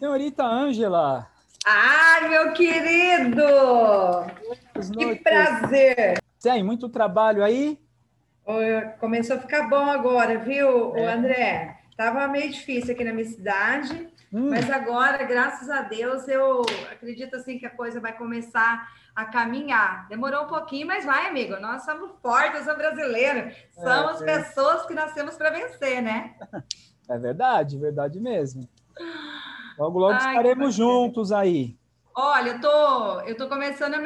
Senhorita 0.00 0.46
Ângela. 0.46 1.30
Ai, 1.66 2.30
meu 2.30 2.54
querido! 2.54 3.44
Que 4.96 5.16
prazer! 5.16 6.18
Tem 6.42 6.64
muito 6.64 6.88
trabalho 6.88 7.44
aí? 7.44 7.78
Começou 8.98 9.36
a 9.36 9.40
ficar 9.40 9.68
bom 9.68 9.90
agora, 9.90 10.38
viu, 10.38 10.96
é. 10.96 11.12
André? 11.12 11.80
Tava 11.98 12.26
meio 12.28 12.50
difícil 12.50 12.94
aqui 12.94 13.04
na 13.04 13.12
minha 13.12 13.26
cidade, 13.26 14.08
hum. 14.32 14.48
mas 14.48 14.70
agora, 14.70 15.22
graças 15.24 15.68
a 15.68 15.82
Deus, 15.82 16.26
eu 16.28 16.62
acredito 16.90 17.36
assim 17.36 17.58
que 17.58 17.66
a 17.66 17.70
coisa 17.70 18.00
vai 18.00 18.16
começar 18.16 18.88
a 19.14 19.26
caminhar. 19.26 20.08
Demorou 20.08 20.44
um 20.44 20.48
pouquinho, 20.48 20.86
mas 20.86 21.04
vai, 21.04 21.26
amigo. 21.26 21.60
Nós 21.60 21.84
somos 21.84 22.12
fortes, 22.22 22.64
somos 22.64 22.78
brasileiros. 22.78 23.54
Somos 23.72 24.22
é, 24.22 24.24
é. 24.24 24.38
pessoas 24.38 24.86
que 24.86 24.94
nascemos 24.94 25.36
para 25.36 25.50
vencer, 25.50 26.00
né? 26.00 26.36
É 27.08 27.18
verdade, 27.18 27.76
verdade 27.76 28.20
mesmo. 28.20 28.68
Logo, 29.80 29.98
logo 29.98 30.12
Ai, 30.12 30.18
estaremos 30.18 30.74
juntos 30.74 31.32
aí. 31.32 31.74
Olha, 32.14 32.50
eu 32.50 32.60
tô, 32.60 33.20
eu 33.20 33.34
tô 33.34 33.48
começando 33.48 33.94
a 33.94 33.98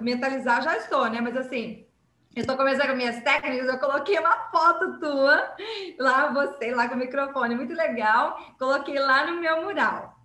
mentalizar, 0.00 0.60
já 0.60 0.76
estou, 0.76 1.08
né? 1.08 1.20
Mas 1.20 1.36
assim, 1.36 1.86
eu 2.34 2.40
estou 2.40 2.56
começando 2.56 2.88
com 2.88 2.96
minhas 2.96 3.22
técnicas, 3.22 3.68
eu 3.68 3.78
coloquei 3.78 4.18
uma 4.18 4.50
foto 4.50 4.98
tua, 4.98 5.54
lá 6.00 6.32
você, 6.32 6.74
lá 6.74 6.88
com 6.88 6.96
o 6.96 6.98
microfone, 6.98 7.54
muito 7.54 7.74
legal. 7.74 8.36
Coloquei 8.58 8.98
lá 8.98 9.24
no 9.24 9.40
meu 9.40 9.62
mural. 9.62 10.18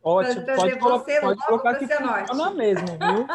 Ótimo, 0.00 0.46
pode, 0.54 0.78
você 0.78 1.20
pode 1.20 1.44
colocar 1.44 1.74
que 1.74 1.88
funciona 1.88 2.50
mesmo, 2.52 2.86
viu? 2.86 3.26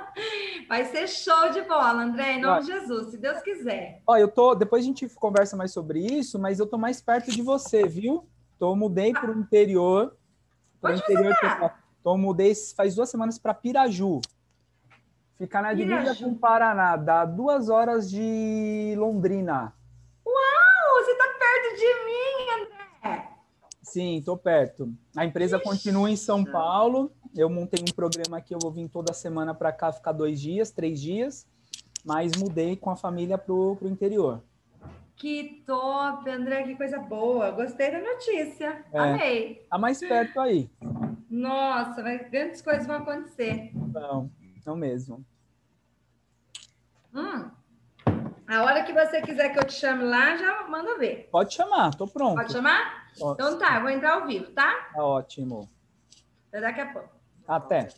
Vai 0.70 0.86
ser 0.86 1.06
show 1.06 1.50
de 1.50 1.60
bola, 1.62 2.04
André, 2.04 2.34
em 2.34 2.40
nome 2.40 2.62
de 2.62 2.68
Jesus, 2.68 3.10
se 3.10 3.18
Deus 3.18 3.42
quiser. 3.42 4.00
Ó, 4.06 4.16
eu 4.16 4.28
tô, 4.28 4.54
depois 4.54 4.82
a 4.82 4.86
gente 4.86 5.06
conversa 5.16 5.54
mais 5.54 5.70
sobre 5.70 5.98
isso, 5.98 6.38
mas 6.38 6.60
eu 6.60 6.66
tô 6.66 6.78
mais 6.78 7.02
perto 7.02 7.30
de 7.30 7.42
você, 7.42 7.86
viu? 7.86 8.26
Tô 8.64 8.74
mudei 8.74 9.12
para 9.12 9.30
o 9.30 9.38
interior. 9.38 10.16
Para 10.80 10.96
interior. 10.96 11.34
Tá? 11.38 11.78
Tô 12.02 12.16
mudei 12.16 12.54
faz 12.74 12.94
duas 12.94 13.10
semanas 13.10 13.38
para 13.38 13.52
Piraju. 13.52 14.22
Ficar 15.36 15.60
na 15.60 15.74
divisa 15.74 16.14
com 16.14 16.30
o 16.30 16.34
Paraná, 16.34 16.96
dá 16.96 17.26
duas 17.26 17.68
horas 17.68 18.10
de 18.10 18.94
Londrina. 18.96 19.74
Uau, 20.24 21.04
você 21.04 21.14
tá 21.14 21.24
perto 21.38 21.76
de 21.76 22.04
mim, 22.06 22.62
André. 22.62 23.28
Sim, 23.82 24.22
tô 24.24 24.34
perto. 24.34 24.90
A 25.14 25.26
empresa 25.26 25.58
Ixi. 25.58 25.64
continua 25.66 26.10
em 26.10 26.16
São 26.16 26.42
Paulo. 26.42 27.12
Eu 27.36 27.50
montei 27.50 27.84
um 27.86 27.94
programa 27.94 28.38
aqui, 28.38 28.54
eu 28.54 28.58
vou 28.58 28.70
vir 28.70 28.88
toda 28.88 29.12
semana 29.12 29.52
para 29.52 29.72
cá 29.72 29.92
ficar 29.92 30.12
dois 30.12 30.40
dias, 30.40 30.70
três 30.70 31.02
dias, 31.02 31.46
mas 32.02 32.32
mudei 32.38 32.76
com 32.76 32.88
a 32.88 32.96
família 32.96 33.36
pro, 33.36 33.76
pro 33.76 33.88
interior. 33.88 34.40
Que 35.16 35.62
top, 35.66 36.28
André, 36.28 36.64
que 36.64 36.76
coisa 36.76 36.98
boa. 36.98 37.50
Gostei 37.52 37.90
da 37.90 38.00
notícia. 38.00 38.84
É, 38.92 38.98
Amei. 38.98 39.66
Tá 39.70 39.78
mais 39.78 40.00
perto 40.00 40.40
aí. 40.40 40.68
Nossa, 41.30 42.02
mas 42.02 42.28
grandes 42.30 42.60
coisas 42.60 42.86
vão 42.86 42.96
acontecer. 42.96 43.70
Não, 43.74 44.30
não 44.66 44.76
mesmo. 44.76 45.24
Hum. 47.14 47.50
A 48.46 48.62
hora 48.62 48.84
que 48.84 48.92
você 48.92 49.22
quiser 49.22 49.50
que 49.50 49.58
eu 49.58 49.64
te 49.64 49.72
chame 49.72 50.04
lá, 50.04 50.36
já 50.36 50.66
manda 50.68 50.98
ver. 50.98 51.28
Pode 51.30 51.54
chamar, 51.54 51.94
tô 51.94 52.06
pronto. 52.06 52.34
Pode 52.34 52.52
chamar? 52.52 53.08
Pode. 53.18 53.34
Então 53.34 53.58
tá, 53.58 53.76
eu 53.76 53.80
vou 53.82 53.90
entrar 53.90 54.20
ao 54.20 54.26
vivo, 54.26 54.50
tá? 54.52 54.90
Tá 54.92 55.02
ótimo. 55.02 55.70
Até 56.48 56.60
daqui 56.60 56.80
a 56.80 56.92
pouco. 56.92 57.08
Até. 57.48 57.88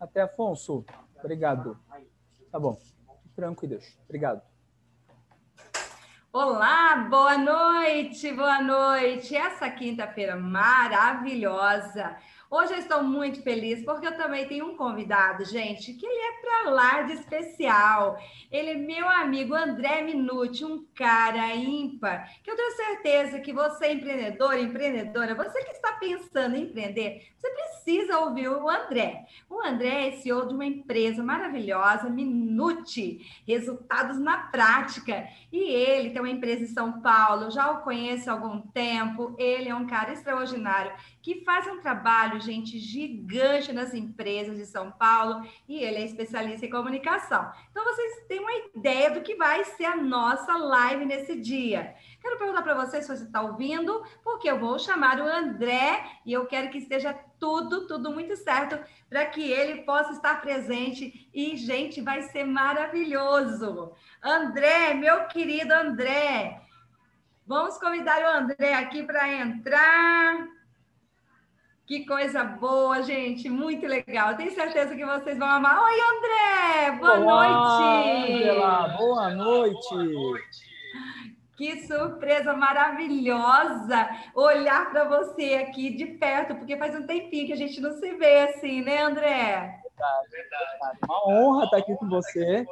Até, 0.00 0.22
Afonso. 0.22 0.84
Obrigado. 1.18 1.78
Tá 2.50 2.58
bom. 2.58 2.78
Tranquilo. 3.34 3.78
Obrigado. 4.04 4.42
Olá, 6.38 6.96
boa 7.08 7.38
noite, 7.38 8.30
boa 8.30 8.60
noite. 8.60 9.34
Essa 9.34 9.70
quinta-feira 9.70 10.36
maravilhosa. 10.36 12.14
Hoje 12.48 12.74
eu 12.74 12.78
estou 12.78 13.02
muito 13.02 13.42
feliz 13.42 13.84
porque 13.84 14.06
eu 14.06 14.16
também 14.16 14.46
tenho 14.46 14.66
um 14.66 14.76
convidado, 14.76 15.44
gente, 15.44 15.92
que 15.94 16.06
ele 16.06 16.20
é 16.20 16.40
para 16.40 16.70
lá 16.70 17.02
de 17.02 17.14
especial. 17.14 18.16
Ele 18.52 18.70
é 18.70 18.74
meu 18.76 19.08
amigo 19.08 19.52
André 19.52 20.02
Minuti, 20.02 20.64
um 20.64 20.86
cara 20.94 21.56
ímpar, 21.56 22.30
que 22.44 22.50
eu 22.50 22.54
tenho 22.54 22.76
certeza 22.76 23.40
que 23.40 23.52
você, 23.52 23.90
empreendedor, 23.92 24.56
empreendedora, 24.56 25.34
você 25.34 25.60
que 25.64 25.72
está 25.72 25.94
pensando 25.94 26.54
em 26.54 26.62
empreender, 26.62 27.32
você 27.36 27.50
precisa 27.50 28.18
ouvir 28.20 28.48
o 28.48 28.68
André. 28.68 29.26
O 29.50 29.60
André 29.60 30.08
é 30.08 30.12
CEO 30.12 30.46
de 30.46 30.54
uma 30.54 30.64
empresa 30.64 31.24
maravilhosa, 31.24 32.08
Minuti, 32.08 33.26
resultados 33.46 34.18
na 34.18 34.38
prática. 34.38 35.28
E 35.52 35.58
ele 35.58 36.10
tem 36.10 36.22
uma 36.22 36.30
empresa 36.30 36.62
em 36.62 36.68
São 36.68 37.00
Paulo, 37.00 37.50
já 37.50 37.70
o 37.72 37.82
conheço 37.82 38.30
há 38.30 38.32
algum 38.32 38.60
tempo, 38.60 39.34
ele 39.36 39.68
é 39.68 39.74
um 39.74 39.86
cara 39.86 40.12
extraordinário 40.12 40.92
que 41.26 41.42
faz 41.44 41.66
um 41.66 41.80
trabalho, 41.80 42.40
gente, 42.40 42.78
gigante 42.78 43.72
nas 43.72 43.92
empresas 43.92 44.56
de 44.56 44.64
São 44.64 44.92
Paulo 44.92 45.44
e 45.68 45.82
ele 45.82 45.96
é 45.96 46.04
especialista 46.04 46.64
em 46.64 46.70
comunicação. 46.70 47.50
Então, 47.68 47.82
vocês 47.82 48.26
têm 48.28 48.38
uma 48.38 48.52
ideia 48.52 49.10
do 49.10 49.20
que 49.22 49.34
vai 49.34 49.64
ser 49.64 49.86
a 49.86 49.96
nossa 49.96 50.56
live 50.56 51.04
nesse 51.04 51.34
dia. 51.40 51.96
Quero 52.22 52.38
perguntar 52.38 52.62
para 52.62 52.76
vocês 52.76 53.04
se 53.04 53.16
você 53.16 53.24
está 53.24 53.42
ouvindo, 53.42 54.04
porque 54.22 54.48
eu 54.48 54.60
vou 54.60 54.78
chamar 54.78 55.20
o 55.20 55.26
André 55.26 56.04
e 56.24 56.32
eu 56.32 56.46
quero 56.46 56.70
que 56.70 56.78
esteja 56.78 57.12
tudo, 57.40 57.88
tudo 57.88 58.12
muito 58.12 58.36
certo 58.36 58.78
para 59.10 59.26
que 59.26 59.50
ele 59.50 59.82
possa 59.82 60.12
estar 60.12 60.40
presente 60.40 61.28
e, 61.34 61.56
gente, 61.56 62.00
vai 62.00 62.22
ser 62.22 62.44
maravilhoso. 62.44 63.96
André, 64.22 64.94
meu 64.94 65.26
querido 65.26 65.74
André, 65.74 66.62
vamos 67.44 67.76
convidar 67.78 68.22
o 68.22 68.38
André 68.38 68.74
aqui 68.74 69.02
para 69.02 69.28
entrar. 69.28 70.55
Que 71.86 72.04
coisa 72.04 72.42
boa, 72.42 73.00
gente, 73.00 73.48
muito 73.48 73.86
legal. 73.86 74.36
Tenho 74.36 74.50
certeza 74.50 74.96
que 74.96 75.06
vocês 75.06 75.38
vão 75.38 75.46
amar. 75.46 75.80
Oi, 75.84 76.00
André, 76.00 76.98
boa 76.98 77.18
Olá, 77.20 77.48
noite. 77.48 78.32
Angela, 78.32 78.88
boa 78.98 79.30
noite. 79.30 79.88
Boa 79.90 80.04
noite. 80.04 80.76
Que 81.56 81.86
surpresa 81.86 82.54
maravilhosa 82.54 84.08
olhar 84.34 84.90
para 84.90 85.04
você 85.04 85.54
aqui 85.54 85.96
de 85.96 86.06
perto, 86.06 86.56
porque 86.56 86.76
faz 86.76 86.92
um 86.96 87.06
tempinho 87.06 87.46
que 87.46 87.52
a 87.52 87.56
gente 87.56 87.80
não 87.80 87.92
se 87.92 88.14
vê 88.14 88.40
assim, 88.40 88.82
né, 88.82 89.02
André? 89.02 89.80
Verdade, 89.84 90.28
verdade. 90.28 90.98
Uma 91.08 91.28
honra 91.28 91.64
estar 91.66 91.76
aqui 91.76 91.94
com 91.94 92.08
você 92.08 92.66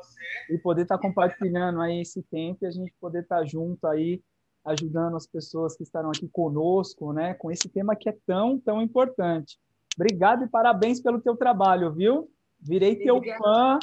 e 0.50 0.58
poder 0.58 0.82
estar 0.82 0.98
compartilhando 0.98 1.80
aí 1.80 2.00
esse 2.00 2.20
tempo 2.24 2.64
e 2.64 2.66
a 2.66 2.70
gente 2.72 2.92
poder 3.00 3.22
estar 3.22 3.44
junto 3.44 3.86
aí 3.86 4.20
ajudando 4.64 5.16
as 5.16 5.26
pessoas 5.26 5.76
que 5.76 5.82
estarão 5.82 6.10
aqui 6.10 6.28
conosco, 6.28 7.12
né, 7.12 7.34
com 7.34 7.50
esse 7.50 7.68
tema 7.68 7.94
que 7.94 8.08
é 8.08 8.16
tão, 8.26 8.58
tão 8.58 8.80
importante. 8.80 9.58
Obrigado 9.96 10.44
e 10.44 10.48
parabéns 10.48 11.00
pelo 11.00 11.20
teu 11.20 11.36
trabalho, 11.36 11.92
viu? 11.92 12.28
Virei 12.60 12.96
teu 12.96 13.20
fã 13.38 13.78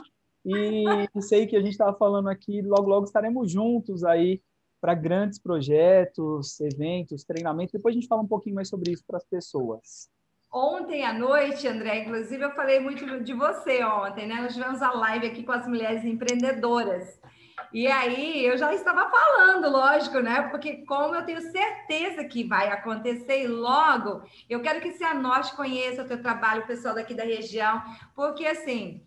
e 0.45 0.83
sei 1.21 1.45
que 1.45 1.55
a 1.55 1.61
gente 1.61 1.71
estava 1.71 1.95
falando 1.95 2.27
aqui, 2.27 2.61
logo, 2.61 2.89
logo 2.89 3.05
estaremos 3.05 3.51
juntos 3.51 4.03
aí 4.03 4.41
para 4.81 4.95
grandes 4.95 5.39
projetos, 5.39 6.59
eventos, 6.59 7.23
treinamentos. 7.23 7.71
Depois 7.71 7.93
a 7.93 7.99
gente 7.99 8.07
fala 8.07 8.23
um 8.23 8.27
pouquinho 8.27 8.55
mais 8.55 8.67
sobre 8.67 8.91
isso 8.91 9.03
para 9.05 9.17
as 9.17 9.25
pessoas. 9.25 10.09
Ontem 10.51 11.05
à 11.05 11.13
noite, 11.13 11.65
André, 11.67 11.99
inclusive 11.99 12.43
eu 12.43 12.51
falei 12.51 12.79
muito 12.79 13.23
de 13.23 13.33
você 13.33 13.83
ontem, 13.85 14.27
né? 14.27 14.41
Nós 14.41 14.53
tivemos 14.53 14.81
a 14.81 14.91
live 14.91 15.27
aqui 15.27 15.43
com 15.43 15.51
as 15.53 15.65
mulheres 15.65 16.03
empreendedoras. 16.03 17.21
E 17.73 17.87
aí 17.87 18.45
eu 18.45 18.57
já 18.57 18.73
estava 18.73 19.09
falando, 19.09 19.69
lógico, 19.69 20.19
né? 20.19 20.43
Porque 20.49 20.85
como 20.85 21.15
eu 21.15 21.25
tenho 21.25 21.41
certeza 21.41 22.23
que 22.25 22.43
vai 22.43 22.67
acontecer 22.67 23.47
logo, 23.47 24.23
eu 24.49 24.61
quero 24.61 24.81
que 24.81 24.91
você 24.91 25.03
anote, 25.05 25.55
conheça 25.55 26.03
o 26.03 26.07
teu 26.07 26.21
trabalho, 26.21 26.63
o 26.63 26.67
pessoal 26.67 26.93
daqui 26.93 27.13
da 27.13 27.23
região, 27.23 27.81
porque 28.13 28.45
assim, 28.45 29.01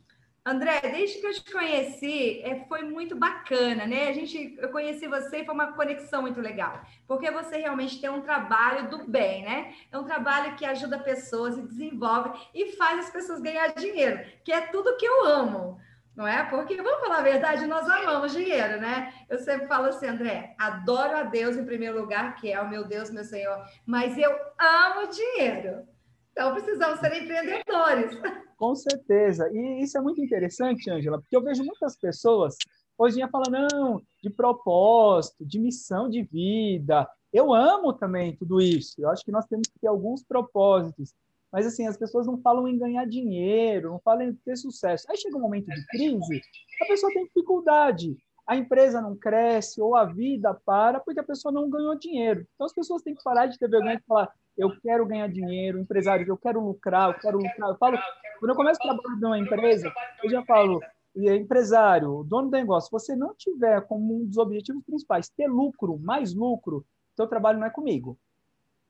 André, 0.47 0.81
desde 0.83 1.21
que 1.21 1.27
eu 1.27 1.33
te 1.33 1.53
conheci, 1.53 2.43
é, 2.43 2.67
foi 2.67 2.83
muito 2.83 3.17
bacana, 3.17 3.87
né? 3.87 4.09
A 4.09 4.13
gente, 4.13 4.55
eu 4.59 4.71
conheci 4.71 5.07
você 5.07 5.39
e 5.39 5.45
foi 5.45 5.55
uma 5.55 5.73
conexão 5.73 6.21
muito 6.21 6.41
legal, 6.41 6.83
porque 7.07 7.31
você 7.31 7.57
realmente 7.57 7.99
tem 7.99 8.11
um 8.11 8.21
trabalho 8.21 8.91
do 8.91 9.07
bem, 9.07 9.43
né? 9.43 9.75
É 9.91 9.99
um 9.99 10.05
trabalho 10.05 10.55
que 10.57 10.67
ajuda 10.67 10.99
pessoas 10.99 11.57
e 11.57 11.63
desenvolve 11.63 12.39
e 12.55 12.73
faz 12.73 13.07
as 13.07 13.11
pessoas 13.11 13.41
ganhar 13.41 13.69
dinheiro, 13.75 14.21
que 14.45 14.53
é 14.53 14.61
tudo 14.69 14.97
que 14.99 15.07
eu 15.07 15.25
amo 15.25 15.81
não 16.17 16.27
é? 16.27 16.45
Porque, 16.49 16.77
vamos 16.77 17.01
falar 17.01 17.19
a 17.19 17.23
verdade, 17.23 17.67
nós 17.67 17.89
amamos 17.89 18.33
dinheiro, 18.33 18.81
né? 18.81 19.13
Eu 19.29 19.39
sempre 19.39 19.67
falo 19.67 19.87
assim, 19.87 20.07
André, 20.07 20.55
adoro 20.59 21.17
a 21.17 21.23
Deus 21.25 21.57
em 21.57 21.65
primeiro 21.65 22.01
lugar, 22.01 22.37
que 22.37 22.53
é 22.53 22.61
o 22.61 22.69
meu 22.69 22.87
Deus, 22.87 23.11
meu 23.11 23.25
Senhor, 23.25 23.65
mas 23.85 24.17
eu 24.17 24.31
amo 24.59 25.09
dinheiro. 25.11 25.87
Então, 26.33 26.53
precisamos 26.53 27.01
ser 27.01 27.23
empreendedores. 27.23 28.13
Com 28.57 28.75
certeza. 28.75 29.49
E 29.53 29.83
isso 29.83 29.99
é 29.99 30.01
muito 30.01 30.23
interessante, 30.23 30.91
Ângela, 30.91 31.21
porque 31.21 31.37
eu 31.37 31.43
vejo 31.43 31.65
muitas 31.65 31.97
pessoas 31.97 32.57
hoje 32.97 33.17
em 33.17 33.19
dia 33.19 33.29
falando, 33.29 33.69
não, 33.73 34.03
de 34.23 34.31
propósito, 34.31 35.45
de 35.45 35.59
missão 35.59 36.09
de 36.09 36.23
vida. 36.23 37.09
Eu 37.33 37.53
amo 37.53 37.93
também 37.93 38.37
tudo 38.37 38.61
isso. 38.61 38.95
Eu 38.99 39.11
acho 39.11 39.25
que 39.25 39.33
nós 39.33 39.47
temos 39.47 39.67
que 39.69 39.79
ter 39.81 39.89
alguns 39.89 40.23
propósitos. 40.23 41.13
Mas, 41.55 41.67
assim, 41.67 41.87
as 41.87 41.97
pessoas 41.97 42.27
não 42.27 42.37
falam 42.39 42.67
em 42.67 42.77
ganhar 42.77 43.07
dinheiro, 43.07 43.91
não 43.91 44.01
falam 44.01 44.23
em 44.23 44.35
ter 44.35 44.57
sucesso. 44.57 45.07
Aí 45.09 45.17
chega 45.17 45.37
um 45.37 45.41
momento 45.41 45.67
de 45.67 45.87
crise, 45.87 46.43
a 46.83 46.87
pessoa 46.87 47.13
tem 47.13 47.27
dificuldade. 47.27 48.17
A 48.45 48.57
empresa 48.57 49.01
não 49.01 49.17
cresce 49.17 49.81
ou 49.81 49.95
a 49.95 50.05
vida 50.05 50.53
para 50.67 50.99
porque 50.99 51.21
a 51.21 51.25
pessoa 51.25 51.53
não 51.53 51.71
ganhou 51.71 51.97
dinheiro. 51.97 52.45
Então, 52.55 52.67
as 52.67 52.75
pessoas 52.75 53.03
têm 53.03 53.15
que 53.15 53.23
parar 53.23 53.47
de 53.47 53.57
ter 53.57 53.71
vergonha 53.71 53.95
e 53.95 54.07
falar 54.07 54.33
eu 54.59 54.69
quero 54.81 55.07
ganhar 55.07 55.29
dinheiro, 55.29 55.79
empresários, 55.79 56.29
eu 56.29 56.37
quero 56.37 56.61
lucrar, 56.61 57.11
eu 57.11 57.21
quero 57.21 57.39
lucrar. 57.39 57.71
Eu 57.71 57.77
falo, 57.77 57.99
quando 58.41 58.51
eu 58.51 58.57
começo 58.57 58.81
a 58.83 58.89
trabalhar 58.89 59.21
numa 59.21 59.39
empresa, 59.39 59.93
eu 60.25 60.31
já 60.31 60.45
falo, 60.45 60.81
empresário, 61.15 62.25
dono 62.25 62.51
do 62.51 62.57
negócio, 62.57 62.87
se 62.89 62.93
você 62.93 63.17
não 63.17 63.33
tiver 63.33 63.81
como 63.83 64.17
um 64.17 64.27
dos 64.27 64.39
objetivos 64.39 64.83
principais 64.85 65.29
ter 65.29 65.47
lucro, 65.47 66.01
mais 66.01 66.35
lucro, 66.35 66.85
seu 67.15 67.29
trabalho 67.29 67.61
não 67.61 67.67
é 67.67 67.71
comigo. 67.71 68.19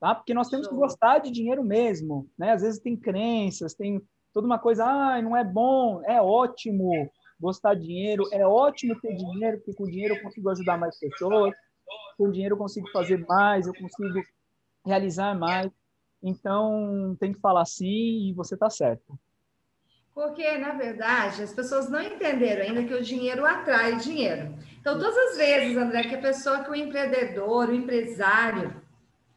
Tá? 0.01 0.15
Porque 0.15 0.35
nós 0.35 0.49
temos 0.49 0.69
que 0.69 0.75
gostar 0.75 1.19
de 1.19 1.31
dinheiro 1.31 1.65
mesmo, 1.65 2.29
né? 2.39 2.53
Às 2.53 2.63
vezes 2.63 2.81
tem 2.81 2.97
crenças, 2.97 3.75
tem 3.75 4.03
toda 4.33 4.47
uma 4.47 4.59
coisa, 4.59 4.85
ah, 4.85 5.23
não 5.23 5.37
é 5.37 5.45
bom, 5.45 6.03
é 6.05 6.21
ótimo 6.21 7.11
gostar 7.41 7.75
de 7.75 7.87
dinheiro, 7.87 8.25
é 8.33 8.47
ótimo 8.47 9.01
ter 9.01 9.15
dinheiro, 9.15 9.59
porque 9.59 9.75
com 9.75 9.85
dinheiro 9.85 10.15
eu 10.15 10.23
consigo 10.23 10.51
ajudar 10.51 10.79
mais 10.79 10.99
pessoas, 10.99 11.55
com 12.19 12.31
dinheiro 12.31 12.55
eu 12.55 12.59
consigo 12.59 12.89
fazer 12.91 13.25
mais, 13.27 13.67
eu 13.67 13.75
consigo 13.75 14.21
realizar 14.85 15.39
mais. 15.39 15.71
Então, 16.23 17.17
tem 17.21 17.33
que 17.33 17.41
falar 17.41 17.65
sim 17.65 18.31
e 18.31 18.33
você 18.35 18.55
está 18.55 18.71
certo. 18.71 19.19
Porque, 20.15 20.57
na 20.59 20.73
verdade, 20.73 21.43
as 21.43 21.53
pessoas 21.53 21.91
não 21.91 22.01
entenderam 22.01 22.63
ainda 22.63 22.85
que 22.85 22.95
o 22.95 23.03
dinheiro 23.03 23.45
atrai 23.45 23.97
dinheiro. 23.97 24.55
Então, 24.81 24.99
todas 24.99 25.17
as 25.17 25.37
vezes, 25.37 25.77
André, 25.77 26.05
que 26.05 26.15
a 26.15 26.21
pessoa, 26.21 26.63
que 26.63 26.71
o 26.71 26.75
empreendedor, 26.75 27.69
o 27.69 27.75
empresário, 27.75 28.81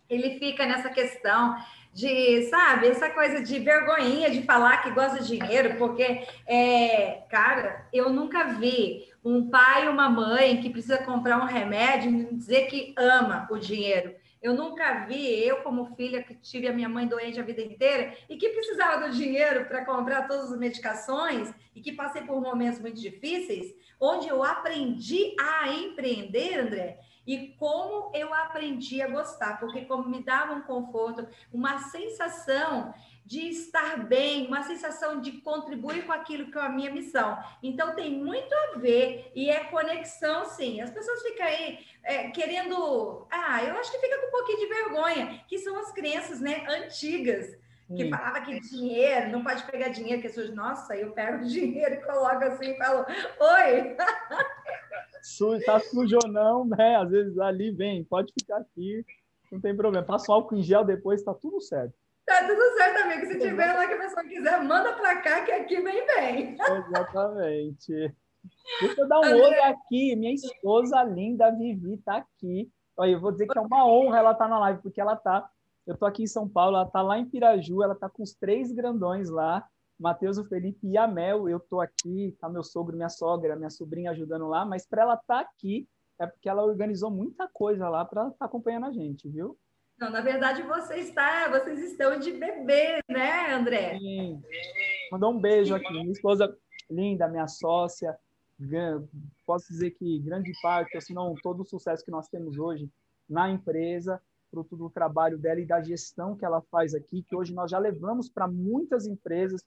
ele 0.09 0.39
fica 0.39 0.65
nessa 0.65 0.89
questão 0.89 1.55
de, 1.93 2.43
sabe, 2.49 2.87
essa 2.87 3.09
coisa 3.09 3.41
de 3.41 3.57
vergonhinha 3.59 4.29
de 4.29 4.43
falar 4.43 4.83
que 4.83 4.91
gosta 4.91 5.23
de 5.23 5.39
dinheiro, 5.39 5.77
porque, 5.77 6.27
é, 6.45 7.23
cara, 7.29 7.87
eu 7.91 8.09
nunca 8.09 8.43
vi 8.53 9.07
um 9.23 9.49
pai 9.49 9.85
e 9.85 9.89
uma 9.89 10.09
mãe 10.09 10.61
que 10.61 10.69
precisa 10.69 10.99
comprar 10.99 11.41
um 11.41 11.45
remédio 11.45 12.35
dizer 12.35 12.67
que 12.67 12.93
ama 12.95 13.47
o 13.49 13.57
dinheiro. 13.57 14.13
Eu 14.41 14.53
nunca 14.53 15.05
vi, 15.05 15.43
eu 15.43 15.57
como 15.57 15.95
filha 15.95 16.21
que 16.21 16.35
tive 16.35 16.67
a 16.67 16.73
minha 16.73 16.87
mãe 16.87 17.07
doente 17.07 17.39
a 17.39 17.43
vida 17.43 17.61
inteira 17.61 18.13
e 18.29 18.37
que 18.37 18.49
precisava 18.49 19.07
do 19.07 19.15
dinheiro 19.15 19.65
para 19.65 19.83
comprar 19.83 20.27
todas 20.27 20.51
as 20.51 20.59
medicações 20.59 21.51
e 21.75 21.81
que 21.81 21.91
passei 21.91 22.21
por 22.21 22.39
momentos 22.39 22.79
muito 22.79 23.01
difíceis, 23.01 23.73
onde 23.99 24.27
eu 24.27 24.43
aprendi 24.43 25.35
a 25.39 25.67
empreender, 25.73 26.59
André, 26.59 26.99
e 27.27 27.49
como 27.59 28.09
eu 28.15 28.33
aprendi 28.33 29.01
a 29.01 29.07
gostar, 29.07 29.59
porque 29.59 29.81
como 29.81 30.07
me 30.07 30.23
dava 30.23 30.53
um 30.53 30.61
conforto, 30.61 31.27
uma 31.51 31.77
sensação 31.79 32.93
de 33.25 33.49
estar 33.49 34.05
bem, 34.05 34.47
uma 34.47 34.63
sensação 34.63 35.19
de 35.19 35.33
contribuir 35.41 36.05
com 36.05 36.13
aquilo 36.13 36.49
que 36.49 36.57
é 36.57 36.61
a 36.61 36.69
minha 36.69 36.89
missão. 36.89 37.37
Então 37.61 37.93
tem 37.93 38.09
muito 38.09 38.53
a 38.53 38.77
ver 38.77 39.29
e 39.35 39.49
é 39.49 39.65
conexão, 39.65 40.45
sim. 40.45 40.79
As 40.79 40.89
pessoas 40.89 41.21
ficam 41.21 41.45
aí 41.45 41.85
é, 42.01 42.29
querendo, 42.29 43.27
ah, 43.29 43.61
eu 43.61 43.75
acho 43.77 43.91
que 43.91 43.99
fica 43.99 44.17
com 44.21 44.27
um 44.27 44.31
pouquinho 44.31 44.59
de 44.59 44.67
vergonha, 44.67 45.43
que 45.49 45.59
são 45.59 45.77
as 45.77 45.91
crenças, 45.91 46.39
né, 46.39 46.65
antigas 46.69 47.57
que 47.95 48.09
falava 48.09 48.41
que 48.41 48.59
dinheiro, 48.59 49.29
não 49.29 49.43
pode 49.43 49.63
pegar 49.63 49.87
dinheiro, 49.89 50.19
que 50.19 50.27
as 50.27 50.35
pessoas, 50.35 50.53
nossa, 50.53 50.95
eu 50.95 51.11
pego 51.11 51.43
dinheiro 51.47 51.95
e 51.95 52.01
coloco 52.01 52.43
assim 52.43 52.71
e 52.71 52.77
falo, 52.77 53.05
oi! 53.39 53.95
Su, 55.27 55.59
tá 55.65 55.77
sujo 55.79 56.17
ou 56.23 56.31
não, 56.31 56.65
né? 56.65 56.95
Às 56.95 57.09
vezes 57.09 57.37
ali 57.37 57.69
vem, 57.69 58.01
pode 58.03 58.31
ficar 58.31 58.59
aqui, 58.59 59.05
não 59.51 59.59
tem 59.59 59.75
problema. 59.75 60.05
Passa 60.05 60.31
o 60.31 60.35
álcool 60.35 60.55
em 60.55 60.63
gel 60.63 60.85
depois, 60.85 61.21
tá 61.21 61.33
tudo 61.33 61.59
certo. 61.59 61.93
Tá 62.25 62.47
tudo 62.47 62.61
certo, 62.77 63.03
amigo. 63.03 63.25
Se 63.25 63.39
tiver 63.39 63.73
lá 63.73 63.85
que 63.85 63.93
a 63.93 63.97
pessoa 63.97 64.23
quiser, 64.23 64.63
manda 64.63 64.93
para 64.93 65.21
cá 65.21 65.43
que 65.43 65.51
aqui 65.51 65.81
vem 65.81 66.05
bem. 66.07 66.57
Exatamente. 66.87 68.15
Deixa 68.81 69.01
eu 69.01 69.07
dar 69.07 69.19
um 69.19 69.33
oi 69.33 69.59
aqui. 69.59 70.15
Minha 70.15 70.33
esposa 70.33 71.03
linda, 71.03 71.51
Vivi, 71.51 71.97
tá 71.97 72.17
aqui. 72.17 72.71
Olha, 72.95 73.11
eu 73.11 73.19
vou 73.19 73.31
dizer 73.31 73.47
que 73.47 73.57
é 73.57 73.61
uma 73.61 73.85
honra 73.85 74.19
ela 74.19 74.31
estar 74.31 74.45
tá 74.45 74.49
na 74.49 74.59
live, 74.59 74.81
porque 74.81 75.01
ela 75.01 75.15
tá. 75.17 75.49
Eu 75.85 75.97
tô 75.97 76.05
aqui 76.05 76.23
em 76.23 76.27
São 76.27 76.47
Paulo, 76.47 76.77
ela 76.77 76.85
tá 76.85 77.01
lá 77.01 77.19
em 77.19 77.25
Piraju, 77.25 77.83
ela 77.83 77.95
tá 77.95 78.09
com 78.09 78.23
os 78.23 78.33
três 78.33 78.71
grandões 78.71 79.29
lá. 79.29 79.67
Matheus, 79.99 80.37
o 80.37 80.45
Felipe 80.45 80.87
e 80.87 80.97
a 80.97 81.07
Mel, 81.07 81.49
eu 81.49 81.59
tô 81.59 81.81
aqui, 81.81 82.35
tá 82.39 82.47
meu 82.47 82.63
sogro, 82.63 82.95
minha 82.95 83.09
sogra, 83.09 83.55
minha 83.55 83.69
sobrinha 83.69 84.11
ajudando 84.11 84.47
lá, 84.47 84.65
mas 84.65 84.85
para 84.85 85.01
ela 85.01 85.15
estar 85.15 85.35
tá 85.35 85.39
aqui 85.39 85.87
é 86.19 86.25
porque 86.25 86.49
ela 86.49 86.63
organizou 86.63 87.11
muita 87.11 87.47
coisa 87.47 87.89
lá 87.89 88.03
para 88.03 88.23
estar 88.23 88.37
tá 88.37 88.45
acompanhando 88.45 88.85
a 88.87 88.91
gente, 88.91 89.29
viu? 89.29 89.57
Não, 89.99 90.11
na 90.11 90.21
verdade 90.21 90.61
você 90.61 90.95
está, 90.97 91.49
vocês 91.49 91.79
estão 91.79 92.19
de 92.19 92.31
bebê, 92.31 92.99
né, 93.09 93.53
André? 93.53 93.97
Sim. 93.97 94.41
Mandou 95.11 95.31
um 95.31 95.39
beijo 95.39 95.73
aqui. 95.73 95.91
Minha 95.91 96.11
esposa 96.11 96.55
linda, 96.89 97.27
minha 97.27 97.47
sócia. 97.47 98.15
Posso 99.45 99.67
dizer 99.67 99.91
que 99.91 100.19
grande 100.19 100.51
parte, 100.61 100.99
se 101.01 101.13
não 101.13 101.33
todo 101.41 101.61
o 101.61 101.65
sucesso 101.65 102.05
que 102.05 102.11
nós 102.11 102.27
temos 102.27 102.57
hoje 102.57 102.91
na 103.27 103.49
empresa, 103.49 104.21
fruto 104.49 104.75
do 104.75 104.89
trabalho 104.89 105.37
dela 105.37 105.59
e 105.59 105.65
da 105.65 105.81
gestão 105.81 106.35
que 106.35 106.45
ela 106.45 106.61
faz 106.71 106.93
aqui, 106.93 107.23
que 107.23 107.35
hoje 107.35 107.53
nós 107.53 107.71
já 107.71 107.79
levamos 107.79 108.29
para 108.29 108.47
muitas 108.47 109.05
empresas 109.05 109.61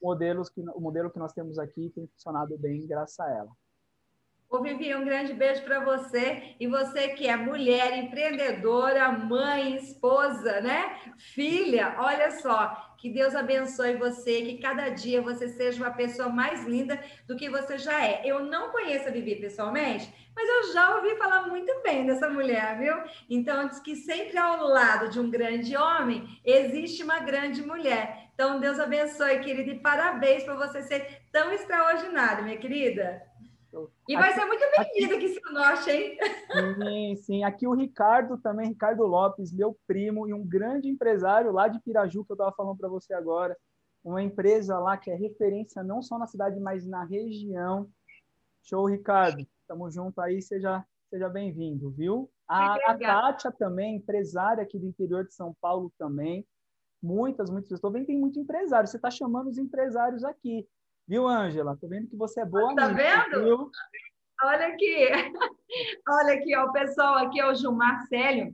modelos 0.00 0.48
que 0.48 0.60
o 0.60 0.80
modelo 0.80 1.10
que 1.10 1.18
nós 1.18 1.32
temos 1.32 1.58
aqui 1.58 1.90
tem 1.94 2.06
funcionado 2.06 2.56
bem 2.58 2.86
graças 2.86 3.18
a 3.20 3.30
ela. 3.30 3.50
Ô, 4.48 4.60
Vivi, 4.62 4.94
um 4.94 5.04
grande 5.04 5.32
beijo 5.32 5.62
para 5.62 5.80
você. 5.80 6.54
E 6.60 6.68
você 6.68 7.08
que 7.08 7.26
é 7.26 7.34
mulher, 7.36 7.98
empreendedora, 7.98 9.10
mãe, 9.10 9.74
esposa, 9.74 10.60
né? 10.60 11.00
Filha, 11.18 11.96
olha 11.98 12.30
só. 12.30 12.94
Que 12.96 13.10
Deus 13.10 13.34
abençoe 13.34 13.96
você, 13.96 14.42
que 14.42 14.58
cada 14.58 14.88
dia 14.88 15.20
você 15.20 15.48
seja 15.48 15.82
uma 15.82 15.92
pessoa 15.92 16.28
mais 16.28 16.64
linda 16.64 16.98
do 17.26 17.36
que 17.36 17.50
você 17.50 17.76
já 17.76 18.02
é. 18.02 18.22
Eu 18.24 18.40
não 18.40 18.70
conheço 18.70 19.08
a 19.08 19.10
Vivi 19.12 19.34
pessoalmente, 19.34 20.10
mas 20.34 20.48
eu 20.48 20.72
já 20.72 20.96
ouvi 20.96 21.16
falar 21.16 21.46
muito 21.48 21.82
bem 21.82 22.06
dessa 22.06 22.28
mulher, 22.28 22.78
viu? 22.78 22.94
Então, 23.28 23.68
diz 23.68 23.80
que 23.80 23.96
sempre 23.96 24.38
ao 24.38 24.64
lado 24.64 25.10
de 25.10 25.20
um 25.20 25.28
grande 25.28 25.76
homem 25.76 26.40
existe 26.44 27.02
uma 27.02 27.18
grande 27.18 27.62
mulher. 27.62 28.30
Então, 28.32 28.60
Deus 28.60 28.78
abençoe, 28.78 29.40
querida, 29.40 29.72
e 29.72 29.80
parabéns 29.80 30.44
por 30.44 30.56
você 30.56 30.82
ser 30.82 31.22
tão 31.32 31.52
extraordinária, 31.52 32.44
minha 32.44 32.58
querida. 32.58 33.22
E 34.08 34.16
vai 34.16 34.30
aqui, 34.30 34.40
ser 34.40 34.46
muito 34.46 34.64
bem-vindo 34.76 35.14
aqui, 35.16 35.28
seu 35.28 35.52
norte, 35.52 35.90
hein? 35.90 36.18
Sim, 36.78 37.16
sim. 37.16 37.44
Aqui 37.44 37.66
o 37.66 37.74
Ricardo 37.74 38.38
também, 38.38 38.68
Ricardo 38.68 39.04
Lopes, 39.04 39.52
meu 39.52 39.78
primo 39.86 40.28
e 40.28 40.32
um 40.32 40.46
grande 40.46 40.88
empresário 40.88 41.52
lá 41.52 41.68
de 41.68 41.80
Piraju, 41.80 42.24
que 42.24 42.32
eu 42.32 42.34
estava 42.34 42.52
falando 42.52 42.76
para 42.76 42.88
você 42.88 43.12
agora. 43.12 43.56
Uma 44.02 44.22
empresa 44.22 44.78
lá 44.78 44.96
que 44.96 45.10
é 45.10 45.14
referência 45.14 45.82
não 45.82 46.00
só 46.00 46.18
na 46.18 46.26
cidade, 46.26 46.60
mas 46.60 46.86
na 46.86 47.04
região. 47.04 47.88
Show, 48.62 48.86
Ricardo. 48.86 49.46
Tamo 49.66 49.90
junto 49.90 50.20
aí, 50.20 50.40
seja, 50.40 50.84
seja 51.10 51.28
bem-vindo, 51.28 51.90
viu? 51.90 52.30
A, 52.48 52.74
a 52.74 52.96
Kátia 52.96 53.50
também, 53.50 53.96
empresária 53.96 54.62
aqui 54.62 54.78
do 54.78 54.86
interior 54.86 55.24
de 55.26 55.34
São 55.34 55.54
Paulo 55.60 55.92
também. 55.98 56.46
Muitas, 57.02 57.50
muitas. 57.50 57.72
Estou 57.72 57.90
vendo 57.90 58.02
que 58.02 58.12
tem 58.12 58.20
muito 58.20 58.38
empresário. 58.38 58.88
Você 58.88 58.96
está 58.96 59.10
chamando 59.10 59.48
os 59.48 59.58
empresários 59.58 60.24
aqui. 60.24 60.66
Viu, 61.08 61.28
Ângela? 61.28 61.76
Tô 61.80 61.86
vendo 61.86 62.08
que 62.08 62.16
você 62.16 62.40
é 62.40 62.44
boa. 62.44 62.74
Tá 62.74 62.88
vendo? 62.88 63.44
Viu? 63.44 63.70
Olha 64.42 64.66
aqui. 64.66 65.08
Olha 66.08 66.34
aqui, 66.34 66.56
ó, 66.56 66.64
o 66.64 66.72
pessoal 66.72 67.14
aqui 67.14 67.40
é 67.40 67.46
o 67.46 67.54
Gilmar 67.54 68.06
Célio. 68.08 68.52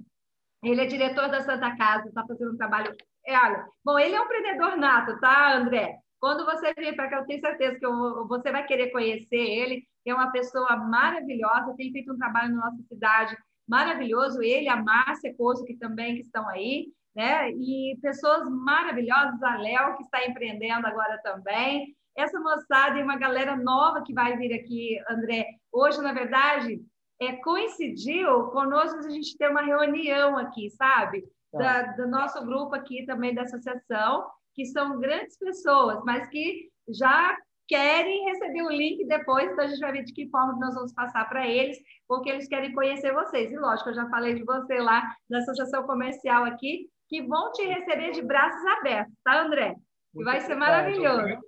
Ele 0.62 0.80
é 0.80 0.86
diretor 0.86 1.28
da 1.28 1.40
Santa 1.40 1.74
Casa, 1.76 2.08
está 2.08 2.24
fazendo 2.26 2.52
um 2.52 2.56
trabalho. 2.56 2.94
É, 3.26 3.36
olha, 3.36 3.66
bom, 3.84 3.98
ele 3.98 4.14
é 4.14 4.20
um 4.20 4.24
empreendedor 4.24 4.76
nato, 4.76 5.18
tá, 5.18 5.56
André? 5.56 5.98
Quando 6.20 6.44
você 6.44 6.72
vir 6.74 6.94
para 6.94 7.08
cá, 7.08 7.16
eu 7.18 7.26
tenho 7.26 7.40
certeza 7.40 7.78
que 7.78 7.86
eu, 7.86 8.28
você 8.28 8.52
vai 8.52 8.64
querer 8.64 8.90
conhecer 8.90 9.36
ele. 9.36 9.84
É 10.06 10.14
uma 10.14 10.30
pessoa 10.30 10.76
maravilhosa, 10.76 11.74
tem 11.76 11.90
feito 11.90 12.12
um 12.12 12.18
trabalho 12.18 12.54
na 12.54 12.66
nossa 12.66 12.82
cidade 12.84 13.36
maravilhoso. 13.68 14.42
Ele, 14.42 14.68
a 14.68 14.76
Márcia 14.76 15.34
Coso, 15.36 15.64
que 15.64 15.76
também 15.76 16.14
que 16.14 16.20
estão 16.20 16.48
aí, 16.48 16.92
né? 17.14 17.50
E 17.50 17.98
pessoas 18.00 18.48
maravilhosas, 18.48 19.42
a 19.42 19.56
Léo, 19.56 19.96
que 19.96 20.04
está 20.04 20.24
empreendendo 20.24 20.86
agora 20.86 21.18
também 21.22 21.96
essa 22.16 22.38
moçada 22.40 22.98
e 22.98 23.02
uma 23.02 23.16
galera 23.16 23.56
nova 23.56 24.02
que 24.02 24.12
vai 24.12 24.36
vir 24.36 24.52
aqui, 24.54 24.98
André. 25.08 25.46
Hoje, 25.72 26.00
na 26.00 26.12
verdade, 26.12 26.80
é, 27.20 27.32
coincidiu 27.36 28.44
conosco 28.48 28.98
a 28.98 29.10
gente 29.10 29.36
ter 29.36 29.50
uma 29.50 29.62
reunião 29.62 30.36
aqui, 30.36 30.70
sabe? 30.70 31.24
Tá. 31.50 31.58
Da, 31.58 31.82
do 31.92 32.08
nosso 32.08 32.44
grupo 32.44 32.74
aqui 32.74 33.04
também 33.06 33.34
da 33.34 33.42
associação, 33.42 34.26
que 34.54 34.66
são 34.66 34.98
grandes 34.98 35.38
pessoas, 35.38 36.02
mas 36.04 36.28
que 36.28 36.70
já 36.88 37.36
querem 37.68 38.24
receber 38.24 38.62
o 38.62 38.70
link 38.70 39.06
depois, 39.06 39.50
então 39.50 39.64
a 39.64 39.68
gente 39.68 39.80
vai 39.80 39.92
ver 39.92 40.04
de 40.04 40.12
que 40.12 40.28
forma 40.28 40.58
nós 40.58 40.74
vamos 40.74 40.92
passar 40.92 41.28
para 41.28 41.46
eles, 41.46 41.78
porque 42.06 42.28
eles 42.28 42.48
querem 42.48 42.74
conhecer 42.74 43.14
vocês. 43.14 43.50
E 43.50 43.56
lógico, 43.56 43.90
eu 43.90 43.94
já 43.94 44.08
falei 44.08 44.34
de 44.34 44.44
você 44.44 44.78
lá 44.78 45.02
da 45.28 45.38
associação 45.38 45.84
comercial 45.84 46.44
aqui, 46.44 46.88
que 47.08 47.22
vão 47.22 47.52
te 47.52 47.64
receber 47.64 48.10
de 48.12 48.22
braços 48.22 48.64
abertos, 48.78 49.14
tá, 49.24 49.42
André? 49.42 49.76
Muito 50.14 50.26
vai 50.26 50.40
ser 50.40 50.54
maravilhoso. 50.54 51.38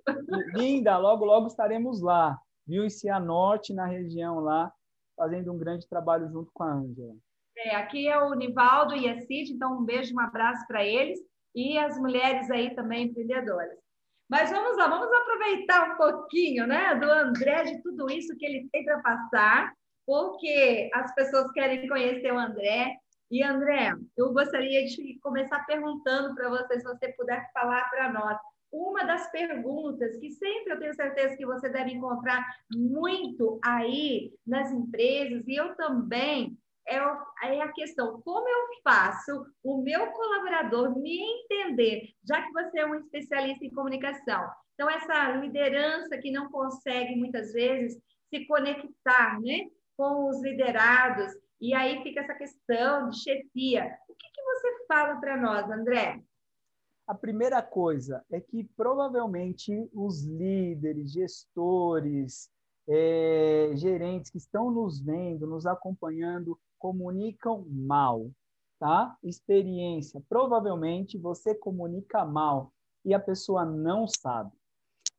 Linda, 0.53 0.97
logo, 0.97 1.23
logo 1.23 1.47
estaremos 1.47 2.01
lá, 2.01 2.37
viu? 2.67 2.83
Em 2.83 2.89
Cianorte, 2.89 3.73
na 3.73 3.85
região 3.85 4.39
lá, 4.39 4.71
fazendo 5.15 5.53
um 5.53 5.57
grande 5.57 5.87
trabalho 5.87 6.29
junto 6.29 6.51
com 6.53 6.63
a 6.63 6.73
Ângela. 6.73 7.15
É, 7.57 7.75
aqui 7.75 8.07
é 8.07 8.17
o 8.21 8.33
Nivaldo 8.33 8.95
e 8.95 9.07
a 9.07 9.19
Cid, 9.21 9.53
então 9.53 9.79
um 9.79 9.85
beijo, 9.85 10.13
um 10.13 10.19
abraço 10.19 10.65
para 10.67 10.85
eles 10.85 11.19
e 11.55 11.77
as 11.77 11.97
mulheres 11.97 12.51
aí 12.51 12.75
também 12.75 13.05
empreendedoras. 13.05 13.79
Mas 14.29 14.49
vamos 14.49 14.75
lá, 14.77 14.87
vamos 14.87 15.07
aproveitar 15.13 15.91
um 15.91 15.97
pouquinho 15.97 16.67
né, 16.67 16.95
do 16.95 17.09
André, 17.09 17.63
de 17.63 17.81
tudo 17.81 18.09
isso 18.09 18.35
que 18.35 18.45
ele 18.45 18.67
tem 18.71 18.83
para 18.83 18.99
passar, 18.99 19.71
porque 20.05 20.89
as 20.93 21.13
pessoas 21.13 21.51
querem 21.51 21.87
conhecer 21.87 22.33
o 22.33 22.39
André, 22.39 22.97
E 23.31 23.41
André, 23.41 23.93
eu 24.17 24.33
gostaria 24.33 24.85
de 24.85 25.19
começar 25.21 25.65
perguntando 25.65 26.35
para 26.35 26.49
você, 26.49 26.79
se 26.79 26.83
você 26.83 27.13
puder 27.13 27.49
falar 27.53 27.89
para 27.89 28.11
nós, 28.11 28.37
uma 28.75 29.05
das 29.05 29.31
perguntas 29.31 30.17
que 30.17 30.31
sempre 30.31 30.73
eu 30.73 30.79
tenho 30.79 30.93
certeza 30.93 31.37
que 31.37 31.45
você 31.45 31.69
deve 31.69 31.91
encontrar 31.91 32.45
muito 32.73 33.57
aí 33.63 34.33
nas 34.45 34.69
empresas, 34.71 35.47
e 35.47 35.55
eu 35.55 35.73
também, 35.75 36.57
é, 36.87 36.97
é 36.97 37.61
a 37.61 37.71
questão: 37.71 38.21
como 38.21 38.47
eu 38.47 38.67
faço 38.83 39.45
o 39.63 39.81
meu 39.81 40.07
colaborador 40.07 40.99
me 40.99 41.17
entender, 41.19 42.09
já 42.27 42.41
que 42.41 42.51
você 42.51 42.79
é 42.79 42.85
um 42.85 42.95
especialista 42.95 43.65
em 43.65 43.71
comunicação? 43.71 44.45
Então, 44.73 44.89
essa 44.89 45.31
liderança 45.37 46.17
que 46.17 46.31
não 46.31 46.51
consegue 46.51 47.15
muitas 47.15 47.53
vezes 47.53 47.97
se 48.29 48.45
conectar 48.45 49.39
né, 49.41 49.67
com 49.95 50.29
os 50.29 50.41
liderados, 50.43 51.31
e 51.61 51.73
aí 51.73 52.03
fica 52.03 52.19
essa 52.19 52.33
questão 52.33 53.09
de 53.09 53.23
chefia. 53.23 53.97
O 54.09 54.13
que, 54.13 54.27
que 54.33 54.41
você 54.41 54.85
fala 54.85 55.15
para 55.21 55.37
nós, 55.37 55.71
André? 55.71 56.19
A 57.07 57.13
primeira 57.13 57.61
coisa 57.61 58.25
é 58.31 58.41
que 58.41 58.63
provavelmente 58.75 59.89
os 59.93 60.23
líderes, 60.23 61.11
gestores, 61.11 62.49
é, 62.87 63.71
gerentes 63.75 64.31
que 64.31 64.37
estão 64.37 64.71
nos 64.71 64.99
vendo, 64.99 65.45
nos 65.45 65.65
acompanhando, 65.65 66.59
comunicam 66.79 67.65
mal, 67.69 68.31
tá? 68.79 69.15
Experiência. 69.23 70.21
Provavelmente 70.27 71.17
você 71.17 71.53
comunica 71.53 72.25
mal 72.25 72.71
e 73.03 73.13
a 73.13 73.19
pessoa 73.19 73.63
não 73.65 74.07
sabe. 74.07 74.51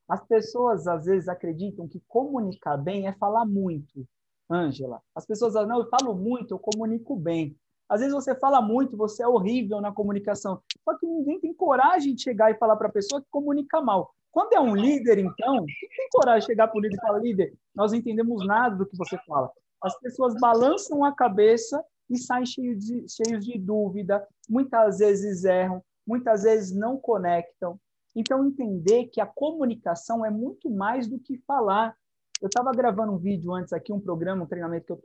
As 0.08 0.24
pessoas 0.24 0.86
às 0.86 1.04
vezes 1.04 1.28
acreditam 1.28 1.88
que 1.88 2.00
comunicar 2.06 2.76
bem 2.76 3.06
é 3.06 3.12
falar 3.12 3.44
muito. 3.44 4.06
Ângela, 4.50 5.02
as 5.14 5.26
pessoas 5.26 5.54
falam, 5.54 5.68
não, 5.68 5.78
eu 5.80 5.88
falo 5.88 6.14
muito, 6.14 6.52
eu 6.52 6.58
comunico 6.58 7.16
bem. 7.16 7.56
Às 7.88 8.00
vezes 8.00 8.14
você 8.14 8.34
fala 8.34 8.60
muito, 8.60 8.96
você 8.96 9.22
é 9.22 9.28
horrível 9.28 9.80
na 9.80 9.92
comunicação. 9.92 10.60
Só 10.84 10.96
que 10.98 11.06
ninguém 11.06 11.40
tem 11.40 11.54
coragem 11.54 12.14
de 12.14 12.22
chegar 12.22 12.50
e 12.50 12.58
falar 12.58 12.76
para 12.76 12.88
a 12.88 12.92
pessoa 12.92 13.20
que 13.20 13.28
comunica 13.30 13.80
mal. 13.80 14.12
Quando 14.32 14.52
é 14.52 14.60
um 14.60 14.74
líder, 14.74 15.18
então, 15.18 15.64
quem 15.64 15.88
tem 15.88 16.08
coragem 16.12 16.40
de 16.40 16.46
chegar 16.46 16.68
para 16.68 16.78
o 16.78 16.80
líder 16.80 16.96
e 16.96 17.00
falar, 17.00 17.18
líder, 17.20 17.54
nós 17.74 17.92
não 17.92 17.98
entendemos 17.98 18.46
nada 18.46 18.76
do 18.76 18.86
que 18.86 18.96
você 18.96 19.16
fala. 19.26 19.50
As 19.82 19.98
pessoas 20.00 20.34
balançam 20.40 21.04
a 21.04 21.14
cabeça 21.14 21.82
e 22.10 22.18
saem 22.18 22.44
cheios 22.44 22.84
de, 22.84 23.06
cheios 23.08 23.44
de 23.44 23.58
dúvida, 23.58 24.26
muitas 24.48 24.98
vezes 24.98 25.44
erram, 25.44 25.82
muitas 26.06 26.42
vezes 26.42 26.76
não 26.76 26.98
conectam. 26.98 27.78
Então, 28.14 28.44
entender 28.44 29.06
que 29.06 29.20
a 29.20 29.26
comunicação 29.26 30.24
é 30.24 30.30
muito 30.30 30.70
mais 30.70 31.06
do 31.06 31.18
que 31.18 31.38
falar. 31.46 31.96
Eu 32.40 32.48
estava 32.48 32.72
gravando 32.72 33.12
um 33.12 33.18
vídeo 33.18 33.52
antes 33.54 33.72
aqui, 33.72 33.92
um 33.92 34.00
programa, 34.00 34.44
um 34.44 34.46
treinamento 34.46 34.86
que 34.86 34.92
eu 34.92 34.96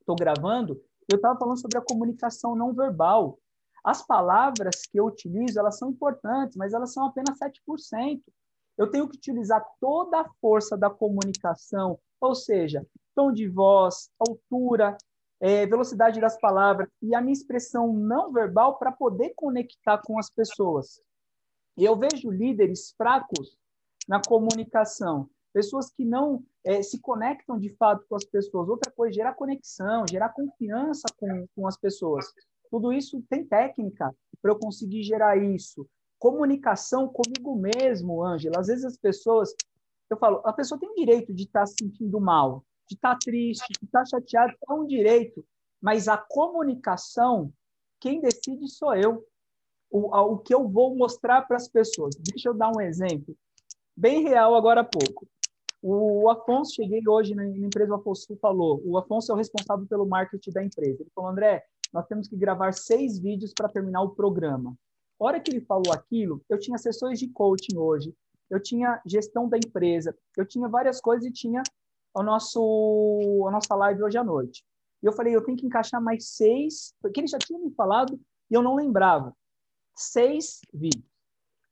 estou 0.00 0.16
gravando, 0.16 0.80
eu 1.12 1.16
estava 1.16 1.38
falando 1.38 1.60
sobre 1.60 1.78
a 1.78 1.82
comunicação 1.82 2.54
não 2.54 2.72
verbal. 2.72 3.38
As 3.84 4.06
palavras 4.06 4.82
que 4.90 4.98
eu 4.98 5.06
utilizo, 5.06 5.58
elas 5.58 5.78
são 5.78 5.90
importantes, 5.90 6.56
mas 6.56 6.72
elas 6.72 6.92
são 6.92 7.06
apenas 7.06 7.38
7%. 7.38 8.22
Eu 8.78 8.90
tenho 8.90 9.08
que 9.08 9.16
utilizar 9.16 9.64
toda 9.80 10.20
a 10.20 10.28
força 10.40 10.76
da 10.76 10.88
comunicação, 10.88 11.98
ou 12.20 12.34
seja, 12.34 12.86
tom 13.14 13.32
de 13.32 13.48
voz, 13.48 14.10
altura, 14.18 14.96
é, 15.40 15.66
velocidade 15.66 16.20
das 16.20 16.38
palavras 16.38 16.88
e 17.02 17.14
a 17.14 17.20
minha 17.20 17.32
expressão 17.32 17.92
não 17.92 18.32
verbal 18.32 18.78
para 18.78 18.92
poder 18.92 19.32
conectar 19.34 19.98
com 19.98 20.18
as 20.18 20.30
pessoas. 20.30 21.02
Eu 21.76 21.96
vejo 21.96 22.30
líderes 22.30 22.94
fracos 22.96 23.58
na 24.08 24.20
comunicação, 24.22 25.28
pessoas 25.52 25.90
que 25.90 26.04
não 26.04 26.44
é, 26.64 26.82
se 26.82 27.00
conectam 27.00 27.58
de 27.58 27.70
fato 27.76 28.04
com 28.08 28.16
as 28.16 28.24
pessoas. 28.24 28.68
Outra 28.68 28.90
coisa, 28.90 29.14
gerar 29.14 29.34
conexão, 29.34 30.04
gerar 30.08 30.30
confiança 30.30 31.06
com, 31.16 31.46
com 31.54 31.66
as 31.66 31.76
pessoas. 31.76 32.26
Tudo 32.70 32.92
isso 32.92 33.22
tem 33.28 33.44
técnica 33.44 34.14
para 34.40 34.50
eu 34.50 34.58
conseguir 34.58 35.02
gerar 35.02 35.36
isso. 35.36 35.86
Comunicação 36.18 37.08
comigo 37.08 37.54
mesmo, 37.56 38.24
Ângela. 38.24 38.60
Às 38.60 38.68
vezes 38.68 38.84
as 38.84 38.96
pessoas, 38.96 39.54
eu 40.08 40.16
falo, 40.16 40.40
a 40.44 40.52
pessoa 40.52 40.80
tem 40.80 40.94
direito 40.94 41.32
de 41.34 41.44
estar 41.44 41.60
tá 41.60 41.66
se 41.66 41.74
sentindo 41.78 42.20
mal, 42.20 42.64
de 42.88 42.94
estar 42.94 43.12
tá 43.12 43.18
triste, 43.22 43.66
de 43.80 43.84
estar 43.84 44.00
tá 44.00 44.06
chateado, 44.06 44.54
é 44.68 44.72
um 44.72 44.86
direito. 44.86 45.44
Mas 45.80 46.08
a 46.08 46.16
comunicação, 46.16 47.52
quem 48.00 48.20
decide 48.20 48.68
sou 48.68 48.94
eu. 48.94 49.26
O, 49.90 50.16
o 50.16 50.38
que 50.38 50.54
eu 50.54 50.66
vou 50.66 50.96
mostrar 50.96 51.42
para 51.42 51.58
as 51.58 51.68
pessoas. 51.68 52.14
Deixa 52.14 52.48
eu 52.48 52.54
dar 52.54 52.72
um 52.74 52.80
exemplo 52.80 53.36
bem 53.96 54.22
real 54.22 54.54
agora 54.54 54.80
há 54.80 54.84
pouco. 54.84 55.28
O 55.82 56.30
Afonso, 56.30 56.76
cheguei 56.76 57.02
hoje 57.08 57.34
na 57.34 57.44
empresa, 57.44 57.90
o 57.92 57.96
Afonso 57.96 58.36
falou, 58.36 58.80
o 58.84 58.96
Afonso 58.96 59.32
é 59.32 59.34
o 59.34 59.38
responsável 59.38 59.84
pelo 59.86 60.06
marketing 60.06 60.52
da 60.52 60.64
empresa. 60.64 61.02
Ele 61.02 61.10
falou, 61.12 61.30
André, 61.30 61.64
nós 61.92 62.06
temos 62.06 62.28
que 62.28 62.36
gravar 62.36 62.72
seis 62.72 63.18
vídeos 63.18 63.52
para 63.52 63.68
terminar 63.68 64.02
o 64.02 64.14
programa. 64.14 64.76
A 65.20 65.24
hora 65.24 65.40
que 65.40 65.50
ele 65.50 65.60
falou 65.60 65.92
aquilo, 65.92 66.40
eu 66.48 66.58
tinha 66.58 66.78
sessões 66.78 67.18
de 67.18 67.28
coaching 67.28 67.76
hoje, 67.76 68.14
eu 68.48 68.62
tinha 68.62 69.02
gestão 69.04 69.48
da 69.48 69.56
empresa, 69.56 70.16
eu 70.36 70.46
tinha 70.46 70.68
várias 70.68 71.00
coisas 71.00 71.26
e 71.26 71.32
tinha 71.32 71.62
o 72.14 72.22
nosso, 72.22 73.44
a 73.48 73.50
nossa 73.50 73.74
live 73.74 74.04
hoje 74.04 74.18
à 74.18 74.22
noite. 74.22 74.64
E 75.02 75.06
eu 75.06 75.12
falei, 75.12 75.34
eu 75.34 75.44
tenho 75.44 75.56
que 75.56 75.66
encaixar 75.66 76.00
mais 76.00 76.28
seis, 76.28 76.94
porque 77.00 77.20
ele 77.20 77.26
já 77.26 77.38
tinha 77.38 77.58
me 77.58 77.72
falado 77.72 78.18
e 78.48 78.54
eu 78.54 78.62
não 78.62 78.76
lembrava. 78.76 79.34
Seis 79.96 80.60
vídeos. 80.72 81.11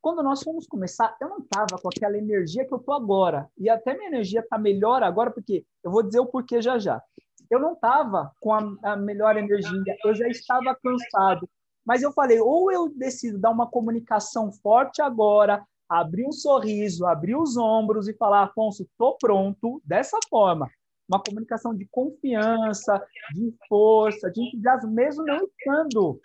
Quando 0.00 0.22
nós 0.22 0.42
fomos 0.42 0.66
começar, 0.66 1.14
eu 1.20 1.28
não 1.28 1.38
estava 1.38 1.76
com 1.80 1.88
aquela 1.88 2.16
energia 2.16 2.64
que 2.64 2.72
eu 2.72 2.78
estou 2.78 2.94
agora. 2.94 3.50
E 3.58 3.68
até 3.68 3.94
minha 3.94 4.08
energia 4.08 4.40
está 4.40 4.58
melhor 4.58 5.02
agora, 5.02 5.30
porque 5.30 5.64
eu 5.84 5.90
vou 5.90 6.02
dizer 6.02 6.20
o 6.20 6.26
porquê 6.26 6.62
já 6.62 6.78
já. 6.78 7.02
Eu 7.50 7.58
não 7.58 7.74
estava 7.74 8.32
com 8.40 8.52
a, 8.54 8.76
a 8.82 8.96
melhor 8.96 9.36
energia, 9.36 9.96
eu 10.04 10.14
já 10.14 10.26
estava 10.28 10.74
cansado. 10.82 11.48
Mas 11.84 12.02
eu 12.02 12.12
falei, 12.12 12.40
ou 12.40 12.72
eu 12.72 12.88
decido 12.88 13.38
dar 13.38 13.50
uma 13.50 13.66
comunicação 13.66 14.52
forte 14.52 15.02
agora, 15.02 15.62
abrir 15.88 16.26
um 16.26 16.32
sorriso, 16.32 17.04
abrir 17.04 17.36
os 17.36 17.56
ombros 17.56 18.08
e 18.08 18.14
falar, 18.14 18.44
Afonso, 18.44 18.84
estou 18.84 19.16
pronto, 19.18 19.82
dessa 19.84 20.18
forma. 20.30 20.70
Uma 21.08 21.20
comunicação 21.20 21.74
de 21.74 21.86
confiança, 21.90 23.04
de 23.34 23.52
força, 23.68 24.30
de 24.30 24.40
entusiasmo, 24.40 24.92
mesmo 24.92 25.24
não 25.24 25.44
estando 25.44 26.20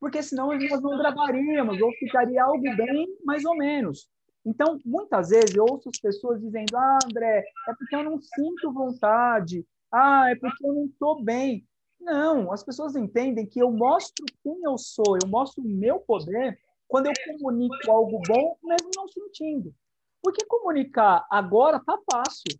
porque 0.00 0.22
senão 0.22 0.48
nós 0.48 0.82
não 0.82 0.96
gravaríamos, 0.96 1.80
ou 1.80 1.92
ficaria 1.94 2.42
algo 2.42 2.62
bem 2.76 3.06
mais 3.24 3.44
ou 3.44 3.56
menos. 3.56 4.08
Então, 4.44 4.78
muitas 4.84 5.30
vezes 5.30 5.54
eu 5.54 5.64
ouço 5.68 5.88
as 5.88 6.00
pessoas 6.00 6.40
dizendo: 6.40 6.76
Ah, 6.76 6.98
André, 7.04 7.44
é 7.68 7.74
porque 7.74 7.94
eu 7.94 8.04
não 8.04 8.20
sinto 8.20 8.72
vontade, 8.72 9.66
ah, 9.92 10.30
é 10.30 10.36
porque 10.36 10.66
eu 10.66 10.72
não 10.72 10.86
estou 10.86 11.22
bem. 11.22 11.66
Não, 12.00 12.52
as 12.52 12.62
pessoas 12.62 12.94
entendem 12.94 13.46
que 13.46 13.60
eu 13.60 13.70
mostro 13.70 14.24
quem 14.42 14.62
eu 14.62 14.78
sou, 14.78 15.18
eu 15.22 15.28
mostro 15.28 15.62
o 15.62 15.68
meu 15.68 15.98
poder 15.98 16.58
quando 16.86 17.06
eu 17.06 17.12
comunico 17.26 17.90
algo 17.90 18.20
bom, 18.26 18.56
mesmo 18.62 18.90
não 18.96 19.08
sentindo. 19.08 19.74
Porque 20.22 20.44
comunicar 20.46 21.26
agora 21.30 21.80
tá 21.84 21.98
fácil. 22.10 22.58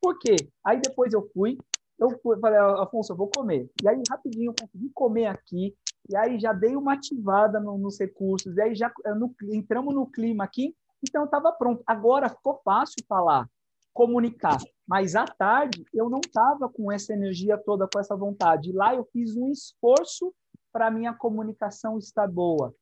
Por 0.00 0.18
quê? 0.18 0.36
Aí 0.62 0.80
depois 0.80 1.12
eu 1.12 1.26
fui, 1.32 1.56
eu 1.98 2.10
falei, 2.40 2.58
Afonso, 2.58 3.12
eu 3.12 3.16
vou 3.16 3.30
comer. 3.34 3.70
E 3.82 3.88
aí, 3.88 4.02
rapidinho, 4.10 4.50
eu 4.50 4.54
consegui 4.60 4.90
comer 4.92 5.26
aqui, 5.26 5.74
e 6.08 6.16
aí 6.16 6.38
já 6.38 6.52
dei 6.52 6.76
uma 6.76 6.94
ativada 6.94 7.58
no, 7.58 7.78
nos 7.78 7.98
recursos, 7.98 8.56
e 8.56 8.60
aí 8.60 8.74
já 8.74 8.92
eh, 9.04 9.14
no, 9.14 9.34
entramos 9.52 9.94
no 9.94 10.06
clima 10.06 10.44
aqui, 10.44 10.74
então 11.02 11.24
estava 11.24 11.52
pronto. 11.52 11.82
Agora 11.86 12.28
ficou 12.28 12.60
fácil 12.64 13.02
falar, 13.08 13.48
comunicar, 13.92 14.58
mas 14.86 15.14
à 15.14 15.24
tarde 15.24 15.84
eu 15.92 16.10
não 16.10 16.20
estava 16.20 16.68
com 16.68 16.92
essa 16.92 17.12
energia 17.12 17.56
toda, 17.56 17.88
com 17.92 17.98
essa 17.98 18.16
vontade. 18.16 18.72
Lá 18.72 18.94
eu 18.94 19.04
fiz 19.12 19.36
um 19.36 19.50
esforço 19.50 20.34
para 20.72 20.90
minha 20.90 21.14
comunicação 21.14 21.98
estar 21.98 22.30
boa, 22.30 22.74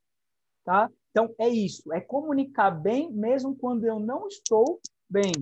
tá? 0.64 0.90
Então 1.10 1.32
é 1.38 1.48
isso, 1.48 1.92
é 1.92 2.00
comunicar 2.00 2.70
bem 2.70 3.12
mesmo 3.12 3.54
quando 3.54 3.84
eu 3.84 4.00
não 4.00 4.26
estou 4.26 4.80
bem. 5.08 5.32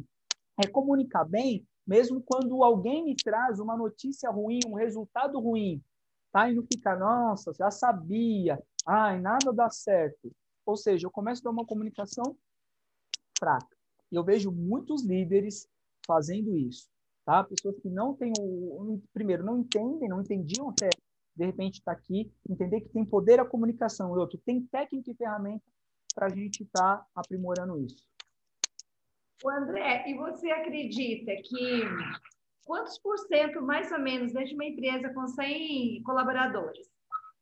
É 0.63 0.67
comunicar 0.67 1.25
bem 1.25 1.67
mesmo 1.87 2.23
quando 2.25 2.63
alguém 2.63 3.05
me 3.05 3.17
traz 3.17 3.59
uma 3.59 3.77
notícia 3.77 4.31
ruim, 4.31 4.61
um 4.67 4.75
resultado 4.75 5.41
ruim 5.41 5.83
tá? 6.33 6.51
E 6.51 6.55
não 6.55 6.63
fica, 6.63 6.97
nossa, 6.97 7.53
já 7.53 7.71
sabia, 7.71 8.63
ai, 8.87 9.21
nada 9.21 9.53
dá 9.53 9.71
certo. 9.71 10.31
Ou 10.65 10.77
seja, 10.77 11.07
eu 11.07 11.11
começo 11.11 11.43
a 11.43 11.45
dar 11.45 11.51
uma 11.51 11.67
comunicação 11.67 12.37
fraca. 13.39 13.77
E 14.11 14.17
eu 14.17 14.25
vejo 14.25 14.51
muitos 14.51 15.05
líderes 15.05 15.69
fazendo 16.07 16.57
isso, 16.57 16.89
tá? 17.25 17.45
Pessoas 17.45 17.79
que 17.81 17.89
não 17.89 18.15
têm 18.15 18.33
o 18.39 19.01
primeiro 19.13 19.45
não 19.45 19.59
entendem, 19.59 20.09
não 20.09 20.21
entendiam 20.21 20.71
até 20.71 20.91
de 21.35 21.47
repente 21.47 21.83
tá 21.83 21.93
aqui, 21.93 22.31
entender 22.49 22.83
que 22.83 22.91
tem 22.91 23.05
poder 23.05 23.41
a 23.41 23.47
comunicação, 23.47 24.15
e 24.15 24.19
outro 24.19 24.39
tem 24.45 24.63
técnica 24.67 25.11
e 25.11 25.15
ferramenta 25.15 25.65
para 26.15 26.27
a 26.27 26.29
gente 26.29 26.63
estar 26.65 26.99
tá 26.99 27.07
aprimorando 27.15 27.81
isso. 27.81 28.05
O 29.43 29.49
André, 29.49 30.05
e 30.07 30.15
você 30.15 30.51
acredita 30.51 31.33
que 31.43 31.83
quantos 32.65 32.99
por 32.99 33.19
cento, 33.19 33.63
mais 33.63 33.91
ou 33.93 33.99
menos, 33.99 34.33
dentro 34.33 34.49
de 34.49 34.55
uma 34.55 34.65
empresa 34.65 35.13
com 35.13 35.27
100 35.27 36.03
colaboradores, 36.03 36.89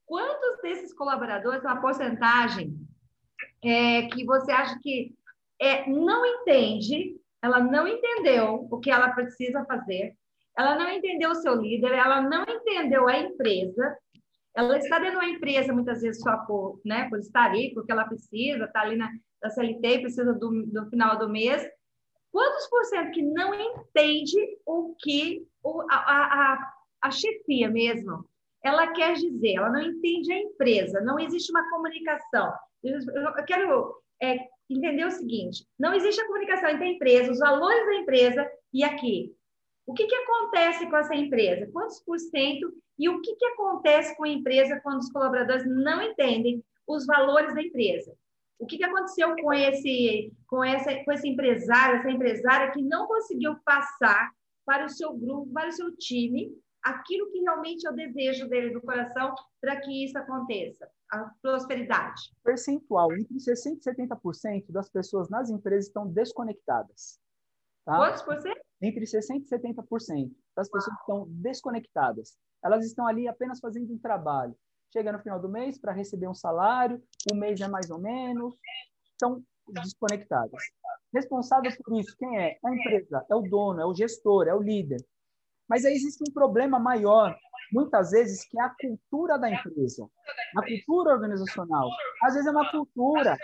quantos 0.06 0.60
desses 0.62 0.92
colaboradores, 0.94 1.62
uma 1.62 1.80
porcentagem 1.80 2.76
é, 3.62 4.02
que 4.08 4.24
você 4.24 4.50
acha 4.50 4.78
que 4.80 5.14
é, 5.60 5.88
não 5.88 6.24
entende, 6.24 7.16
ela 7.42 7.60
não 7.60 7.86
entendeu 7.86 8.66
o 8.70 8.78
que 8.80 8.90
ela 8.90 9.10
precisa 9.10 9.64
fazer, 9.64 10.14
ela 10.56 10.76
não 10.76 10.90
entendeu 10.90 11.30
o 11.30 11.36
seu 11.36 11.54
líder, 11.54 11.92
ela 11.92 12.20
não 12.20 12.42
entendeu 12.42 13.06
a 13.06 13.18
empresa, 13.18 13.96
ela 14.56 14.76
está 14.76 14.98
dentro 14.98 15.20
da 15.20 15.28
empresa 15.28 15.72
muitas 15.72 16.02
vezes 16.02 16.20
só 16.20 16.36
por, 16.38 16.80
né, 16.84 17.08
por 17.08 17.18
estar 17.18 17.44
ali, 17.44 17.72
porque 17.74 17.92
ela 17.92 18.08
precisa, 18.08 18.64
está 18.64 18.80
ali 18.80 18.96
na, 18.96 19.08
na 19.40 19.50
CLT, 19.50 20.00
precisa 20.00 20.32
do, 20.32 20.66
do 20.66 20.90
final 20.90 21.16
do 21.16 21.28
mês. 21.28 21.64
Quantos 22.32 22.66
por 22.68 22.84
cento 22.84 23.10
que 23.12 23.22
não 23.22 23.54
entende 23.54 24.58
o 24.66 24.94
que 24.98 25.46
o, 25.62 25.82
a, 25.90 25.96
a, 25.96 26.72
a 27.02 27.10
chefia 27.10 27.70
mesmo, 27.70 28.24
ela 28.62 28.88
quer 28.88 29.14
dizer, 29.14 29.54
ela 29.54 29.70
não 29.70 29.80
entende 29.80 30.32
a 30.32 30.38
empresa, 30.38 31.00
não 31.00 31.18
existe 31.18 31.50
uma 31.50 31.68
comunicação. 31.70 32.52
Eu 32.82 33.44
quero 33.46 33.94
é, 34.22 34.38
entender 34.68 35.04
o 35.04 35.10
seguinte: 35.10 35.66
não 35.78 35.94
existe 35.94 36.20
a 36.20 36.26
comunicação 36.26 36.68
entre 36.68 36.84
a 36.84 36.92
empresa, 36.92 37.32
os 37.32 37.38
valores 37.38 37.86
da 37.86 37.94
empresa 37.94 38.50
e 38.72 38.84
aqui. 38.84 39.34
O 39.86 39.94
que, 39.94 40.06
que 40.06 40.14
acontece 40.14 40.86
com 40.88 40.96
essa 40.96 41.14
empresa? 41.14 41.70
Quantos 41.72 42.00
por 42.04 42.18
cento? 42.18 42.70
E 42.98 43.08
o 43.08 43.22
que, 43.22 43.34
que 43.36 43.46
acontece 43.46 44.14
com 44.16 44.24
a 44.24 44.28
empresa 44.28 44.80
quando 44.82 44.98
os 44.98 45.10
colaboradores 45.10 45.64
não 45.66 46.02
entendem 46.02 46.62
os 46.86 47.06
valores 47.06 47.54
da 47.54 47.62
empresa? 47.62 48.14
O 48.58 48.66
que, 48.66 48.76
que 48.76 48.84
aconteceu 48.84 49.36
com 49.36 49.52
esse, 49.52 50.32
com, 50.46 50.64
essa, 50.64 51.04
com 51.04 51.12
esse 51.12 51.28
empresário, 51.28 51.98
essa 51.98 52.10
empresária 52.10 52.72
que 52.72 52.82
não 52.82 53.06
conseguiu 53.06 53.56
passar 53.64 54.30
para 54.66 54.84
o 54.84 54.88
seu 54.88 55.16
grupo, 55.16 55.52
para 55.52 55.68
o 55.68 55.72
seu 55.72 55.96
time, 55.96 56.52
aquilo 56.82 57.30
que 57.30 57.40
realmente 57.40 57.86
é 57.86 57.90
o 57.90 57.94
desejo 57.94 58.48
dele 58.48 58.70
do 58.70 58.80
coração 58.80 59.34
para 59.60 59.80
que 59.80 60.04
isso 60.04 60.16
aconteça, 60.18 60.88
a 61.10 61.30
prosperidade. 61.40 62.20
Percentual, 62.42 63.12
entre 63.12 63.36
60% 63.36 63.76
e 63.76 64.06
70% 64.08 64.72
das 64.72 64.90
pessoas 64.90 65.28
nas 65.28 65.50
empresas 65.50 65.86
estão 65.86 66.06
desconectadas. 66.06 67.20
Tá? 67.84 67.96
Quantos 67.96 68.22
por 68.22 68.38
cento? 68.40 68.60
Entre 68.82 69.04
60% 69.04 69.42
e 69.42 69.48
70% 69.48 70.30
das 70.56 70.68
pessoas 70.68 70.86
Uau. 70.86 71.00
estão 71.00 71.26
desconectadas. 71.40 72.36
Elas 72.62 72.84
estão 72.84 73.06
ali 73.06 73.26
apenas 73.26 73.60
fazendo 73.60 73.92
um 73.92 73.98
trabalho. 73.98 74.54
Chega 74.92 75.12
no 75.12 75.18
final 75.18 75.40
do 75.40 75.48
mês 75.48 75.78
para 75.78 75.92
receber 75.92 76.28
um 76.28 76.34
salário, 76.34 77.02
o 77.30 77.34
mês 77.34 77.60
é 77.60 77.68
mais 77.68 77.90
ou 77.90 77.98
menos, 77.98 78.54
estão 79.12 79.42
desconectadas. 79.68 80.62
Responsável 81.12 81.70
por 81.84 81.98
isso, 81.98 82.16
quem 82.18 82.38
é? 82.38 82.58
A 82.64 82.74
empresa, 82.74 83.24
é 83.30 83.34
o 83.34 83.42
dono, 83.42 83.80
é 83.80 83.86
o 83.86 83.94
gestor, 83.94 84.46
é 84.46 84.54
o 84.54 84.62
líder. 84.62 85.04
Mas 85.68 85.84
aí 85.84 85.94
existe 85.94 86.22
um 86.26 86.32
problema 86.32 86.78
maior, 86.78 87.36
muitas 87.70 88.10
vezes, 88.10 88.46
que 88.48 88.58
é 88.58 88.62
a 88.62 88.74
cultura 88.80 89.38
da 89.38 89.50
empresa, 89.50 90.08
a 90.56 90.62
cultura 90.62 91.14
organizacional. 91.14 91.90
Às 92.22 92.34
vezes 92.34 92.48
é 92.48 92.50
uma 92.50 92.70
cultura, 92.70 93.36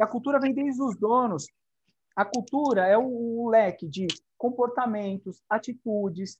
a 0.00 0.06
cultura 0.06 0.40
vem 0.40 0.54
desde 0.54 0.80
os 0.82 0.96
donos. 0.96 1.46
A 2.14 2.24
cultura 2.24 2.86
é 2.86 2.96
um 2.96 3.48
leque 3.48 3.86
de 3.88 4.06
comportamentos, 4.38 5.42
atitudes, 5.50 6.38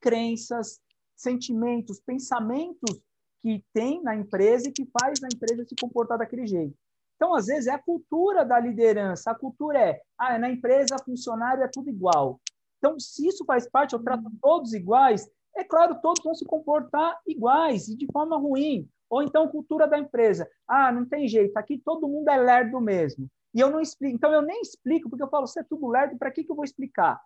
crenças, 0.00 0.80
sentimentos, 1.18 2.00
pensamentos 2.00 3.02
que 3.42 3.64
tem 3.74 4.02
na 4.02 4.14
empresa 4.14 4.68
e 4.68 4.72
que 4.72 4.88
faz 5.00 5.22
a 5.22 5.28
empresa 5.32 5.64
se 5.64 5.74
comportar 5.80 6.18
daquele 6.18 6.46
jeito. 6.46 6.74
Então, 7.16 7.34
às 7.34 7.46
vezes, 7.46 7.66
é 7.66 7.72
a 7.72 7.78
cultura 7.78 8.44
da 8.44 8.60
liderança. 8.60 9.32
A 9.32 9.34
cultura 9.34 9.78
é, 9.78 10.00
ah, 10.16 10.38
na 10.38 10.48
empresa, 10.48 10.96
funcionário 11.04 11.64
é 11.64 11.68
tudo 11.68 11.90
igual. 11.90 12.40
Então, 12.78 12.98
se 12.98 13.26
isso 13.26 13.44
faz 13.44 13.68
parte, 13.68 13.92
eu 13.92 14.02
trato 14.02 14.30
todos 14.40 14.72
iguais, 14.72 15.28
é 15.56 15.64
claro, 15.64 16.00
todos 16.00 16.22
vão 16.22 16.34
se 16.34 16.44
comportar 16.44 17.18
iguais 17.26 17.88
e 17.88 17.96
de 17.96 18.06
forma 18.12 18.38
ruim. 18.38 18.88
Ou 19.10 19.22
então, 19.22 19.48
cultura 19.48 19.88
da 19.88 19.98
empresa. 19.98 20.48
Ah, 20.66 20.92
não 20.92 21.04
tem 21.04 21.26
jeito, 21.26 21.56
aqui 21.56 21.78
todo 21.78 22.08
mundo 22.08 22.28
é 22.28 22.36
lerdo 22.36 22.80
mesmo. 22.80 23.28
E 23.52 23.58
eu 23.58 23.70
não 23.70 23.80
explico. 23.80 24.14
Então, 24.14 24.32
eu 24.32 24.42
nem 24.42 24.60
explico, 24.60 25.10
porque 25.10 25.22
eu 25.22 25.28
falo, 25.28 25.46
você 25.46 25.60
é 25.60 25.64
tudo 25.64 25.88
lerdo, 25.88 26.16
para 26.16 26.30
que, 26.30 26.44
que 26.44 26.52
eu 26.52 26.56
vou 26.56 26.64
explicar? 26.64 27.20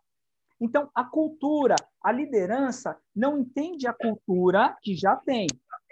Então, 0.62 0.88
a 0.94 1.02
cultura, 1.02 1.74
a 2.00 2.12
liderança, 2.12 2.96
não 3.14 3.36
entende 3.36 3.88
a 3.88 3.92
cultura 3.92 4.76
que 4.80 4.94
já 4.94 5.16
tem. 5.16 5.48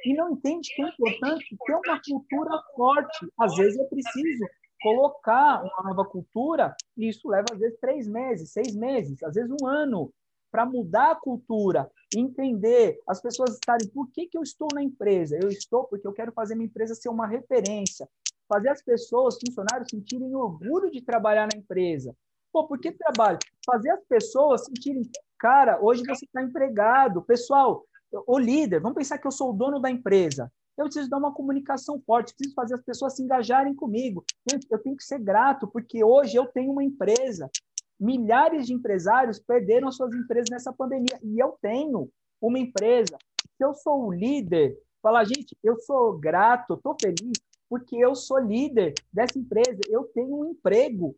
E 0.07 0.15
não 0.15 0.31
entende 0.31 0.73
que 0.73 0.81
é 0.81 0.89
importante 0.89 1.57
ter 1.67 1.75
uma 1.75 2.01
cultura 2.01 2.63
forte. 2.77 3.27
Às 3.37 3.57
vezes 3.57 3.81
é 3.81 3.85
preciso 3.87 4.47
colocar 4.81 5.61
uma 5.65 5.91
nova 5.91 6.09
cultura, 6.09 6.75
e 6.97 7.09
isso 7.09 7.29
leva, 7.29 7.47
às 7.53 7.59
vezes, 7.59 7.79
três 7.81 8.07
meses, 8.07 8.53
seis 8.53 8.73
meses, 8.75 9.21
às 9.25 9.35
vezes 9.35 9.51
um 9.61 9.67
ano, 9.67 10.11
para 10.53 10.65
mudar 10.65 11.11
a 11.11 11.17
cultura, 11.17 11.91
entender, 12.17 12.99
as 13.09 13.21
pessoas 13.21 13.55
estarem, 13.55 13.89
por 13.89 14.09
que, 14.13 14.29
que 14.29 14.39
eu 14.39 14.43
estou 14.43 14.69
na 14.73 14.83
empresa? 14.83 15.37
Eu 15.37 15.49
estou 15.49 15.85
porque 15.85 16.07
eu 16.07 16.13
quero 16.13 16.33
fazer 16.33 16.55
minha 16.55 16.67
empresa 16.67 16.95
ser 16.95 17.09
uma 17.09 17.27
referência, 17.27 18.09
fazer 18.49 18.69
as 18.69 18.83
pessoas, 18.83 19.37
funcionários, 19.45 19.91
sentirem 19.91 20.35
orgulho 20.35 20.91
de 20.91 21.03
trabalhar 21.03 21.49
na 21.53 21.59
empresa. 21.59 22.17
Pô, 22.53 22.67
por 22.67 22.79
que 22.79 22.93
trabalho? 22.93 23.39
Fazer 23.65 23.91
as 23.91 24.05
pessoas 24.09 24.65
sentirem, 24.65 25.03
cara, 25.39 25.79
hoje 25.83 26.03
você 26.07 26.25
está 26.25 26.43
empregado. 26.43 27.23
Pessoal, 27.23 27.85
o 28.27 28.39
líder, 28.39 28.81
vamos 28.81 28.97
pensar 28.97 29.19
que 29.19 29.27
eu 29.27 29.33
sou 29.33 29.51
o 29.51 29.53
dono 29.53 29.79
da 29.79 29.91
empresa 29.91 30.51
eu 30.81 30.87
preciso 30.87 31.11
dar 31.11 31.19
uma 31.19 31.35
comunicação 31.35 32.01
forte, 32.01 32.35
preciso 32.35 32.55
fazer 32.55 32.75
as 32.75 32.83
pessoas 32.83 33.15
se 33.15 33.23
engajarem 33.23 33.75
comigo. 33.75 34.25
Eu 34.71 34.79
tenho 34.79 34.97
que 34.97 35.05
ser 35.05 35.19
grato, 35.19 35.69
porque 35.69 36.03
hoje 36.03 36.37
eu 36.37 36.47
tenho 36.47 36.73
uma 36.73 36.83
empresa. 36.83 37.51
Milhares 37.99 38.67
de 38.67 38.73
empresários 38.73 39.39
perderam 39.39 39.93
suas 39.93 40.15
empresas 40.15 40.49
nessa 40.51 40.73
pandemia, 40.73 41.19
e 41.23 41.39
eu 41.39 41.57
tenho 41.61 42.09
uma 42.41 42.59
empresa. 42.59 43.19
Se 43.57 43.65
eu 43.65 43.75
sou 43.75 44.07
o 44.07 44.13
líder, 44.13 44.77
falar, 45.03 45.25
gente, 45.25 45.57
eu 45.63 45.79
sou 45.81 46.19
grato, 46.19 46.75
estou 46.75 46.97
feliz, 47.01 47.39
porque 47.69 47.97
eu 47.97 48.15
sou 48.15 48.39
líder 48.39 48.95
dessa 49.13 49.39
empresa, 49.39 49.81
eu 49.89 50.05
tenho 50.15 50.35
um 50.35 50.47
emprego, 50.47 51.15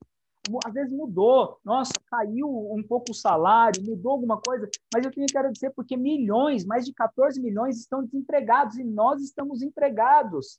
às 0.64 0.72
vezes 0.72 0.92
mudou, 0.92 1.58
nossa, 1.64 1.92
caiu 2.06 2.48
um 2.48 2.82
pouco 2.82 3.12
o 3.12 3.14
salário, 3.14 3.82
mudou 3.84 4.12
alguma 4.12 4.40
coisa, 4.40 4.68
mas 4.92 5.04
eu 5.04 5.12
tenho 5.12 5.26
que 5.26 5.36
agradecer 5.36 5.70
porque 5.70 5.96
milhões, 5.96 6.64
mais 6.64 6.84
de 6.84 6.92
14 6.92 7.40
milhões 7.40 7.78
estão 7.78 8.04
desempregados 8.04 8.76
e 8.76 8.84
nós 8.84 9.22
estamos 9.22 9.62
empregados. 9.62 10.58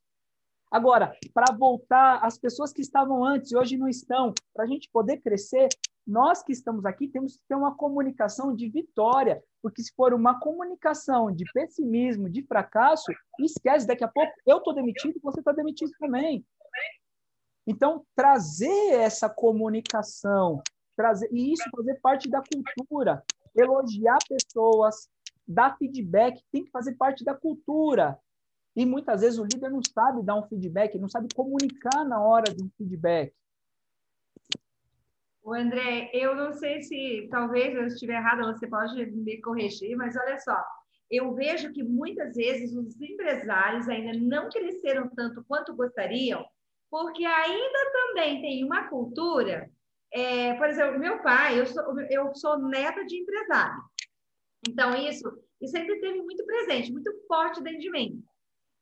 Agora, 0.72 1.16
para 1.34 1.54
voltar, 1.54 2.20
as 2.24 2.38
pessoas 2.38 2.74
que 2.74 2.82
estavam 2.82 3.24
antes 3.24 3.52
e 3.52 3.58
hoje 3.58 3.78
não 3.78 3.88
estão, 3.88 4.34
para 4.54 4.64
a 4.64 4.68
gente 4.68 4.90
poder 4.92 5.18
crescer, 5.18 5.68
nós 6.06 6.44
que 6.44 6.52
estamos 6.52 6.86
aqui 6.86 7.08
temos 7.08 7.38
que 7.38 7.44
ter 7.48 7.56
uma 7.56 7.76
comunicação 7.76 8.56
de 8.56 8.70
vitória, 8.70 9.42
porque 9.62 9.82
se 9.82 9.94
for 9.96 10.14
uma 10.14 10.40
comunicação 10.40 11.32
de 11.32 11.46
pessimismo, 11.54 12.30
de 12.30 12.44
fracasso, 12.44 13.12
esquece, 13.40 13.88
daqui 13.88 14.04
a 14.04 14.08
pouco 14.08 14.32
eu 14.46 14.58
estou 14.58 14.74
demitido, 14.74 15.20
você 15.22 15.40
está 15.40 15.52
demitido 15.52 15.92
também. 16.00 16.46
Então, 17.66 18.06
trazer 18.16 18.94
essa 18.94 19.30
comunicação, 19.30 20.62
trazer 20.96 21.30
e 21.32 21.54
isso 21.54 21.64
fazer 21.76 22.00
parte 22.02 22.30
da 22.30 22.42
cultura, 22.42 23.24
elogiar 23.56 24.18
pessoas, 24.28 25.10
dar 25.48 25.78
feedback, 25.78 26.44
tem 26.52 26.64
que 26.64 26.72
fazer 26.72 26.96
parte 26.96 27.24
da 27.24 27.34
cultura. 27.34 28.20
E 28.76 28.86
muitas 28.86 29.22
vezes 29.22 29.40
o 29.40 29.44
líder 29.44 29.70
não 29.70 29.82
sabe 29.84 30.24
dar 30.24 30.36
um 30.36 30.48
feedback, 30.48 30.98
não 30.98 31.08
sabe 31.08 31.28
comunicar 31.34 32.04
na 32.04 32.22
hora 32.22 32.54
de 32.54 32.64
um 32.64 32.70
feedback. 32.78 33.34
O 35.44 35.54
André, 35.54 36.10
eu 36.14 36.36
não 36.36 36.54
sei 36.54 36.82
se 36.82 37.28
talvez 37.30 37.76
eu 37.76 37.86
estiver 37.86 38.16
errada, 38.16 38.54
você 38.54 38.66
pode 38.66 39.06
me 39.06 39.42
corrigir, 39.42 39.96
mas 39.96 40.16
olha 40.16 40.40
só, 40.40 40.58
eu 41.12 41.34
vejo 41.36 41.72
que 41.74 41.84
muitas 41.84 42.36
vezes 42.36 42.74
os 42.74 43.00
empresários 43.00 43.88
ainda 43.90 44.18
não 44.18 44.50
cresceram 44.50 45.10
tanto 45.10 45.44
quanto 45.44 45.76
gostariam, 45.76 46.44
porque 46.94 47.26
ainda 47.26 47.92
também 47.92 48.40
tem 48.40 48.64
uma 48.64 48.88
cultura. 48.88 49.68
É, 50.14 50.54
por 50.54 50.70
exemplo, 50.70 51.00
meu 51.00 51.24
pai, 51.24 51.60
eu 51.60 51.66
sou, 51.66 52.00
eu 52.02 52.36
sou 52.36 52.60
neta 52.60 53.04
de 53.04 53.20
empresário. 53.20 53.82
Então, 54.70 54.94
isso, 54.96 55.28
isso 55.60 55.72
sempre 55.72 56.00
teve 56.00 56.22
muito 56.22 56.46
presente, 56.46 56.92
muito 56.92 57.12
forte 57.28 57.64
dentro 57.64 57.80
de 57.80 57.90
mim. 57.90 58.24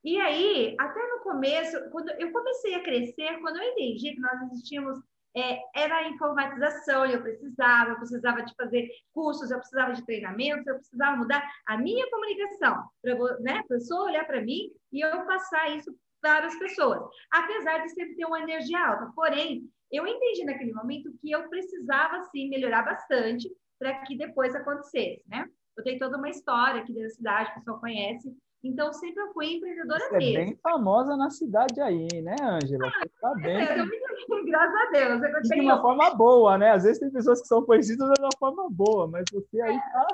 E 0.04 0.20
aí, 0.20 0.76
até 0.78 1.00
no 1.08 1.24
começo, 1.24 1.90
quando 1.90 2.10
eu 2.20 2.34
comecei 2.34 2.76
a 2.76 2.84
crescer, 2.84 3.40
quando 3.40 3.62
eu 3.62 3.72
entendi 3.72 4.14
que 4.14 4.20
nós 4.20 4.42
existíamos, 4.42 5.00
é, 5.34 5.62
era 5.74 6.00
a 6.00 6.10
informatização, 6.10 7.06
eu 7.06 7.22
precisava, 7.22 7.92
eu 7.92 7.96
precisava 7.96 8.44
de 8.44 8.54
fazer 8.56 8.90
cursos, 9.14 9.52
eu 9.52 9.58
precisava 9.58 9.94
de 9.94 10.06
treinamentos, 10.06 10.68
eu 10.68 10.76
precisava 10.76 11.16
mudar 11.16 11.50
a 11.66 11.78
minha 11.78 12.10
comunicação, 12.10 12.84
para 13.02 13.16
né, 13.40 13.60
a 13.60 13.68
pessoa 13.70 14.10
olhar 14.10 14.28
para 14.28 14.42
mim 14.42 14.70
e 14.92 15.00
eu 15.00 15.26
passar 15.26 15.78
isso 15.78 15.96
várias 16.22 16.58
pessoas, 16.58 17.02
apesar 17.32 17.80
de 17.80 17.90
sempre 17.90 18.16
ter 18.16 18.26
uma 18.26 18.42
energia 18.42 18.80
alta. 18.80 19.12
Porém, 19.16 19.64
eu 19.92 20.08
entendi 20.08 20.46
naquele 20.46 20.74
momento 20.74 21.12
que 21.20 21.32
eu 21.32 21.48
precisava 21.50 22.24
sim 22.26 22.50
melhorar 22.50 22.84
bastante 22.84 23.52
para 23.80 23.94
que 24.04 24.18
depois 24.18 24.56
acontecesse, 24.56 25.24
né? 25.28 25.48
Eu 25.78 25.84
tenho 25.84 26.00
toda 26.00 26.18
uma 26.18 26.30
história 26.30 26.82
aqui 26.82 26.94
da 26.94 27.10
cidade, 27.10 27.52
o 27.52 27.56
pessoal 27.56 27.80
conhece. 27.80 28.32
Então, 28.64 28.94
sempre 28.94 29.24
eu 29.24 29.34
fui 29.34 29.56
empreendedora 29.56 30.00
Você 30.00 30.18
mesmo. 30.18 30.38
É 30.38 30.46
bem 30.46 30.60
famosa 30.62 31.18
na 31.18 31.32
cidade 31.32 31.82
aí, 31.82 32.08
né, 32.22 32.36
Ângela? 32.42 32.92
Você 32.92 33.10
tá 33.20 33.34
bem. 33.36 33.58
É, 33.58 33.80
eu 33.80 33.86
me... 33.88 34.52
graças 34.52 34.76
a 34.76 34.92
Deus. 34.92 35.24
Eu 35.24 35.50
tenho... 35.50 35.62
De 35.62 35.62
uma 35.62 35.82
forma 35.82 36.14
boa, 36.14 36.58
né? 36.60 36.70
Às 36.72 36.84
vezes 36.84 37.00
tem 37.00 37.10
pessoas 37.10 37.42
que 37.42 37.48
são 37.48 37.66
conhecidas 37.66 38.08
de 38.14 38.22
uma 38.22 38.30
forma 38.38 38.70
boa, 38.70 39.08
mas 39.08 39.24
você 39.32 39.62
aí 39.62 39.76
tá, 39.76 40.08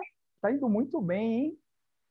tá 0.43 0.51
indo 0.51 0.69
muito 0.69 1.01
bem, 1.01 1.33
hein? 1.33 1.59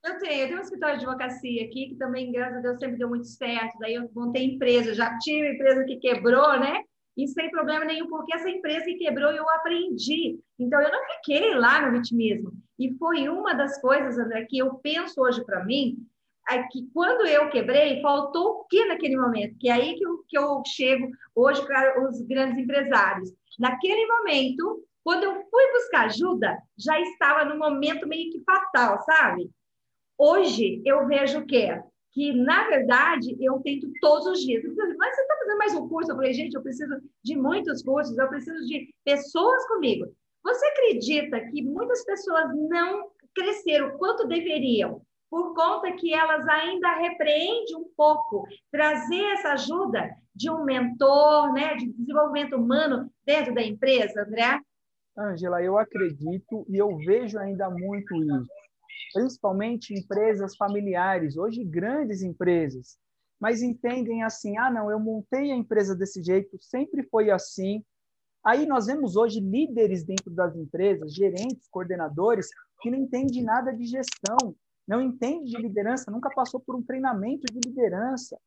Eu 0.07 0.19
tenho, 0.19 0.43
eu 0.43 0.47
tenho 0.47 0.59
um 0.59 0.63
escritório 0.63 0.99
de 0.99 1.05
advocacia 1.05 1.65
aqui, 1.65 1.89
que 1.89 1.97
também, 1.97 2.31
graças 2.31 2.59
a 2.59 2.61
Deus, 2.61 2.79
sempre 2.79 2.97
deu 2.97 3.09
muito 3.09 3.27
certo. 3.27 3.79
Daí 3.79 3.95
eu 3.95 4.09
montei 4.15 4.45
empresa, 4.45 4.95
já 4.95 5.19
tive 5.19 5.55
empresa 5.55 5.85
que 5.85 5.97
quebrou, 5.97 6.59
né? 6.59 6.83
e 7.17 7.27
sem 7.29 7.51
problema 7.51 7.85
nenhum, 7.85 8.09
porque 8.09 8.35
essa 8.35 8.51
empresa 8.51 8.85
que 8.85 8.97
quebrou 8.97 9.31
eu 9.31 9.49
aprendi. 9.51 10.39
Então, 10.59 10.81
eu 10.81 10.93
não 10.93 11.03
fiquei 11.15 11.55
lá 11.55 11.81
no 11.81 11.97
vitimismo. 11.97 12.53
E 12.79 12.95
foi 12.99 13.29
uma 13.29 13.55
das 13.55 13.81
coisas, 13.81 14.19
André, 14.19 14.45
que 14.45 14.59
eu 14.59 14.75
penso 14.75 15.23
hoje 15.23 15.43
para 15.45 15.65
mim, 15.65 15.97
é 16.49 16.63
que 16.65 16.87
quando 16.93 17.27
eu 17.27 17.49
quebrei, 17.49 18.03
faltou 18.03 18.61
o 18.61 18.65
que 18.65 18.85
naquele 18.85 19.17
momento? 19.17 19.57
Que 19.59 19.69
é 19.69 19.73
aí 19.73 19.97
que 19.97 20.07
eu, 20.07 20.19
que 20.29 20.39
eu 20.39 20.63
chego 20.67 21.11
hoje 21.35 21.65
para 21.67 22.07
os 22.07 22.21
grandes 22.21 22.59
empresários. 22.59 23.33
Naquele 23.59 24.07
momento, 24.07 24.85
quando 25.03 25.25
eu 25.25 25.35
fui 25.51 25.73
buscar 25.73 26.05
ajuda, 26.05 26.59
já 26.79 27.01
estava 27.01 27.47
no 27.47 27.59
momento 27.59 28.07
meio 28.07 28.31
que 28.31 28.45
fatal, 28.45 29.03
sabe? 29.05 29.51
Hoje 30.19 30.83
eu 30.85 31.07
vejo 31.07 31.41
o 31.41 31.47
quê? 31.47 31.81
Que, 32.13 32.33
na 32.33 32.67
verdade, 32.69 33.37
eu 33.41 33.61
tento 33.61 33.91
todos 34.01 34.27
os 34.27 34.41
dias. 34.41 34.63
Mas 34.65 35.15
você 35.15 35.23
está 35.23 35.37
fazendo 35.39 35.59
mais 35.59 35.75
um 35.75 35.89
curso? 35.89 36.11
Eu 36.11 36.17
falei, 36.17 36.33
gente, 36.33 36.55
eu 36.55 36.63
preciso 36.63 36.95
de 37.23 37.37
muitos 37.37 37.83
cursos, 37.83 38.17
eu 38.17 38.29
preciso 38.29 38.67
de 38.67 38.89
pessoas 39.05 39.67
comigo. 39.69 40.07
Você 40.43 40.67
acredita 40.67 41.41
que 41.51 41.63
muitas 41.63 42.05
pessoas 42.05 42.47
não 42.55 43.11
cresceram 43.35 43.99
quanto 43.99 44.27
deveriam, 44.27 45.03
por 45.29 45.55
conta 45.55 45.93
que 45.93 46.15
elas 46.15 46.49
ainda 46.49 46.95
repreendem 46.97 47.77
um 47.77 47.89
pouco 47.97 48.47
trazer 48.71 49.23
essa 49.35 49.53
ajuda 49.53 50.09
de 50.35 50.51
um 50.51 50.65
mentor, 50.65 51.53
né, 51.53 51.75
de 51.75 51.93
desenvolvimento 51.93 52.57
humano 52.57 53.11
dentro 53.25 53.53
da 53.53 53.63
empresa, 53.63 54.23
André? 54.23 54.61
Ângela, 55.19 55.63
eu 55.63 55.79
acredito 55.79 56.67
e 56.69 56.77
eu 56.77 56.97
vejo 56.99 57.39
ainda 57.39 57.69
muito 57.71 58.15
isso, 58.15 58.47
principalmente 59.13 59.95
empresas 59.95 60.57
familiares, 60.57 61.37
hoje 61.37 61.65
grandes 61.65 62.23
empresas, 62.23 62.99
mas 63.41 63.63
entendem 63.63 64.23
assim: 64.23 64.57
ah, 64.59 64.71
não, 64.71 64.91
eu 64.91 64.99
montei 64.99 65.51
a 65.51 65.57
empresa 65.57 65.95
desse 65.95 66.23
jeito, 66.23 66.57
sempre 66.61 67.03
foi 67.05 67.31
assim. 67.31 67.85
Aí 68.45 68.65
nós 68.67 68.87
vemos 68.87 69.17
hoje 69.17 69.41
líderes 69.41 70.05
dentro 70.05 70.31
das 70.31 70.55
empresas, 70.57 71.13
gerentes, 71.13 71.67
coordenadores, 71.69 72.49
que 72.81 72.91
não 72.91 72.99
entendem 72.99 73.43
nada 73.43 73.73
de 73.73 73.85
gestão, 73.85 74.55
não 74.87 75.03
entende 75.03 75.51
de 75.51 75.57
liderança, 75.57 76.11
nunca 76.11 76.31
passou 76.31 76.61
por 76.61 76.77
um 76.77 76.83
treinamento 76.83 77.45
de 77.53 77.69
liderança. 77.69 78.39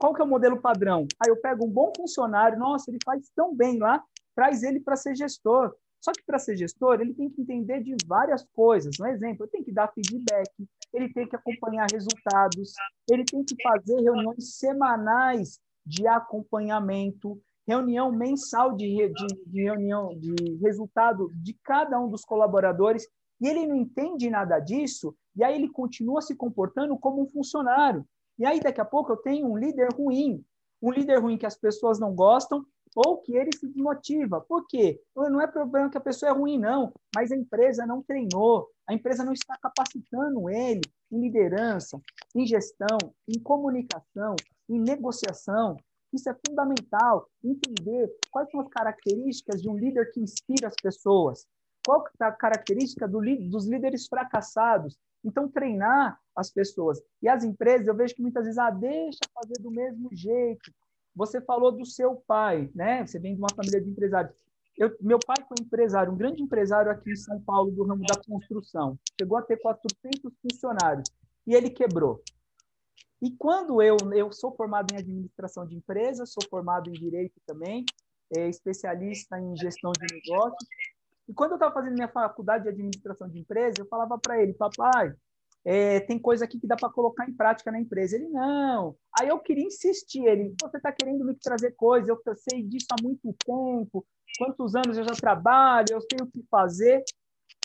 Qual 0.00 0.12
que 0.12 0.20
é 0.20 0.24
o 0.24 0.28
modelo 0.28 0.60
padrão? 0.60 1.06
Aí 1.20 1.30
eu 1.30 1.40
pego 1.40 1.64
um 1.64 1.70
bom 1.70 1.92
funcionário, 1.96 2.58
nossa, 2.58 2.90
ele 2.90 2.98
faz 3.04 3.30
tão 3.36 3.54
bem 3.54 3.78
lá, 3.78 4.02
traz 4.34 4.64
ele 4.64 4.80
para 4.80 4.96
ser 4.96 5.14
gestor. 5.14 5.72
Só 6.04 6.12
que 6.12 6.22
para 6.26 6.38
ser 6.38 6.54
gestor, 6.54 7.00
ele 7.00 7.14
tem 7.14 7.30
que 7.30 7.40
entender 7.40 7.82
de 7.82 7.96
várias 8.06 8.44
coisas. 8.52 8.94
Um 9.00 9.06
exemplo, 9.06 9.44
ele 9.44 9.52
tem 9.52 9.64
que 9.64 9.72
dar 9.72 9.90
feedback, 9.90 10.50
ele 10.92 11.10
tem 11.14 11.26
que 11.26 11.34
acompanhar 11.34 11.86
resultados, 11.90 12.74
ele 13.10 13.24
tem 13.24 13.42
que 13.42 13.54
fazer 13.62 14.02
reuniões 14.02 14.58
semanais 14.58 15.58
de 15.86 16.06
acompanhamento, 16.06 17.40
reunião 17.66 18.12
mensal 18.12 18.76
de, 18.76 18.86
de, 18.86 19.26
de 19.46 19.62
reunião 19.62 20.10
de 20.20 20.58
resultado 20.62 21.30
de 21.36 21.56
cada 21.64 21.98
um 21.98 22.10
dos 22.10 22.22
colaboradores, 22.22 23.08
e 23.40 23.48
ele 23.48 23.66
não 23.66 23.74
entende 23.74 24.28
nada 24.28 24.60
disso, 24.60 25.16
e 25.34 25.42
aí 25.42 25.54
ele 25.54 25.70
continua 25.70 26.20
se 26.20 26.36
comportando 26.36 26.98
como 26.98 27.22
um 27.22 27.26
funcionário. 27.26 28.06
E 28.38 28.44
aí, 28.44 28.60
daqui 28.60 28.80
a 28.80 28.84
pouco, 28.84 29.10
eu 29.10 29.16
tenho 29.16 29.50
um 29.50 29.56
líder 29.56 29.88
ruim, 29.94 30.44
um 30.82 30.90
líder 30.90 31.18
ruim 31.18 31.38
que 31.38 31.46
as 31.46 31.56
pessoas 31.56 31.98
não 31.98 32.14
gostam, 32.14 32.62
ou 32.94 33.18
que 33.18 33.36
ele 33.36 33.50
se 33.56 33.66
desmotiva. 33.66 34.40
Por 34.40 34.66
quê? 34.66 35.00
Não 35.16 35.40
é 35.40 35.46
problema 35.46 35.90
que 35.90 35.98
a 35.98 36.00
pessoa 36.00 36.30
é 36.30 36.34
ruim, 36.34 36.58
não, 36.58 36.92
mas 37.14 37.32
a 37.32 37.36
empresa 37.36 37.84
não 37.86 38.02
treinou, 38.02 38.68
a 38.88 38.94
empresa 38.94 39.24
não 39.24 39.32
está 39.32 39.56
capacitando 39.60 40.48
ele 40.48 40.82
em 41.10 41.20
liderança, 41.20 42.00
em 42.34 42.46
gestão, 42.46 42.98
em 43.28 43.38
comunicação, 43.40 44.36
em 44.68 44.78
negociação. 44.78 45.76
Isso 46.12 46.30
é 46.30 46.36
fundamental, 46.46 47.28
entender 47.42 48.08
quais 48.30 48.48
são 48.50 48.60
as 48.60 48.68
características 48.68 49.60
de 49.60 49.68
um 49.68 49.76
líder 49.76 50.12
que 50.12 50.20
inspira 50.20 50.68
as 50.68 50.76
pessoas, 50.80 51.44
qual 51.84 52.04
é 52.20 52.24
a 52.24 52.32
característica 52.32 53.08
do, 53.08 53.20
dos 53.50 53.66
líderes 53.66 54.06
fracassados. 54.06 54.96
Então, 55.24 55.48
treinar 55.48 56.20
as 56.36 56.50
pessoas. 56.50 57.00
E 57.22 57.28
as 57.28 57.42
empresas, 57.42 57.86
eu 57.86 57.96
vejo 57.96 58.14
que 58.14 58.22
muitas 58.22 58.44
vezes, 58.44 58.58
ah, 58.58 58.70
deixa 58.70 59.20
fazer 59.32 59.54
do 59.60 59.70
mesmo 59.70 60.08
jeito, 60.12 60.70
você 61.14 61.40
falou 61.40 61.70
do 61.70 61.86
seu 61.86 62.16
pai, 62.26 62.70
né? 62.74 63.06
Você 63.06 63.18
vem 63.18 63.34
de 63.34 63.40
uma 63.40 63.54
família 63.54 63.80
de 63.80 63.88
empresários. 63.88 64.34
Eu, 64.76 64.94
meu 65.00 65.18
pai 65.24 65.36
foi 65.46 65.56
empresário, 65.60 66.12
um 66.12 66.16
grande 66.16 66.42
empresário 66.42 66.90
aqui 66.90 67.12
em 67.12 67.16
São 67.16 67.40
Paulo 67.40 67.70
do 67.70 67.84
ramo 67.84 68.02
da 68.04 68.20
construção. 68.26 68.98
Chegou 69.20 69.38
a 69.38 69.42
ter 69.42 69.56
400 69.58 70.32
funcionários 70.42 71.08
e 71.46 71.54
ele 71.54 71.70
quebrou. 71.70 72.20
E 73.22 73.30
quando 73.30 73.80
eu 73.80 73.96
eu 74.12 74.32
sou 74.32 74.54
formado 74.56 74.92
em 74.92 74.98
administração 74.98 75.66
de 75.66 75.76
empresas, 75.76 76.32
sou 76.32 76.42
formado 76.50 76.90
em 76.90 76.92
direito 76.92 77.40
também, 77.46 77.84
é 78.36 78.48
especialista 78.48 79.38
em 79.38 79.56
gestão 79.56 79.92
de 79.92 80.06
negócios. 80.12 80.68
E 81.28 81.32
quando 81.32 81.52
eu 81.52 81.56
estava 81.56 81.72
fazendo 81.72 81.94
minha 81.94 82.08
faculdade 82.08 82.64
de 82.64 82.70
administração 82.70 83.28
de 83.28 83.38
empresas, 83.38 83.78
eu 83.78 83.86
falava 83.86 84.18
para 84.18 84.42
ele, 84.42 84.52
papai, 84.52 85.14
é, 85.64 86.00
tem 86.00 86.18
coisa 86.18 86.44
aqui 86.44 86.60
que 86.60 86.66
dá 86.66 86.76
para 86.76 86.90
colocar 86.90 87.28
em 87.28 87.32
prática 87.32 87.72
na 87.72 87.80
empresa. 87.80 88.16
Ele, 88.16 88.28
não. 88.28 88.94
Aí 89.18 89.28
eu 89.28 89.38
queria 89.38 89.64
insistir, 89.64 90.24
ele, 90.26 90.54
você 90.60 90.76
está 90.76 90.92
querendo 90.92 91.24
me 91.24 91.34
trazer 91.34 91.72
coisa, 91.72 92.12
eu 92.12 92.20
sei 92.36 92.62
disso 92.62 92.86
há 92.92 93.02
muito 93.02 93.34
tempo, 93.44 94.06
quantos 94.38 94.74
anos 94.74 94.98
eu 94.98 95.04
já 95.04 95.14
trabalho, 95.14 95.86
eu 95.90 96.00
sei 96.00 96.18
o 96.20 96.26
que 96.26 96.44
fazer. 96.50 97.02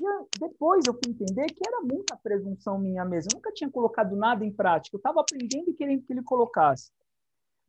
E 0.01 0.05
eu, 0.05 0.29
depois 0.39 0.85
eu 0.87 0.93
fui 0.93 1.11
entender 1.11 1.47
que 1.47 1.67
era 1.67 1.81
muita 1.81 2.15
presunção 2.15 2.79
minha 2.79 3.03
mesmo. 3.03 3.31
Eu 3.33 3.37
nunca 3.37 3.51
tinha 3.51 3.69
colocado 3.69 4.15
nada 4.15 4.45
em 4.45 4.51
prática, 4.51 4.95
eu 4.95 4.99
estava 4.99 5.19
aprendendo 5.19 5.69
e 5.69 5.73
querendo 5.73 6.03
que 6.03 6.13
ele 6.13 6.23
colocasse. 6.23 6.91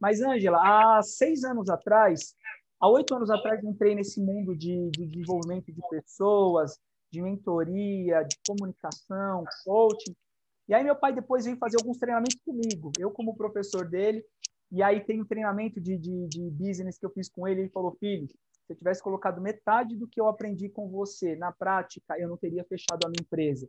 Mas, 0.01 0.21
Ângela, 0.23 0.59
há 0.63 1.03
seis 1.03 1.45
anos 1.45 1.69
atrás, 1.69 2.35
há 2.81 2.89
oito 2.89 3.15
anos 3.15 3.31
atrás, 3.31 3.63
entrei 3.65 3.95
nesse 3.95 4.21
mundo 4.21 4.57
de, 4.57 4.91
de 4.91 5.07
desenvolvimento 5.07 5.71
de 5.73 5.81
pessoas, 5.91 6.79
de 7.11 7.21
mentoria, 7.21 8.23
de 8.23 8.37
comunicação, 8.47 9.45
coaching. 9.65 10.15
E 10.69 10.75
aí 10.75 10.85
meu 10.85 10.97
pai 10.97 11.13
depois 11.13 11.45
veio 11.45 11.57
fazer 11.57 11.79
alguns 11.79 11.99
treinamentos 11.99 12.39
comigo, 12.45 12.93
eu 12.99 13.11
como 13.11 13.37
professor 13.37 13.89
dele. 13.89 14.25
E 14.71 14.83
aí 14.83 15.01
tem 15.01 15.21
um 15.21 15.25
treinamento 15.25 15.81
de, 15.81 15.99
de, 15.99 16.29
de 16.29 16.51
business 16.51 16.97
que 16.97 17.05
eu 17.05 17.11
fiz 17.11 17.29
com 17.29 17.49
ele. 17.49 17.63
Ele 17.63 17.71
falou, 17.71 17.97
filho, 17.99 18.29
se 18.29 18.73
eu 18.73 18.77
tivesse 18.77 19.03
colocado 19.03 19.41
metade 19.41 19.97
do 19.97 20.07
que 20.07 20.21
eu 20.21 20.29
aprendi 20.29 20.69
com 20.69 20.89
você 20.89 21.35
na 21.35 21.51
prática, 21.51 22.17
eu 22.19 22.29
não 22.29 22.37
teria 22.37 22.65
fechado 22.65 23.05
a 23.05 23.09
minha 23.09 23.21
empresa. 23.21 23.69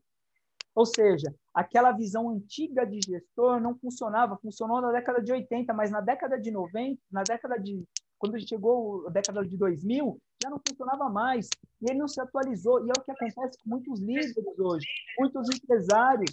Ou 0.75 0.85
seja, 0.85 1.33
aquela 1.53 1.91
visão 1.91 2.29
antiga 2.29 2.85
de 2.85 2.99
gestor 3.03 3.59
não 3.59 3.77
funcionava, 3.77 4.37
funcionou 4.37 4.79
na 4.79 4.91
década 4.91 5.21
de 5.21 5.31
80, 5.31 5.73
mas 5.73 5.91
na 5.91 6.01
década 6.01 6.39
de 6.39 6.51
90, 6.51 7.01
na 7.11 7.23
década 7.23 7.57
de 7.57 7.83
quando 8.21 8.39
chegou 8.47 9.07
a 9.07 9.09
década 9.09 9.43
de 9.43 9.57
2000, 9.57 10.21
já 10.43 10.47
não 10.47 10.61
funcionava 10.65 11.09
mais. 11.09 11.49
E 11.81 11.89
ele 11.89 11.97
não 11.97 12.07
se 12.07 12.21
atualizou. 12.21 12.85
E 12.85 12.89
é 12.89 12.93
o 12.95 13.03
que 13.03 13.11
acontece 13.11 13.57
com 13.63 13.69
muitos 13.71 13.99
líderes 13.99 14.59
hoje, 14.59 14.85
muitos 15.17 15.49
empresários 15.49 16.29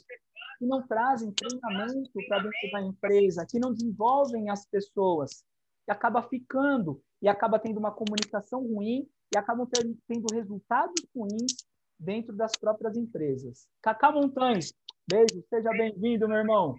que 0.58 0.66
não 0.66 0.86
trazem 0.86 1.32
treinamento 1.32 2.12
para 2.28 2.42
dentro 2.42 2.70
da 2.72 2.82
empresa, 2.82 3.46
que 3.48 3.58
não 3.58 3.72
desenvolvem 3.72 4.50
as 4.50 4.66
pessoas, 4.66 5.42
que 5.86 5.90
acaba 5.90 6.22
ficando 6.28 7.00
e 7.22 7.28
acaba 7.28 7.58
tendo 7.58 7.78
uma 7.78 7.92
comunicação 7.92 8.60
ruim 8.66 9.08
e 9.34 9.38
acabam 9.38 9.66
tendo 10.06 10.26
resultados 10.34 11.02
ruins 11.16 11.64
dentro 11.98 12.36
das 12.36 12.52
próprias 12.52 12.96
empresas. 12.98 13.66
Cacá 13.80 14.12
Montanhs, 14.12 14.74
beijo, 15.08 15.42
seja 15.48 15.70
bem-vindo, 15.70 16.28
meu 16.28 16.38
irmão. 16.38 16.74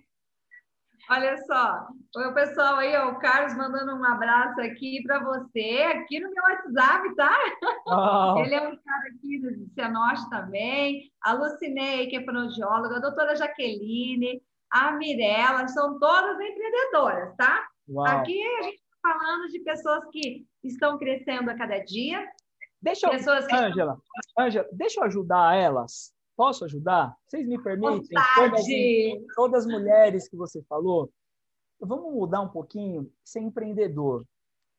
Olha 1.11 1.35
só, 1.45 1.87
o 2.15 2.33
pessoal 2.35 2.75
aí, 2.75 2.95
ó, 2.95 3.09
o 3.09 3.19
Carlos 3.19 3.55
mandando 3.57 3.95
um 3.95 4.05
abraço 4.05 4.61
aqui 4.61 5.01
para 5.01 5.17
você, 5.23 5.83
aqui 5.95 6.19
no 6.19 6.29
meu 6.29 6.43
WhatsApp, 6.43 7.15
tá? 7.15 7.35
Oh. 7.87 8.37
Ele 8.37 8.53
é 8.53 8.61
um 8.61 8.77
cara 8.77 9.07
aqui 9.15 9.39
do 9.39 9.73
Cianorte 9.73 10.29
também, 10.29 11.11
a 11.23 11.33
Lucinei, 11.33 12.05
que 12.05 12.17
é 12.17 12.23
fonoaudióloga, 12.23 12.97
a 12.97 12.99
doutora 12.99 13.35
Jaqueline, 13.35 14.39
a 14.71 14.91
Mirella, 14.91 15.67
são 15.69 15.97
todas 15.97 16.39
empreendedoras, 16.39 17.35
tá? 17.35 17.67
Uau. 17.89 18.05
Aqui 18.05 18.43
a 18.59 18.61
gente 18.63 18.75
está 18.75 19.01
falando 19.01 19.47
de 19.49 19.59
pessoas 19.61 20.05
que 20.11 20.45
estão 20.63 20.99
crescendo 20.99 21.49
a 21.49 21.57
cada 21.57 21.79
dia. 21.79 22.23
Deixa 22.79 23.07
eu, 23.07 23.11
pessoas 23.11 23.47
que... 23.47 23.55
Angela, 23.55 23.97
Angela, 24.37 24.67
deixa 24.71 24.99
eu 24.99 25.05
ajudar 25.05 25.55
elas 25.55 26.13
Posso 26.39 26.63
ajudar? 26.63 27.17
Vocês 27.27 27.45
me 27.45 27.61
permitem? 27.61 28.07
Todas, 28.33 28.65
todas, 29.35 29.65
as 29.65 29.69
mulheres 29.69 30.29
que 30.29 30.37
você 30.37 30.63
falou. 30.69 31.11
Vamos 31.81 32.13
mudar 32.13 32.39
um 32.39 32.47
pouquinho, 32.47 33.11
ser 33.25 33.41
empreendedor. 33.41 34.25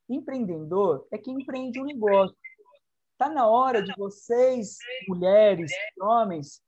Empreendedor 0.09 1.07
é 1.11 1.19
quem 1.19 1.35
empreende 1.35 1.79
um 1.79 1.85
negócio. 1.85 2.35
Está 3.13 3.29
na 3.29 3.47
hora 3.47 3.83
de 3.83 3.93
vocês, 3.95 4.79
mulheres, 5.07 5.71
homens, 6.01 6.63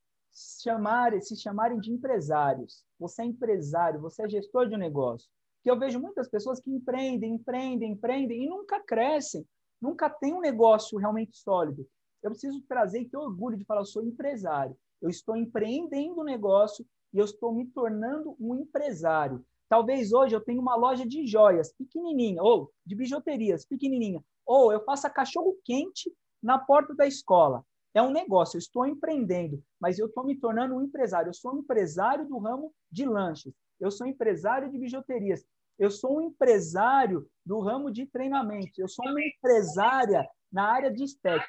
chamarem, 0.60 1.22
se 1.22 1.40
chamarem 1.40 1.80
de 1.80 1.90
empresários. 1.90 2.84
Você 2.98 3.22
é 3.22 3.24
empresário, 3.24 3.98
você 3.98 4.24
é 4.24 4.28
gestor 4.28 4.68
de 4.68 4.74
um 4.74 4.78
negócio. 4.78 5.26
Que 5.62 5.70
eu 5.70 5.78
vejo 5.78 5.98
muitas 5.98 6.28
pessoas 6.28 6.60
que 6.60 6.70
empreendem, 6.70 7.32
empreendem, 7.32 7.92
empreendem 7.92 8.44
e 8.44 8.46
nunca 8.46 8.78
crescem, 8.78 9.48
nunca 9.80 10.10
tem 10.10 10.34
um 10.34 10.40
negócio 10.42 10.98
realmente 10.98 11.34
sólido. 11.38 11.88
Eu 12.22 12.30
preciso 12.30 12.62
trazer 12.62 13.00
e 13.00 13.08
ter 13.08 13.16
orgulho 13.16 13.56
de 13.56 13.64
falar, 13.64 13.80
eu 13.80 13.86
sou 13.86 14.02
empresário. 14.02 14.76
Eu 15.00 15.10
estou 15.10 15.36
empreendendo 15.36 16.20
um 16.20 16.24
negócio 16.24 16.86
e 17.12 17.18
eu 17.18 17.24
estou 17.24 17.52
me 17.52 17.66
tornando 17.66 18.36
um 18.38 18.54
empresário. 18.54 19.44
Talvez 19.68 20.12
hoje 20.12 20.34
eu 20.34 20.40
tenha 20.40 20.60
uma 20.60 20.76
loja 20.76 21.06
de 21.06 21.26
joias 21.26 21.72
pequenininha, 21.72 22.42
ou 22.42 22.70
de 22.84 22.94
bijuterias 22.94 23.64
pequenininha, 23.64 24.22
ou 24.46 24.72
eu 24.72 24.84
faça 24.84 25.08
cachorro 25.10 25.56
quente 25.64 26.12
na 26.42 26.58
porta 26.58 26.94
da 26.94 27.06
escola. 27.06 27.64
É 27.94 28.02
um 28.02 28.10
negócio, 28.10 28.56
eu 28.56 28.60
estou 28.60 28.86
empreendendo, 28.86 29.62
mas 29.80 29.98
eu 29.98 30.06
estou 30.06 30.24
me 30.24 30.36
tornando 30.36 30.74
um 30.74 30.82
empresário. 30.82 31.30
Eu 31.30 31.34
sou 31.34 31.54
um 31.54 31.58
empresário 31.58 32.26
do 32.26 32.38
ramo 32.38 32.72
de 32.90 33.04
lanches, 33.04 33.52
eu 33.80 33.90
sou 33.90 34.06
empresário 34.06 34.70
de 34.70 34.78
bijuterias, 34.78 35.44
eu 35.78 35.90
sou 35.90 36.18
um 36.18 36.22
empresário 36.22 37.26
do 37.44 37.60
ramo 37.60 37.90
de 37.90 38.06
treinamento, 38.06 38.72
eu 38.78 38.88
sou 38.88 39.04
uma 39.06 39.22
empresária 39.22 40.26
na 40.52 40.72
área 40.72 40.92
de 40.92 41.04
estética. 41.04 41.46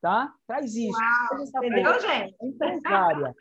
Tá? 0.00 0.32
Traz 0.46 0.74
isso. 0.74 0.98
Uau, 0.98 1.42
entendeu, 1.42 2.00
gente? 2.00 2.36
Empresária. 2.42 3.34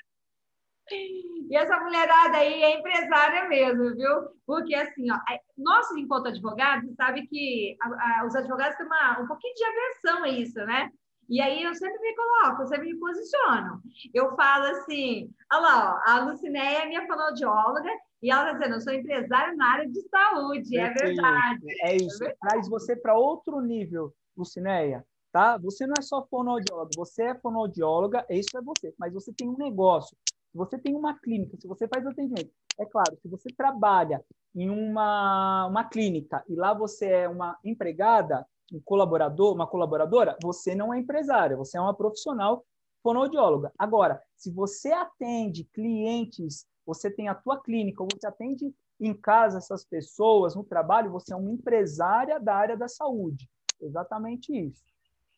E 0.91 1.55
essa 1.55 1.79
mulherada 1.79 2.37
aí 2.37 2.63
é 2.63 2.79
empresária 2.79 3.47
mesmo, 3.47 3.95
viu? 3.95 4.29
Porque 4.45 4.73
assim, 4.73 5.11
ó, 5.11 5.15
é, 5.31 5.39
nós, 5.57 5.89
enquanto 5.91 6.27
advogados, 6.27 6.93
sabe 6.95 7.27
que 7.27 7.77
a, 7.81 8.21
a, 8.21 8.25
os 8.25 8.35
advogados 8.35 8.75
têm 8.75 8.85
uma, 8.85 9.19
um 9.19 9.27
pouquinho 9.27 9.53
de 9.53 9.63
aversão 9.63 10.23
a 10.23 10.29
isso, 10.29 10.59
né? 10.65 10.91
E 11.29 11.39
aí 11.39 11.61
eu 11.61 11.75
sempre 11.75 11.99
me 12.01 12.15
coloco, 12.15 12.63
eu 12.63 12.67
sempre 12.67 12.91
me 12.91 12.99
posiciono. 12.99 13.79
Eu 14.13 14.35
falo 14.35 14.65
assim, 14.65 15.31
olha 15.53 15.61
lá, 15.61 15.93
ó, 15.93 16.11
a 16.11 16.19
Lucinéia 16.25 16.79
é 16.79 16.85
minha 16.87 17.05
fonoaudióloga 17.05 17.89
e 18.21 18.31
ela 18.31 18.45
está 18.45 18.53
dizendo, 18.53 18.75
eu 18.75 18.81
sou 18.81 18.93
empresária 18.93 19.55
na 19.55 19.73
área 19.73 19.87
de 19.87 20.01
saúde, 20.09 20.75
é 20.75 20.89
verdade. 20.89 21.65
É 21.83 21.95
isso, 21.95 22.23
é 22.23 22.35
traz 22.41 22.67
você 22.67 22.95
para 22.95 23.15
outro 23.15 23.61
nível, 23.61 24.11
Lucinéia, 24.39 25.05
tá? 25.31 25.57
Você 25.57 25.85
não 25.85 25.93
é 25.99 26.01
só 26.01 26.25
fonoaudióloga, 26.25 26.91
você 26.95 27.23
é 27.23 27.35
fonoaudióloga, 27.35 28.25
isso 28.29 28.57
é 28.57 28.61
você, 28.61 28.93
mas 28.97 29.13
você 29.13 29.31
tem 29.33 29.47
um 29.47 29.57
negócio, 29.57 30.17
você 30.53 30.77
tem 30.77 30.95
uma 30.95 31.19
clínica, 31.19 31.57
se 31.59 31.67
você 31.67 31.87
faz 31.87 32.05
atendimento, 32.05 32.51
é 32.79 32.85
claro, 32.85 33.17
se 33.21 33.27
você 33.27 33.49
trabalha 33.55 34.23
em 34.55 34.69
uma, 34.69 35.67
uma 35.67 35.83
clínica 35.83 36.43
e 36.47 36.55
lá 36.55 36.73
você 36.73 37.07
é 37.07 37.29
uma 37.29 37.57
empregada, 37.63 38.47
um 38.73 38.79
colaborador, 38.79 39.53
uma 39.53 39.67
colaboradora, 39.67 40.37
você 40.41 40.73
não 40.73 40.93
é 40.93 40.99
empresária, 40.99 41.57
você 41.57 41.77
é 41.77 41.81
uma 41.81 41.93
profissional 41.93 42.65
fonoaudióloga. 43.03 43.71
Agora, 43.77 44.21
se 44.35 44.51
você 44.51 44.91
atende 44.91 45.63
clientes, 45.65 46.65
você 46.85 47.09
tem 47.09 47.27
a 47.27 47.35
tua 47.35 47.59
clínica, 47.61 48.03
você 48.03 48.27
atende 48.27 48.73
em 48.99 49.13
casa 49.13 49.59
essas 49.59 49.85
pessoas, 49.85 50.55
no 50.55 50.63
trabalho, 50.63 51.11
você 51.11 51.33
é 51.33 51.35
uma 51.35 51.51
empresária 51.51 52.39
da 52.39 52.55
área 52.55 52.75
da 52.75 52.87
saúde. 52.87 53.49
Exatamente 53.81 54.55
isso. 54.55 54.83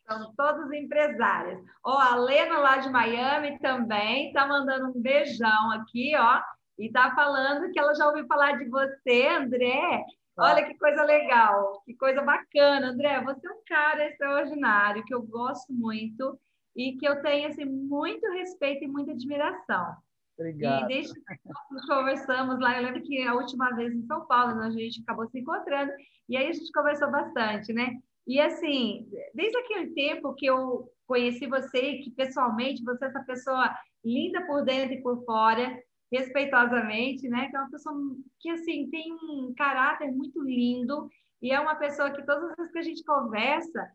São 0.08 0.34
todos 0.36 0.72
empresários. 0.72 1.64
Ó, 1.84 1.98
a 1.98 2.16
Lena 2.16 2.60
lá 2.60 2.78
de 2.78 2.90
Miami 2.90 3.60
também 3.60 4.28
está 4.28 4.48
mandando 4.48 4.88
um 4.88 5.02
beijão 5.02 5.72
aqui, 5.72 6.14
ó, 6.18 6.42
e 6.78 6.88
está 6.88 7.14
falando 7.14 7.72
que 7.72 7.80
ela 7.80 7.94
já 7.94 8.08
ouviu 8.08 8.26
falar 8.26 8.58
de 8.58 8.68
você, 8.68 9.28
André. 9.28 10.04
Olha 10.38 10.66
que 10.66 10.78
coisa 10.78 11.04
legal, 11.04 11.82
que 11.86 11.94
coisa 11.94 12.22
bacana, 12.22 12.88
André. 12.88 13.22
Você 13.24 13.48
é 13.48 13.52
um 13.52 13.62
cara 13.66 14.08
extraordinário 14.08 15.04
que 15.06 15.14
eu 15.14 15.22
gosto 15.22 15.72
muito 15.72 16.40
e 16.76 16.94
que 16.98 17.08
eu 17.08 17.22
tenho 17.22 17.48
assim 17.48 17.66
muito 17.66 18.28
respeito 18.32 18.84
e 18.84 18.88
muita 18.88 19.12
admiração. 19.12 19.96
Obrigado. 20.38 20.86
E 20.86 20.88
desde 20.88 21.14
que 21.14 21.22
nós 21.46 21.86
conversamos 21.86 22.60
lá, 22.60 22.78
eu 22.78 22.86
lembro 22.86 23.04
que 23.04 23.22
a 23.22 23.36
última 23.36 23.70
vez 23.76 23.94
em 23.94 24.06
São 24.08 24.26
Paulo, 24.26 24.60
a 24.62 24.72
gente 24.72 25.02
acabou 25.02 25.28
se 25.28 25.40
encontrando, 25.40 25.92
e 26.28 26.36
aí 26.36 26.48
a 26.48 26.54
gente 26.54 26.72
conversou 26.72 27.12
bastante, 27.12 27.72
né? 27.74 28.00
E 28.28 28.40
assim, 28.40 29.08
desde 29.34 29.58
aquele 29.58 29.94
tempo 29.94 30.34
que 30.36 30.46
eu 30.46 30.90
conheci 31.06 31.48
você, 31.48 31.98
que 31.98 32.12
pessoalmente 32.12 32.84
você 32.84 33.06
é 33.06 33.08
essa 33.08 33.24
pessoa 33.24 33.76
linda 34.04 34.46
por 34.46 34.64
dentro 34.64 34.94
e 34.94 35.02
por 35.02 35.24
fora, 35.26 35.78
respeitosamente, 36.12 37.28
né? 37.30 37.50
Que 37.50 37.56
é 37.56 37.60
uma 37.60 37.72
pessoa 37.72 37.96
que 38.40 38.50
assim 38.50 38.90
tem 38.90 39.12
um 39.14 39.54
caráter 39.58 40.12
muito 40.12 40.42
lindo 40.42 41.10
e 41.42 41.52
é 41.52 41.60
uma 41.60 41.76
pessoa 41.76 42.12
que 42.12 42.26
todas 42.26 42.52
as 42.52 42.58
vezes 42.58 42.72
que 42.72 42.80
a 42.80 42.84
gente 42.84 43.04
conversa, 43.04 43.90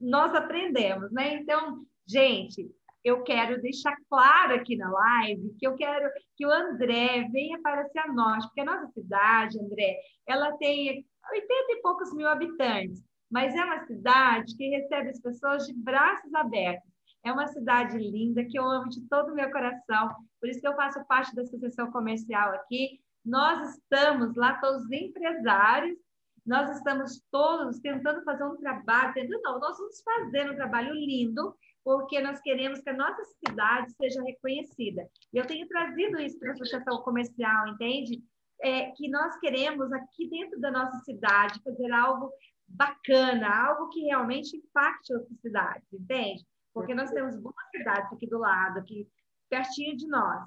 nós 0.00 0.34
aprendemos, 0.34 1.12
né? 1.12 1.34
Então, 1.34 1.84
gente, 2.06 2.70
eu 3.04 3.22
quero 3.22 3.60
deixar 3.62 3.96
claro 4.08 4.54
aqui 4.54 4.76
na 4.76 4.90
live 4.90 5.54
que 5.58 5.66
eu 5.66 5.76
quero 5.76 6.10
que 6.36 6.44
o 6.44 6.50
André 6.50 7.28
venha 7.30 7.60
para 7.62 7.88
Cianorte, 7.88 8.46
porque 8.46 8.60
a 8.60 8.64
nossa 8.64 8.88
cidade, 8.88 9.60
André, 9.60 9.98
ela 10.26 10.56
tem 10.56 11.06
80 11.32 11.72
e 11.72 11.80
poucos 11.82 12.12
mil 12.14 12.28
habitantes 12.28 13.07
mas 13.30 13.54
é 13.54 13.64
uma 13.64 13.84
cidade 13.86 14.56
que 14.56 14.68
recebe 14.68 15.10
as 15.10 15.20
pessoas 15.20 15.66
de 15.66 15.74
braços 15.74 16.32
abertos. 16.34 16.88
É 17.24 17.32
uma 17.32 17.46
cidade 17.48 17.98
linda 17.98 18.44
que 18.44 18.58
eu 18.58 18.64
amo 18.64 18.88
de 18.88 19.02
todo 19.08 19.32
o 19.32 19.34
meu 19.34 19.50
coração, 19.50 20.14
por 20.40 20.48
isso 20.48 20.60
que 20.60 20.68
eu 20.68 20.76
faço 20.76 21.04
parte 21.06 21.34
da 21.34 21.42
associação 21.42 21.90
comercial 21.90 22.52
aqui. 22.54 23.00
Nós 23.24 23.76
estamos 23.76 24.34
lá, 24.36 24.54
todos 24.60 24.90
empresários, 24.90 25.98
nós 26.46 26.74
estamos 26.76 27.22
todos 27.30 27.78
tentando 27.80 28.22
fazer 28.24 28.44
um 28.44 28.56
trabalho, 28.56 29.12
tentando 29.12 29.42
não, 29.42 29.58
nós 29.58 29.76
vamos 29.76 30.00
fazer 30.00 30.50
um 30.50 30.54
trabalho 30.54 30.94
lindo, 30.94 31.54
porque 31.84 32.20
nós 32.20 32.40
queremos 32.40 32.80
que 32.80 32.88
a 32.88 32.96
nossa 32.96 33.22
cidade 33.46 33.92
seja 33.92 34.22
reconhecida. 34.22 35.06
E 35.32 35.36
eu 35.36 35.46
tenho 35.46 35.68
trazido 35.68 36.18
isso 36.20 36.38
para 36.38 36.50
a 36.50 36.52
associação 36.52 37.02
comercial, 37.02 37.68
entende? 37.68 38.22
É, 38.62 38.90
que 38.92 39.08
nós 39.08 39.38
queremos 39.38 39.92
aqui 39.92 40.28
dentro 40.28 40.58
da 40.58 40.70
nossa 40.70 40.98
cidade 41.04 41.62
fazer 41.62 41.92
algo 41.92 42.32
bacana, 42.68 43.68
algo 43.68 43.88
que 43.88 44.02
realmente 44.02 44.56
impacte 44.56 45.14
outras 45.14 45.40
cidades, 45.40 45.92
entende? 45.92 46.44
Porque 46.72 46.94
nós 46.94 47.10
temos 47.10 47.36
boas 47.36 47.54
cidades 47.70 48.12
aqui 48.12 48.26
do 48.26 48.38
lado, 48.38 48.78
aqui 48.78 49.08
pertinho 49.48 49.96
de 49.96 50.06
nós. 50.06 50.46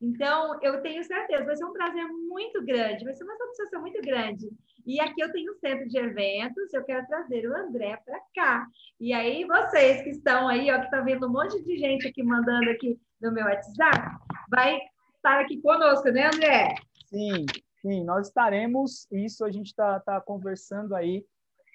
Então, 0.00 0.58
eu 0.60 0.82
tenho 0.82 1.04
certeza, 1.04 1.44
vai 1.44 1.56
ser 1.56 1.64
um 1.64 1.72
prazer 1.72 2.04
muito 2.08 2.60
grande, 2.64 3.04
vai 3.04 3.14
ser 3.14 3.22
uma 3.22 3.36
satisfação 3.36 3.80
muito 3.80 4.00
grande. 4.02 4.50
E 4.84 5.00
aqui 5.00 5.22
eu 5.22 5.30
tenho 5.30 5.52
um 5.52 5.58
centro 5.58 5.88
de 5.88 5.96
eventos, 5.96 6.74
eu 6.74 6.82
quero 6.82 7.06
trazer 7.06 7.48
o 7.48 7.56
André 7.56 7.96
para 8.04 8.20
cá. 8.34 8.66
E 8.98 9.12
aí, 9.12 9.44
vocês 9.44 10.02
que 10.02 10.10
estão 10.10 10.48
aí, 10.48 10.72
ó, 10.72 10.78
que 10.78 10.86
estão 10.86 10.98
tá 10.98 11.04
vendo 11.04 11.28
um 11.28 11.32
monte 11.32 11.62
de 11.62 11.76
gente 11.76 12.08
aqui 12.08 12.20
mandando 12.20 12.68
aqui 12.70 13.00
no 13.20 13.30
meu 13.30 13.44
WhatsApp, 13.44 14.18
vai 14.50 14.76
estar 15.14 15.40
aqui 15.40 15.62
conosco, 15.62 16.10
né, 16.10 16.26
André? 16.26 16.74
Sim, 17.06 17.46
sim, 17.80 18.02
nós 18.04 18.26
estaremos, 18.26 19.06
isso 19.12 19.44
a 19.44 19.52
gente 19.52 19.68
está 19.68 20.00
tá 20.00 20.20
conversando 20.20 20.96
aí 20.96 21.24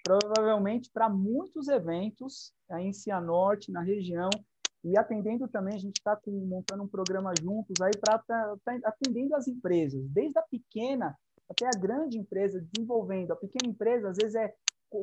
provavelmente 0.08 0.90
para 0.90 1.10
muitos 1.10 1.68
eventos 1.68 2.54
aí 2.70 2.88
em 2.88 2.94
Cianorte, 2.94 3.72
na 3.72 3.82
região, 3.82 4.30
e 4.84 4.98
atendendo 4.98 5.48
também, 5.50 5.76
a 5.76 5.80
gente 5.80 5.98
está 5.98 6.18
montando 6.26 6.84
um 6.84 6.88
programa 6.88 7.34
juntos 7.42 7.76
aí 7.82 7.92
para 8.00 8.18
tá, 8.20 8.56
tá 8.64 8.80
atendendo 8.86 9.36
as 9.36 9.48
empresas, 9.48 10.02
desde 10.10 10.40
a 10.40 10.44
pequena 10.44 11.18
até 11.50 11.66
a 11.66 11.80
grande 11.80 12.18
empresa, 12.18 12.62
desenvolvendo. 12.62 13.32
A 13.32 13.36
pequena 13.36 13.70
empresa, 13.70 14.10
às 14.10 14.18
vezes, 14.18 14.36
é 14.36 14.54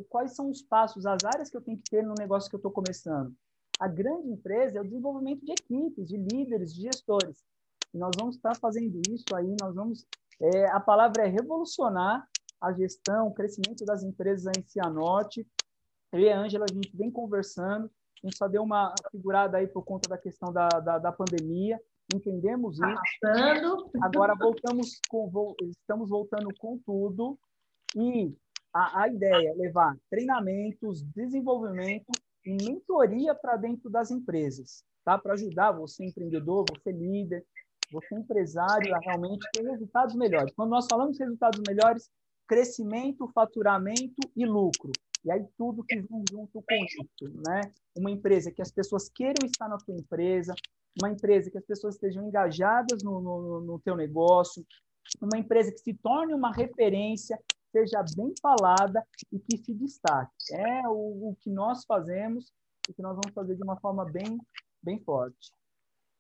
quais 0.09 0.35
são 0.35 0.51
os 0.51 0.63
passos, 0.63 1.05
as 1.05 1.23
áreas 1.25 1.51
que 1.51 1.57
eu 1.57 1.63
tenho 1.63 1.79
que 1.79 1.91
ter 1.91 2.03
no 2.03 2.15
negócio 2.19 2.49
que 2.49 2.57
eu 2.57 2.59
estou 2.59 2.73
começando. 2.73 3.35
A 3.79 3.89
grande 3.89 4.31
empresa 4.31 4.79
é 4.79 4.81
o 4.81 4.85
desenvolvimento 4.85 5.45
de 5.45 5.53
equipes, 5.53 6.09
de 6.09 6.17
líderes, 6.17 6.73
de 6.75 6.83
gestores. 6.83 7.45
E 7.93 7.99
nós 7.99 8.13
vamos 8.19 8.37
estar 8.37 8.57
fazendo 8.57 9.01
isso 9.09 9.35
aí, 9.35 9.55
nós 9.61 9.75
vamos... 9.75 10.07
É, 10.41 10.67
a 10.71 10.81
palavra 10.81 11.25
é 11.25 11.29
revolucionar 11.29 12.27
a 12.65 12.73
gestão, 12.73 13.29
o 13.29 13.35
crescimento 13.35 13.85
das 13.85 14.03
empresas 14.03 14.53
em 14.57 14.63
Cianorte. 14.63 15.47
Eu 16.13 16.21
e 16.21 16.31
a 16.31 16.39
Ângela, 16.39 16.67
a 16.69 16.73
gente 16.73 16.97
vem 16.97 17.11
conversando, 17.11 17.91
a 18.23 18.27
gente 18.27 18.37
só 18.37 18.49
deu 18.49 18.63
uma 18.63 18.95
figurada 19.11 19.59
aí 19.59 19.67
por 19.67 19.85
conta 19.85 20.09
da 20.09 20.17
questão 20.17 20.53
da, 20.53 20.69
da, 20.69 20.99
da 20.99 21.13
pandemia, 21.13 21.81
entendemos 22.15 22.79
isso. 22.79 23.03
Passando. 23.23 23.91
Agora 24.03 24.35
voltamos 24.35 25.01
com, 25.09 25.55
estamos 25.61 26.09
voltando 26.09 26.49
com 26.59 26.79
tudo 26.79 27.39
e 27.97 28.35
a, 28.73 29.03
a 29.03 29.09
ideia 29.09 29.51
é 29.51 29.55
levar 29.55 29.97
treinamentos, 30.11 31.03
desenvolvimento 31.03 32.11
e 32.45 32.57
mentoria 32.63 33.35
para 33.35 33.57
dentro 33.57 33.91
das 33.91 34.11
empresas, 34.11 34.85
tá? 35.05 35.19
Para 35.19 35.35
ajudar 35.35 35.73
você 35.73 36.05
empreendedor, 36.05 36.65
você 36.69 36.93
líder, 36.93 37.45
você 37.91 38.15
empresário 38.15 38.95
a 38.95 38.99
realmente 38.99 39.47
ter 39.53 39.63
resultados 39.63 40.15
melhores. 40.15 40.53
Quando 40.55 40.71
nós 40.71 40.87
falamos 40.91 41.19
resultados 41.19 41.61
melhores, 41.67 42.11
crescimento, 42.47 43.31
faturamento 43.35 44.21
e 44.37 44.45
lucro. 44.45 44.93
E 45.25 45.31
aí 45.31 45.45
tudo 45.57 45.85
que 45.85 45.97
vem 45.97 46.25
junto 46.31 46.63
com 46.63 46.75
isso, 46.75 47.43
né? 47.47 47.63
Uma 47.97 48.11
empresa 48.11 48.51
que 48.51 48.61
as 48.61 48.71
pessoas 48.71 49.09
queiram 49.09 49.47
estar 49.47 49.69
na 49.69 49.79
tua 49.79 49.95
empresa, 49.95 50.55
uma 51.01 51.11
empresa 51.11 51.51
que 51.51 51.59
as 51.59 51.65
pessoas 51.65 51.95
estejam 51.95 52.27
engajadas 52.27 53.03
no, 53.03 53.21
no, 53.21 53.61
no 53.63 53.79
teu 53.81 53.97
negócio, 53.97 54.65
uma 55.21 55.39
empresa 55.39 55.73
que 55.73 55.79
se 55.79 55.95
torne 55.95 56.35
uma 56.35 56.53
referência, 56.53 57.39
seja 57.73 58.05
bem 58.17 58.33
falada 58.41 59.05
e 59.33 59.39
que 59.39 59.57
se 59.57 59.73
destaque. 59.75 60.33
É 60.53 60.87
o, 60.87 61.31
o 61.31 61.37
que 61.41 61.51
nós 61.51 61.85
fazemos 61.87 62.53
e 62.89 62.93
que 62.93 63.03
nós 63.03 63.13
vamos 63.13 63.35
fazer 63.35 63.57
de 63.57 63.63
uma 63.63 63.79
forma 63.81 64.05
bem, 64.05 64.39
bem 64.83 65.01
forte. 65.01 65.51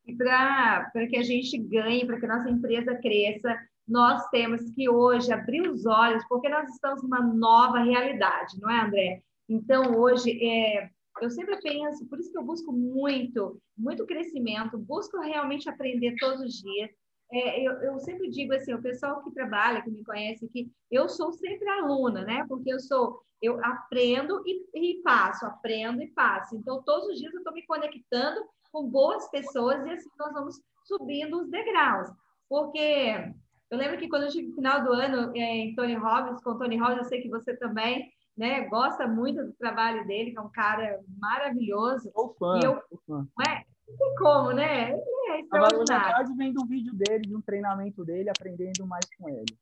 E 0.06 0.14
para 0.14 0.90
que 1.08 1.16
a 1.16 1.22
gente 1.22 1.56
ganhe, 1.58 2.06
para 2.06 2.18
que 2.18 2.26
a 2.26 2.36
nossa 2.36 2.50
empresa 2.50 2.94
cresça, 2.96 3.56
nós 3.86 4.26
temos 4.28 4.62
que 4.70 4.88
hoje 4.88 5.32
abrir 5.32 5.68
os 5.68 5.84
olhos, 5.84 6.24
porque 6.28 6.48
nós 6.48 6.68
estamos 6.70 7.02
numa 7.02 7.20
nova 7.20 7.78
realidade, 7.78 8.58
não 8.60 8.70
é, 8.70 8.80
André? 8.80 9.22
Então, 9.48 9.96
hoje, 9.98 10.30
é, 10.42 10.88
eu 11.20 11.30
sempre 11.30 11.60
penso, 11.60 12.06
por 12.06 12.18
isso 12.18 12.32
que 12.32 12.38
eu 12.38 12.44
busco 12.44 12.72
muito, 12.72 13.60
muito 13.76 14.06
crescimento, 14.06 14.78
busco 14.78 15.20
realmente 15.20 15.68
aprender 15.68 16.16
todos 16.18 16.40
os 16.40 16.54
dias, 16.54 16.90
é, 17.32 17.60
eu, 17.66 17.72
eu, 17.82 17.98
sempre 17.98 18.30
digo 18.30 18.54
assim, 18.54 18.72
o 18.72 18.82
pessoal 18.82 19.22
que 19.22 19.32
trabalha, 19.32 19.82
que 19.82 19.90
me 19.90 20.04
conhece 20.04 20.44
aqui, 20.44 20.70
eu 20.90 21.08
sou 21.08 21.32
sempre 21.32 21.68
aluna, 21.68 22.22
né? 22.22 22.44
Porque 22.48 22.72
eu 22.72 22.78
sou, 22.78 23.20
eu 23.42 23.62
aprendo 23.64 24.42
e, 24.46 24.64
e 24.74 25.02
passo, 25.02 25.44
aprendo 25.44 26.02
e 26.02 26.08
passo. 26.08 26.56
Então, 26.56 26.82
todos 26.82 27.08
os 27.08 27.18
dias 27.18 27.32
eu 27.32 27.38
estou 27.38 27.52
me 27.52 27.66
conectando 27.66 28.40
com 28.70 28.88
boas 28.88 29.28
pessoas 29.30 29.84
e 29.84 29.90
assim 29.90 30.08
nós 30.18 30.32
vamos 30.32 30.60
subindo 30.84 31.40
os 31.40 31.50
degraus. 31.50 32.08
Porque 32.48 33.34
eu 33.74 33.78
lembro 33.78 33.98
que 33.98 34.08
quando 34.08 34.22
eu 34.22 34.30
tive 34.30 34.48
no 34.48 34.54
final 34.54 34.84
do 34.84 34.92
ano 34.92 35.36
é, 35.36 35.40
em 35.40 35.74
Tony 35.74 35.94
Robbins, 35.94 36.42
com 36.42 36.56
Tony 36.56 36.76
Robbins, 36.76 36.98
eu 36.98 37.04
sei 37.04 37.20
que 37.20 37.28
você 37.28 37.56
também 37.56 38.08
né, 38.36 38.68
gosta 38.68 39.06
muito 39.06 39.44
do 39.44 39.52
trabalho 39.54 40.06
dele, 40.06 40.30
que 40.30 40.38
é 40.38 40.40
um 40.40 40.50
cara 40.50 41.00
maravilhoso. 41.18 42.10
Sou 42.12 42.34
fã, 42.38 42.58
e 42.62 42.64
eu, 42.64 42.80
fã. 43.06 43.26
Não, 43.36 43.44
é? 43.46 43.64
não 43.88 43.96
tem 43.96 44.14
como, 44.16 44.52
né? 44.52 44.92
Ele 44.92 45.30
é 45.30 45.40
extraordinário. 45.40 46.06
A 46.06 46.16
tarde 46.16 46.34
vendo 46.36 46.62
um 46.62 46.66
vídeo 46.66 46.94
dele, 46.94 47.26
de 47.26 47.36
um 47.36 47.40
treinamento 47.40 48.04
dele, 48.04 48.30
aprendendo 48.30 48.86
mais 48.86 49.04
com 49.18 49.28
ele. 49.28 49.56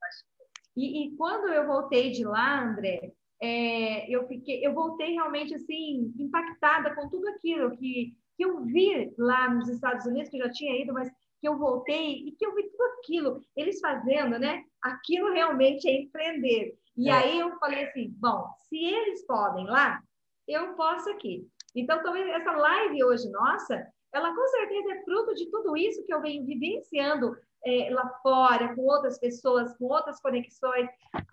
E, 0.77 1.07
e 1.07 1.17
quando 1.17 1.49
eu 1.49 1.67
voltei 1.67 2.11
de 2.11 2.25
lá, 2.25 2.63
André, 2.63 3.13
é, 3.41 4.09
eu 4.11 4.27
fiquei, 4.29 4.65
eu 4.65 4.75
voltei 4.75 5.15
realmente 5.15 5.55
assim 5.55 6.13
impactada 6.19 6.95
com 6.95 7.09
tudo 7.09 7.29
aquilo 7.29 7.71
que, 7.77 8.15
que 8.37 8.45
eu 8.45 8.63
vi 8.65 9.13
lá 9.19 9.53
nos 9.53 9.69
Estados 9.69 10.07
Unidos, 10.07 10.29
que 10.29 10.37
eu 10.37 10.47
já 10.47 10.53
tinha 10.53 10.81
ido, 10.81 10.93
mas 10.93 11.11
que 11.43 11.49
eu 11.49 11.59
voltei 11.59 12.29
e 12.29 12.33
que 12.33 12.47
eu 12.47 12.55
vi 12.55 12.63
tudo 12.71 12.85
aquilo, 13.01 13.41
eles 13.57 13.81
fazendo, 13.81 14.39
né? 14.39 14.63
Aquilo 14.81 15.33
realmente 15.33 15.89
é 15.89 16.01
empreender. 16.01 16.79
E 16.97 17.11
é. 17.11 17.13
aí 17.13 17.39
eu 17.41 17.59
falei 17.59 17.83
assim, 17.83 18.15
bom, 18.17 18.47
se 18.69 18.77
eles 18.77 19.27
podem 19.27 19.67
lá, 19.67 20.01
eu 20.47 20.75
posso 20.75 21.11
aqui. 21.11 21.45
Então, 21.75 22.01
talvez 22.01 22.29
essa 22.29 22.53
live 22.53 23.05
hoje 23.05 23.29
nossa, 23.29 23.85
ela 24.15 24.33
com 24.33 24.47
certeza 24.47 24.93
é 24.93 25.03
fruto 25.03 25.35
de 25.35 25.51
tudo 25.51 25.77
isso 25.77 26.05
que 26.05 26.15
eu 26.15 26.21
venho 26.21 26.47
vivenciando 26.47 27.37
é, 27.65 27.91
lá 27.91 28.09
fora, 28.23 28.73
com 28.77 28.83
outras 28.83 29.19
pessoas, 29.19 29.77
com 29.79 29.87
outras 29.87 30.21
conexões. 30.21 30.89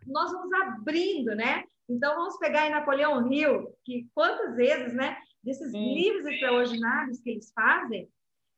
Nós 0.08 0.32
vamos 0.32 0.52
abrindo, 0.54 1.36
né? 1.36 1.66
Então, 1.88 2.16
vamos 2.16 2.38
pegar 2.40 2.66
em 2.66 2.72
Napoleão 2.72 3.32
Hill, 3.32 3.76
que 3.86 4.08
quantas 4.16 4.56
vezes, 4.56 4.92
né? 4.92 5.18
Desses 5.44 5.70
Sim. 5.70 5.94
livros 5.94 6.26
extraordinários 6.26 7.20
que 7.20 7.30
eles 7.30 7.52
fazem, 7.54 8.10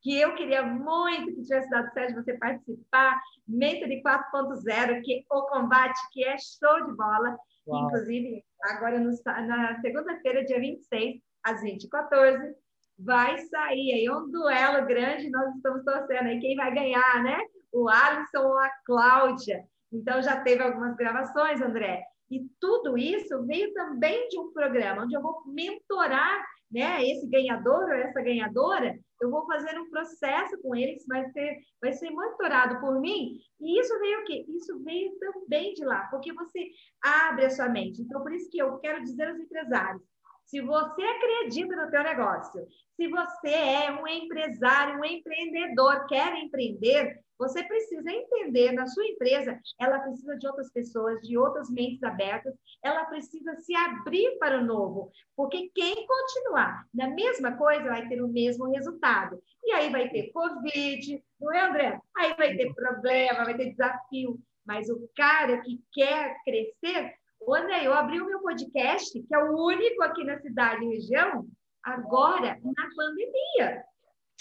que 0.01 0.19
eu 0.19 0.33
queria 0.35 0.63
muito 0.63 1.35
que 1.35 1.43
tivesse 1.43 1.69
dado 1.69 1.91
certo 1.93 2.15
de 2.15 2.23
você 2.23 2.37
participar, 2.37 3.19
Mentoring 3.47 4.01
4.0, 4.01 5.01
que 5.03 5.25
o 5.29 5.41
combate, 5.43 5.99
que 6.11 6.23
é 6.23 6.35
show 6.37 6.85
de 6.85 6.95
bola, 6.95 7.37
inclusive 7.67 8.43
agora 8.63 8.99
no, 8.99 9.11
na 9.25 9.79
segunda-feira, 9.81 10.43
dia 10.43 10.59
26, 10.59 11.21
às 11.43 11.61
20h14, 11.61 12.53
vai 12.97 13.37
sair 13.37 13.93
aí 13.93 14.09
um 14.09 14.29
duelo 14.29 14.85
grande, 14.85 15.29
nós 15.29 15.55
estamos 15.55 15.83
torcendo 15.83 16.27
aí 16.27 16.39
quem 16.39 16.55
vai 16.55 16.73
ganhar, 16.73 17.23
né? 17.23 17.39
O 17.71 17.87
Alisson 17.89 18.39
ou 18.39 18.57
a 18.57 18.69
Cláudia. 18.85 19.63
Então 19.91 20.21
já 20.21 20.39
teve 20.41 20.63
algumas 20.63 20.95
gravações, 20.95 21.61
André. 21.61 22.03
E 22.29 22.47
tudo 22.59 22.97
isso 22.97 23.45
veio 23.45 23.73
também 23.73 24.27
de 24.29 24.39
um 24.39 24.53
programa 24.53 25.03
onde 25.03 25.15
eu 25.15 25.21
vou 25.21 25.43
mentorar 25.47 26.43
né, 26.71 27.03
esse 27.05 27.27
ganhador 27.27 27.83
ou 27.83 27.93
essa 27.93 28.21
ganhadora, 28.21 28.97
eu 29.21 29.29
vou 29.29 29.45
fazer 29.45 29.77
um 29.79 29.89
processo 29.89 30.59
com 30.61 30.75
eles, 30.75 31.05
vai 31.05 31.29
ser, 31.31 31.59
vai 31.79 31.93
ser 31.93 32.09
monitorado 32.09 32.79
por 32.79 32.99
mim. 32.99 33.37
E 33.59 33.79
isso 33.79 33.97
veio 33.99 34.21
o 34.21 34.23
quê? 34.23 34.45
Isso 34.49 34.79
veio 34.83 35.11
também 35.19 35.73
de 35.73 35.85
lá, 35.85 36.07
porque 36.09 36.33
você 36.33 36.69
abre 37.03 37.45
a 37.45 37.49
sua 37.49 37.69
mente. 37.69 38.01
Então, 38.01 38.21
por 38.21 38.33
isso 38.33 38.49
que 38.49 38.57
eu 38.57 38.77
quero 38.79 39.03
dizer 39.03 39.27
aos 39.27 39.39
empresários, 39.39 40.01
se 40.45 40.59
você 40.59 41.01
acredita 41.01 41.75
no 41.75 41.89
teu 41.89 42.03
negócio, 42.03 42.67
se 42.95 43.07
você 43.07 43.49
é 43.49 43.91
um 43.91 44.07
empresário, 44.07 44.99
um 44.99 45.05
empreendedor, 45.05 46.05
quer 46.07 46.35
empreender, 46.35 47.19
você 47.41 47.63
precisa 47.63 48.11
entender 48.11 48.71
na 48.71 48.85
sua 48.85 49.03
empresa, 49.03 49.59
ela 49.79 49.97
precisa 49.97 50.37
de 50.37 50.45
outras 50.45 50.71
pessoas, 50.71 51.19
de 51.21 51.35
outras 51.35 51.71
mentes 51.71 52.03
abertas, 52.03 52.53
ela 52.83 53.03
precisa 53.05 53.55
se 53.55 53.75
abrir 53.75 54.37
para 54.37 54.59
o 54.59 54.63
novo, 54.63 55.11
porque 55.35 55.71
quem 55.73 56.05
continuar 56.05 56.85
na 56.93 57.07
mesma 57.07 57.57
coisa 57.57 57.89
vai 57.89 58.07
ter 58.07 58.21
o 58.21 58.27
mesmo 58.27 58.69
resultado. 58.69 59.41
E 59.63 59.71
aí 59.71 59.89
vai 59.89 60.07
ter 60.09 60.31
Covid, 60.31 61.23
não 61.39 61.51
é, 61.51 61.61
André? 61.61 61.99
Aí 62.15 62.35
vai 62.35 62.55
ter 62.55 62.71
problema, 62.75 63.43
vai 63.43 63.57
ter 63.57 63.71
desafio. 63.71 64.39
Mas 64.63 64.87
o 64.91 65.09
cara 65.15 65.61
que 65.61 65.81
quer 65.91 66.35
crescer, 66.45 67.15
André, 67.49 67.87
eu 67.87 67.93
abri 67.93 68.21
o 68.21 68.25
meu 68.27 68.39
podcast, 68.41 69.19
que 69.19 69.35
é 69.35 69.39
o 69.39 69.65
único 69.65 70.03
aqui 70.03 70.23
na 70.23 70.39
cidade 70.39 70.85
e 70.85 70.89
região, 70.89 71.47
agora 71.83 72.59
na 72.63 72.89
pandemia 72.95 73.83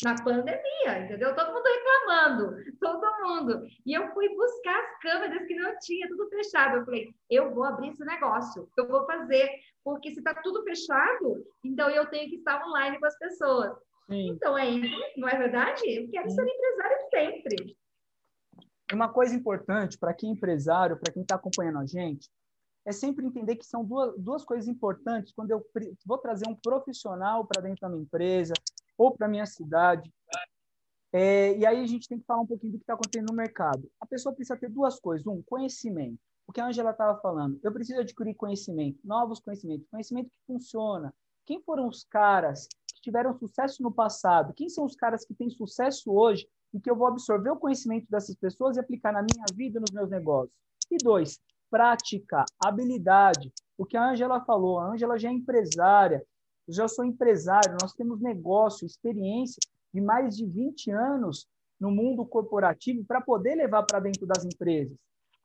na 0.03 0.15
pandemia, 0.23 1.05
entendeu? 1.05 1.35
Todo 1.35 1.53
mundo 1.53 1.65
reclamando, 1.65 2.57
todo 2.81 3.23
mundo. 3.23 3.67
E 3.85 3.93
eu 3.93 4.13
fui 4.13 4.29
buscar 4.35 4.79
as 4.79 4.99
câmeras 5.01 5.47
que 5.47 5.55
não 5.55 5.79
tinha, 5.79 6.09
tudo 6.09 6.29
fechado. 6.29 6.77
Eu 6.77 6.85
falei, 6.85 7.15
eu 7.29 7.55
vou 7.55 7.65
abrir 7.65 7.91
esse 7.91 8.05
negócio, 8.05 8.69
eu 8.77 8.89
vou 8.89 9.05
fazer, 9.07 9.49
porque 9.85 10.11
se 10.11 10.19
está 10.19 10.35
tudo 10.35 10.63
fechado, 10.63 11.45
então 11.65 11.91
eu 11.91 12.07
tenho 12.07 12.29
que 12.29 12.37
estar 12.37 12.65
online 12.67 12.99
com 12.99 13.07
as 13.07 13.19
pessoas. 13.19 13.73
Sim. 14.09 14.31
Então 14.31 14.57
é 14.57 14.69
isso, 14.69 14.97
não 15.17 15.29
é 15.29 15.37
verdade? 15.37 15.83
Eu 15.87 16.11
quero 16.11 16.29
Sim. 16.29 16.35
ser 16.35 16.49
empresário 16.49 16.97
sempre. 17.11 17.77
Uma 18.93 19.09
coisa 19.09 19.35
importante 19.35 19.97
para 19.97 20.13
quem 20.13 20.31
é 20.31 20.33
empresário, 20.33 20.99
para 20.99 21.13
quem 21.13 21.23
está 21.23 21.37
acompanhando 21.37 21.79
a 21.79 21.87
gente, 21.87 22.29
é 22.85 22.93
sempre 22.93 23.25
entender 23.25 23.57
que 23.57 23.65
são 23.65 23.85
duas, 23.85 24.19
duas 24.19 24.45
coisas 24.45 24.67
importantes 24.67 25.33
quando 25.33 25.51
eu 25.51 25.65
vou 26.05 26.19
trazer 26.19 26.49
um 26.49 26.55
profissional 26.55 27.47
para 27.47 27.63
dentro 27.63 27.83
da 27.83 27.89
minha 27.89 28.03
empresa, 28.03 28.55
ou 29.01 29.11
para 29.11 29.27
minha 29.27 29.47
cidade. 29.47 30.13
É, 31.11 31.57
e 31.57 31.65
aí 31.65 31.83
a 31.83 31.87
gente 31.87 32.07
tem 32.07 32.19
que 32.19 32.27
falar 32.27 32.43
um 32.43 32.47
pouquinho 32.47 32.73
do 32.73 32.79
que 32.79 32.83
está 32.83 32.93
acontecendo 32.93 33.31
no 33.31 33.35
mercado. 33.35 33.91
A 33.99 34.05
pessoa 34.05 34.35
precisa 34.35 34.59
ter 34.59 34.69
duas 34.69 35.01
coisas. 35.01 35.27
Um, 35.27 35.41
conhecimento. 35.41 36.19
O 36.47 36.53
que 36.53 36.61
a 36.61 36.67
Angela 36.67 36.91
estava 36.91 37.19
falando. 37.19 37.59
Eu 37.63 37.73
preciso 37.73 37.99
adquirir 38.01 38.35
conhecimento, 38.35 38.99
novos 39.03 39.41
conhecimentos, 39.41 39.87
conhecimento 39.91 40.29
que 40.29 40.47
funciona. 40.47 41.15
Quem 41.47 41.63
foram 41.63 41.89
os 41.89 42.05
caras 42.05 42.69
que 42.95 43.01
tiveram 43.01 43.33
sucesso 43.39 43.83
no 43.83 43.91
passado? 43.91 44.53
Quem 44.53 44.69
são 44.69 44.85
os 44.85 44.95
caras 44.95 45.25
que 45.25 45.33
têm 45.33 45.49
sucesso 45.49 46.13
hoje 46.13 46.47
e 46.75 46.79
que 46.79 46.91
eu 46.91 46.97
vou 46.97 47.07
absorver 47.07 47.51
o 47.51 47.57
conhecimento 47.57 48.07
dessas 48.11 48.37
pessoas 48.37 48.77
e 48.77 48.81
aplicar 48.81 49.13
na 49.13 49.23
minha 49.23 49.47
vida 49.55 49.81
nos 49.81 49.93
meus 49.93 50.11
negócios? 50.11 50.55
E 50.91 50.99
dois, 50.99 51.41
prática, 51.71 52.45
habilidade. 52.63 53.51
O 53.79 53.87
que 53.87 53.97
a 53.97 54.11
Angela 54.11 54.45
falou, 54.45 54.79
a 54.79 54.93
Angela 54.93 55.19
já 55.19 55.31
é 55.31 55.33
empresária, 55.33 56.23
eu 56.68 56.75
já 56.75 56.88
sou 56.88 57.05
empresário, 57.05 57.77
nós 57.81 57.92
temos 57.92 58.20
negócio, 58.20 58.87
experiência 58.87 59.59
de 59.92 60.01
mais 60.01 60.37
de 60.37 60.46
20 60.46 60.90
anos 60.90 61.46
no 61.81 61.90
mundo 61.90 62.25
corporativo 62.25 63.05
para 63.05 63.20
poder 63.20 63.55
levar 63.55 63.83
para 63.85 64.01
dentro 64.01 64.27
das 64.27 64.44
empresas. 64.44 64.96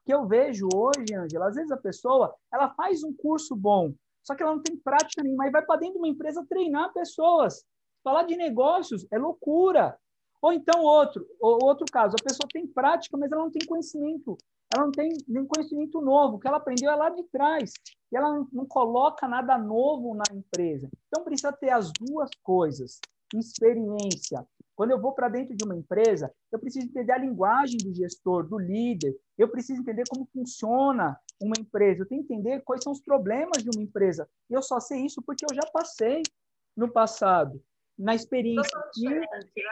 Que 0.06 0.13
eu 0.13 0.28
vejo 0.28 0.67
hoje, 0.73 1.15
Angela, 1.15 1.47
às 1.47 1.56
vezes 1.56 1.71
a 1.71 1.78
pessoa, 1.78 2.36
ela 2.54 2.69
faz 2.75 3.04
um 3.04 3.13
curso 3.13 3.56
bom, 3.56 3.93
só 4.23 4.36
que 4.36 4.43
ela 4.43 4.56
não 4.56 4.62
tem 4.62 4.78
prática 4.78 5.23
nenhuma 5.23 5.47
e 5.47 5.51
vai 5.51 5.65
para 5.65 5.80
dentro 5.80 5.93
de 5.93 5.99
uma 5.99 6.08
empresa 6.08 6.45
treinar 6.47 6.93
pessoas. 6.93 7.63
Falar 8.04 8.23
de 8.23 8.36
negócios 8.36 9.08
é 9.12 9.17
loucura. 9.17 9.97
Ou 10.41 10.54
então 10.54 10.84
outro, 10.84 11.25
outro 11.39 11.86
caso, 11.91 12.15
a 12.19 12.23
pessoa 12.23 12.47
tem 12.51 12.67
prática, 12.67 13.17
mas 13.17 13.32
ela 13.32 13.41
não 13.41 13.51
tem 13.51 13.65
conhecimento 13.65 14.38
ela 14.73 14.86
não 14.86 14.91
tem 14.91 15.10
nenhum 15.28 15.45
conhecimento 15.45 16.01
novo, 16.01 16.36
o 16.36 16.39
que 16.39 16.47
ela 16.47 16.58
aprendeu 16.58 16.89
é 16.91 16.95
lá 16.95 17.10
de 17.10 17.23
trás, 17.25 17.71
ela 18.15 18.45
não 18.51 18.65
coloca 18.65 19.28
nada 19.28 19.58
novo 19.58 20.13
na 20.13 20.23
empresa. 20.34 20.89
Então, 21.08 21.23
precisa 21.23 21.51
ter 21.51 21.69
as 21.69 21.91
duas 21.91 22.30
coisas, 22.43 22.99
experiência. 23.34 24.45
Quando 24.75 24.91
eu 24.91 24.99
vou 24.99 25.13
para 25.13 25.30
dentro 25.30 25.56
de 25.56 25.63
uma 25.63 25.75
empresa, 25.75 26.32
eu 26.51 26.60
preciso 26.60 26.88
entender 26.88 27.13
a 27.13 27.17
linguagem 27.17 27.78
do 27.78 27.93
gestor, 27.93 28.47
do 28.47 28.58
líder, 28.58 29.15
eu 29.38 29.47
preciso 29.47 29.82
entender 29.82 30.04
como 30.10 30.28
funciona 30.34 31.17
uma 31.41 31.56
empresa, 31.58 32.01
eu 32.01 32.08
tenho 32.08 32.23
que 32.25 32.34
entender 32.34 32.62
quais 32.62 32.84
são 32.84 32.91
os 32.91 33.01
problemas 33.01 33.63
de 33.63 33.69
uma 33.69 33.84
empresa. 33.84 34.28
E 34.49 34.54
eu 34.54 34.62
só 34.62 34.80
sei 34.80 35.06
isso 35.06 35.21
porque 35.21 35.45
eu 35.45 35.56
já 35.56 35.63
passei 35.71 36.23
no 36.75 36.91
passado 36.91 37.62
na 37.97 38.13
experiência 38.13 38.77
aqui 38.79 39.05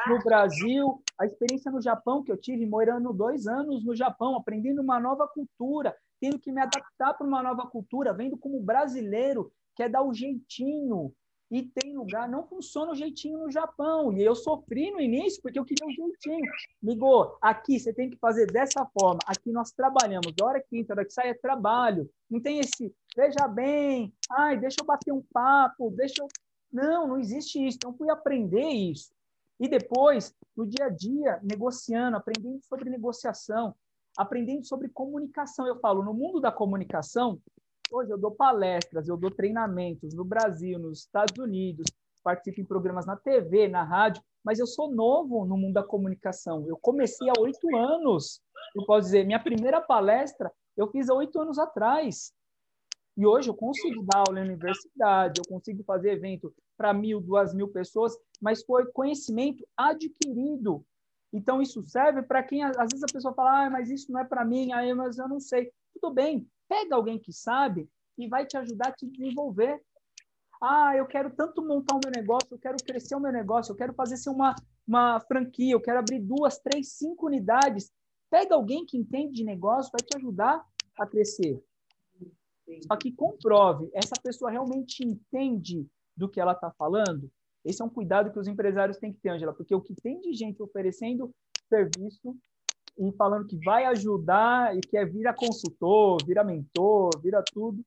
no 0.07 0.19
Brasil, 0.23 1.01
a 1.19 1.25
experiência 1.25 1.71
no 1.71 1.81
Japão 1.81 2.23
que 2.23 2.31
eu 2.31 2.37
tive, 2.37 2.65
morando 2.65 3.11
dois 3.13 3.47
anos 3.47 3.83
no 3.83 3.95
Japão, 3.95 4.35
aprendendo 4.35 4.81
uma 4.81 4.99
nova 4.99 5.27
cultura, 5.27 5.95
tendo 6.19 6.39
que 6.39 6.51
me 6.51 6.61
adaptar 6.61 7.13
para 7.13 7.27
uma 7.27 7.43
nova 7.43 7.67
cultura, 7.67 8.13
vendo 8.13 8.37
como 8.37 8.61
brasileiro 8.61 9.51
quer 9.75 9.89
dar 9.89 10.03
o 10.03 10.13
jeitinho 10.13 11.13
e 11.53 11.61
tem 11.61 11.95
lugar, 11.95 12.27
não 12.27 12.47
funciona 12.47 12.93
o 12.93 12.95
jeitinho 12.95 13.37
no 13.37 13.51
Japão. 13.51 14.11
E 14.17 14.23
eu 14.23 14.33
sofri 14.33 14.89
no 14.89 14.99
início 14.99 15.39
porque 15.39 15.59
eu 15.59 15.63
queria 15.65 15.85
o 15.85 15.91
jeitinho. 15.91 16.51
Ligou, 16.81 17.37
aqui 17.39 17.79
você 17.79 17.93
tem 17.93 18.09
que 18.09 18.17
fazer 18.17 18.47
dessa 18.47 18.83
forma. 18.87 19.19
Aqui 19.27 19.51
nós 19.51 19.71
trabalhamos. 19.71 20.33
Da 20.35 20.45
hora 20.47 20.59
que 20.59 20.75
entra, 20.75 20.95
da 20.95 21.01
hora 21.01 21.07
que 21.07 21.13
sai 21.13 21.29
é 21.29 21.33
trabalho. 21.35 22.09
Não 22.27 22.41
tem 22.41 22.57
esse, 22.57 22.91
veja 23.15 23.47
bem, 23.47 24.11
ai, 24.31 24.57
deixa 24.57 24.77
eu 24.81 24.85
bater 24.85 25.13
um 25.13 25.23
papo, 25.31 25.91
deixa 25.91 26.23
eu 26.23 26.27
não, 26.73 27.07
não 27.07 27.19
existe 27.19 27.65
isso. 27.65 27.77
Então, 27.77 27.93
fui 27.93 28.09
aprender 28.09 28.67
isso. 28.67 29.13
E 29.59 29.67
depois, 29.67 30.33
no 30.57 30.65
dia 30.65 30.87
a 30.87 30.89
dia, 30.89 31.39
negociando, 31.43 32.17
aprendendo 32.17 32.59
sobre 32.63 32.89
negociação, 32.89 33.75
aprendendo 34.17 34.65
sobre 34.65 34.89
comunicação. 34.89 35.67
Eu 35.67 35.79
falo, 35.79 36.03
no 36.03 36.13
mundo 36.13 36.41
da 36.41 36.51
comunicação, 36.51 37.39
hoje 37.91 38.11
eu 38.11 38.17
dou 38.17 38.31
palestras, 38.31 39.07
eu 39.07 39.15
dou 39.15 39.31
treinamentos 39.31 40.13
no 40.13 40.25
Brasil, 40.25 40.79
nos 40.79 40.99
Estados 40.99 41.37
Unidos, 41.37 41.85
participo 42.23 42.61
em 42.61 42.65
programas 42.65 43.05
na 43.05 43.15
TV, 43.15 43.67
na 43.67 43.83
rádio, 43.83 44.23
mas 44.43 44.59
eu 44.59 44.65
sou 44.65 44.91
novo 44.91 45.45
no 45.45 45.55
mundo 45.55 45.73
da 45.73 45.83
comunicação. 45.83 46.65
Eu 46.67 46.77
comecei 46.77 47.29
há 47.29 47.39
oito 47.39 47.75
anos. 47.75 48.41
Eu 48.75 48.85
posso 48.85 49.05
dizer, 49.05 49.25
minha 49.25 49.41
primeira 49.41 49.79
palestra 49.79 50.51
eu 50.75 50.87
fiz 50.89 51.09
há 51.09 51.13
oito 51.13 51.39
anos 51.39 51.59
atrás. 51.59 52.33
E 53.15 53.25
hoje 53.25 53.49
eu 53.49 53.53
consigo 53.53 54.03
dar 54.03 54.19
aula 54.19 54.39
na 54.39 54.41
universidade, 54.41 55.39
eu 55.39 55.47
consigo 55.47 55.83
fazer 55.83 56.13
evento 56.13 56.53
para 56.75 56.93
mil, 56.93 57.21
duas 57.21 57.53
mil 57.53 57.67
pessoas, 57.67 58.17
mas 58.41 58.63
foi 58.63 58.85
conhecimento 58.87 59.65
adquirido. 59.77 60.83
Então, 61.31 61.61
isso 61.61 61.83
serve 61.83 62.21
para 62.21 62.43
quem, 62.43 62.63
às 62.63 62.75
vezes, 62.75 63.03
a 63.03 63.11
pessoa 63.11 63.33
fala, 63.33 63.65
ah, 63.65 63.69
mas 63.69 63.89
isso 63.89 64.11
não 64.11 64.19
é 64.19 64.23
para 64.23 64.45
mim, 64.45 64.71
aí, 64.71 64.93
mas 64.93 65.17
eu 65.17 65.27
não 65.27 65.39
sei. 65.39 65.71
Tudo 65.93 66.13
bem, 66.13 66.47
pega 66.67 66.95
alguém 66.95 67.19
que 67.19 67.31
sabe 67.31 67.89
e 68.17 68.27
vai 68.27 68.45
te 68.45 68.57
ajudar 68.57 68.89
a 68.89 68.91
te 68.91 69.07
desenvolver. 69.07 69.81
Ah, 70.61 70.95
eu 70.95 71.05
quero 71.05 71.31
tanto 71.31 71.61
montar 71.65 71.95
o 71.95 71.99
meu 72.03 72.11
negócio, 72.15 72.47
eu 72.51 72.59
quero 72.59 72.77
crescer 72.83 73.15
o 73.15 73.19
meu 73.19 73.31
negócio, 73.31 73.71
eu 73.71 73.75
quero 73.75 73.93
fazer 73.93 74.17
ser 74.17 74.29
uma, 74.29 74.55
uma 74.87 75.19
franquia, 75.21 75.73
eu 75.73 75.81
quero 75.81 75.99
abrir 75.99 76.19
duas, 76.19 76.59
três, 76.59 76.93
cinco 76.93 77.25
unidades. 77.25 77.91
Pega 78.29 78.55
alguém 78.55 78.85
que 78.85 78.97
entende 78.97 79.33
de 79.33 79.43
negócio, 79.43 79.91
vai 79.91 80.05
te 80.05 80.17
ajudar 80.17 80.63
a 80.99 81.07
crescer. 81.07 81.63
Só 82.87 82.95
que 82.95 83.11
comprove, 83.11 83.89
essa 83.93 84.15
pessoa 84.21 84.51
realmente 84.51 85.03
entende 85.05 85.87
do 86.15 86.29
que 86.29 86.39
ela 86.39 86.53
está 86.53 86.71
falando? 86.71 87.29
Esse 87.65 87.81
é 87.81 87.85
um 87.85 87.89
cuidado 87.89 88.31
que 88.31 88.39
os 88.39 88.47
empresários 88.47 88.97
têm 88.97 89.13
que 89.13 89.19
ter, 89.19 89.29
Angela, 89.29 89.53
porque 89.53 89.73
o 89.73 89.81
que 89.81 89.95
tem 89.95 90.19
de 90.19 90.33
gente 90.33 90.61
oferecendo 90.61 91.33
serviço 91.69 92.35
e 92.97 93.11
falando 93.13 93.47
que 93.47 93.57
vai 93.63 93.85
ajudar 93.85 94.75
e 94.75 94.81
quer 94.81 95.09
vir 95.09 95.33
consultor, 95.35 96.17
vira 96.25 96.43
mentor, 96.43 97.09
vira 97.21 97.43
tudo, 97.53 97.83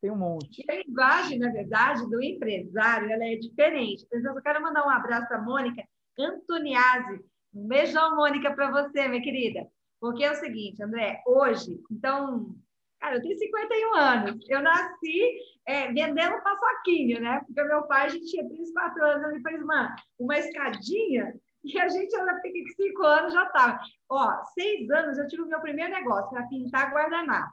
tem 0.00 0.10
um 0.10 0.16
monte. 0.16 0.64
E 0.66 0.72
a 0.72 0.82
linguagem, 0.82 1.38
na 1.38 1.50
verdade, 1.50 2.08
do 2.08 2.22
empresário, 2.22 3.10
ela 3.10 3.24
é 3.24 3.36
diferente. 3.36 4.06
Eu 4.10 4.40
quero 4.42 4.62
mandar 4.62 4.86
um 4.86 4.90
abraço 4.90 5.28
para 5.28 5.38
a 5.38 5.42
Mônica 5.42 5.82
Antoniazzi. 6.18 7.24
Um 7.54 7.66
beijão, 7.66 8.16
Mônica, 8.16 8.54
para 8.54 8.70
você, 8.70 9.08
minha 9.08 9.22
querida. 9.22 9.66
Porque 10.00 10.24
é 10.24 10.30
o 10.30 10.36
seguinte, 10.36 10.82
André, 10.82 11.22
hoje, 11.26 11.80
então, 11.90 12.54
cara, 13.00 13.16
eu 13.16 13.22
tenho 13.22 13.38
51 13.38 13.94
anos. 13.94 14.44
Eu 14.48 14.62
nasci 14.62 15.38
é, 15.66 15.92
vendendo 15.92 16.42
paçoquinha, 16.42 17.20
né? 17.20 17.40
Porque 17.46 17.62
meu 17.62 17.82
pai, 17.84 18.06
a 18.06 18.08
gente 18.08 18.26
tinha 18.26 18.48
3, 18.48 18.72
4 18.72 19.04
anos, 19.04 19.30
ele 19.30 19.42
fez 19.42 19.62
uma, 19.62 19.96
uma 20.18 20.38
escadinha 20.38 21.34
e 21.66 21.80
a 21.80 21.88
gente, 21.88 22.14
ela 22.14 22.40
fica 22.40 22.60
com 22.60 22.82
5 22.82 23.02
anos, 23.04 23.32
já 23.32 23.44
estava. 23.44 23.80
Ó, 24.08 24.44
6 24.54 24.90
anos 24.90 25.18
eu 25.18 25.26
tive 25.26 25.42
o 25.42 25.48
meu 25.48 25.60
primeiro 25.60 25.92
negócio, 25.92 26.30
para 26.30 26.46
pintar 26.46 26.92
guardanapo. 26.92 27.52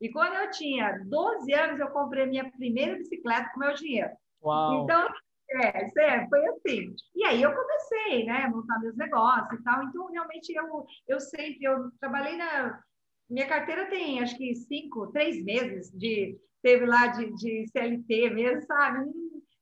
E 0.00 0.10
quando 0.10 0.34
eu 0.34 0.50
tinha 0.50 1.00
12 1.06 1.52
anos, 1.52 1.80
eu 1.80 1.88
comprei 1.90 2.26
minha 2.26 2.50
primeira 2.50 2.96
bicicleta 2.96 3.50
com 3.52 3.60
meu 3.60 3.74
dinheiro. 3.74 4.10
Uau. 4.42 4.82
Então, 4.82 5.08
é, 5.50 5.84
é, 5.84 6.28
foi 6.28 6.46
assim. 6.46 6.94
E 7.14 7.24
aí 7.24 7.42
eu 7.42 7.54
comecei, 7.54 8.24
né, 8.24 8.44
a 8.44 8.50
montar 8.50 8.80
meus 8.80 8.96
negócios 8.96 9.58
e 9.58 9.62
tal. 9.62 9.84
Então, 9.84 10.10
realmente, 10.10 10.52
eu, 10.52 10.86
eu 11.06 11.20
sempre, 11.20 11.62
eu 11.62 11.90
trabalhei 12.00 12.36
na... 12.36 12.80
Minha 13.28 13.46
carteira 13.46 13.86
tem, 13.90 14.22
acho 14.22 14.36
que, 14.36 14.54
cinco, 14.54 15.12
três 15.12 15.42
meses 15.44 15.90
de... 15.90 16.38
Teve 16.60 16.86
lá 16.86 17.06
de, 17.06 17.32
de 17.34 17.68
CLT 17.68 18.30
mesmo, 18.30 18.62
sabe? 18.62 19.08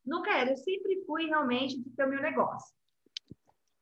Nunca 0.05 0.31
era. 0.31 0.51
Eu 0.51 0.57
sempre 0.57 1.05
fui, 1.07 1.27
realmente, 1.27 1.79
de 1.79 1.91
ter 1.91 2.07
o 2.07 2.09
meu 2.09 2.23
negócio. 2.23 2.75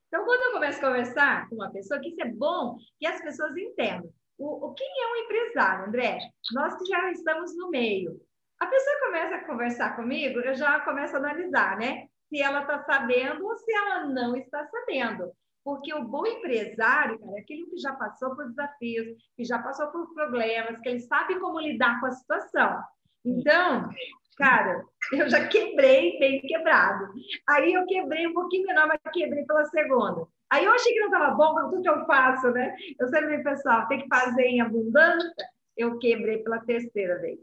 Então, 0.09 0.25
quando 0.25 0.43
eu 0.43 0.53
começo 0.53 0.79
a 0.79 0.89
conversar 0.89 1.49
com 1.49 1.57
uma 1.57 1.73
pessoa, 1.73 2.01
que 2.01 2.09
isso 2.09 2.23
é 2.23 2.31
bom 2.31 2.77
que 2.99 3.07
as 3.07 3.21
pessoas 3.21 3.57
entendam. 3.57 4.13
O, 4.39 4.67
o, 4.67 4.75
quem 4.75 4.87
é 4.87 5.13
um 5.13 5.25
empresário, 5.25 5.87
André? 5.87 6.19
Nós 6.53 6.77
que 6.77 6.85
já 6.87 7.11
estamos 7.11 7.57
no 7.57 7.69
meio. 7.69 8.21
A 8.61 8.67
pessoa 8.67 9.01
começa 9.07 9.35
a 9.35 9.45
conversar 9.45 9.97
comigo, 9.97 10.41
eu 10.41 10.55
já 10.55 10.81
começo 10.81 11.15
a 11.17 11.19
analisar, 11.19 11.77
né? 11.79 12.07
Se 12.29 12.41
ela 12.41 12.63
está 12.63 12.83
sabendo 12.85 13.45
ou 13.45 13.57
se 13.57 13.73
ela 13.73 14.07
não 14.07 14.37
está 14.37 14.67
sabendo. 14.69 15.33
Porque 15.65 15.95
o 15.95 16.05
bom 16.05 16.27
empresário, 16.27 17.19
cara, 17.19 17.37
é 17.37 17.41
aquele 17.41 17.67
que 17.67 17.79
já 17.79 17.95
passou 17.95 18.37
por 18.37 18.47
desafios, 18.49 19.17
que 19.35 19.45
já 19.45 19.59
passou 19.59 19.87
por 19.89 20.13
problemas, 20.13 20.79
que 20.81 20.89
ele 20.91 21.01
sabe 21.01 21.41
como 21.41 21.59
lidar 21.59 21.99
com 22.01 22.07
a 22.07 22.13
situação. 22.13 22.83
Então, 23.25 23.89
cara, 24.37 24.85
eu 25.13 25.29
já 25.31 25.49
quebrei 25.49 26.19
bem 26.19 26.43
quebrado. 26.43 27.15
Aí 27.49 27.73
eu 27.73 27.87
quebrei 27.87 28.27
um 28.27 28.35
pouquinho 28.35 28.67
menor, 28.67 28.87
mas 28.87 29.01
quebrei 29.13 29.47
pela 29.47 29.65
segunda. 29.65 30.27
Aí 30.51 30.67
eu 30.67 30.73
achei 30.73 30.93
que 30.93 31.01
não 31.01 31.07
estava 31.07 31.35
bom 31.35 31.55
com 31.55 31.71
tudo 31.71 31.83
que 31.83 31.89
eu 31.89 32.05
faço, 32.05 32.51
né? 32.51 32.77
Eu 33.01 33.09
sempre 33.09 33.43
pessoal, 33.43 33.89
tem 33.89 34.03
que 34.03 34.09
fazer 34.09 34.43
em 34.43 34.61
abundância. 34.61 35.49
Eu 35.75 35.99
quebrei 35.99 36.39
pela 36.39 36.61
terceira 36.61 37.19
vez. 37.21 37.41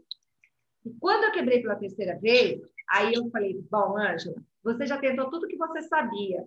E 0.86 0.90
quando 1.00 1.24
eu 1.24 1.32
quebrei 1.32 1.60
pela 1.60 1.74
terceira 1.74 2.18
vez, 2.20 2.60
aí 2.88 3.14
eu 3.14 3.28
falei, 3.30 3.60
bom, 3.70 3.98
Ângela, 3.98 4.36
você 4.62 4.86
já 4.86 4.96
tentou 4.96 5.28
tudo 5.28 5.48
que 5.48 5.56
você 5.56 5.82
sabia. 5.82 6.46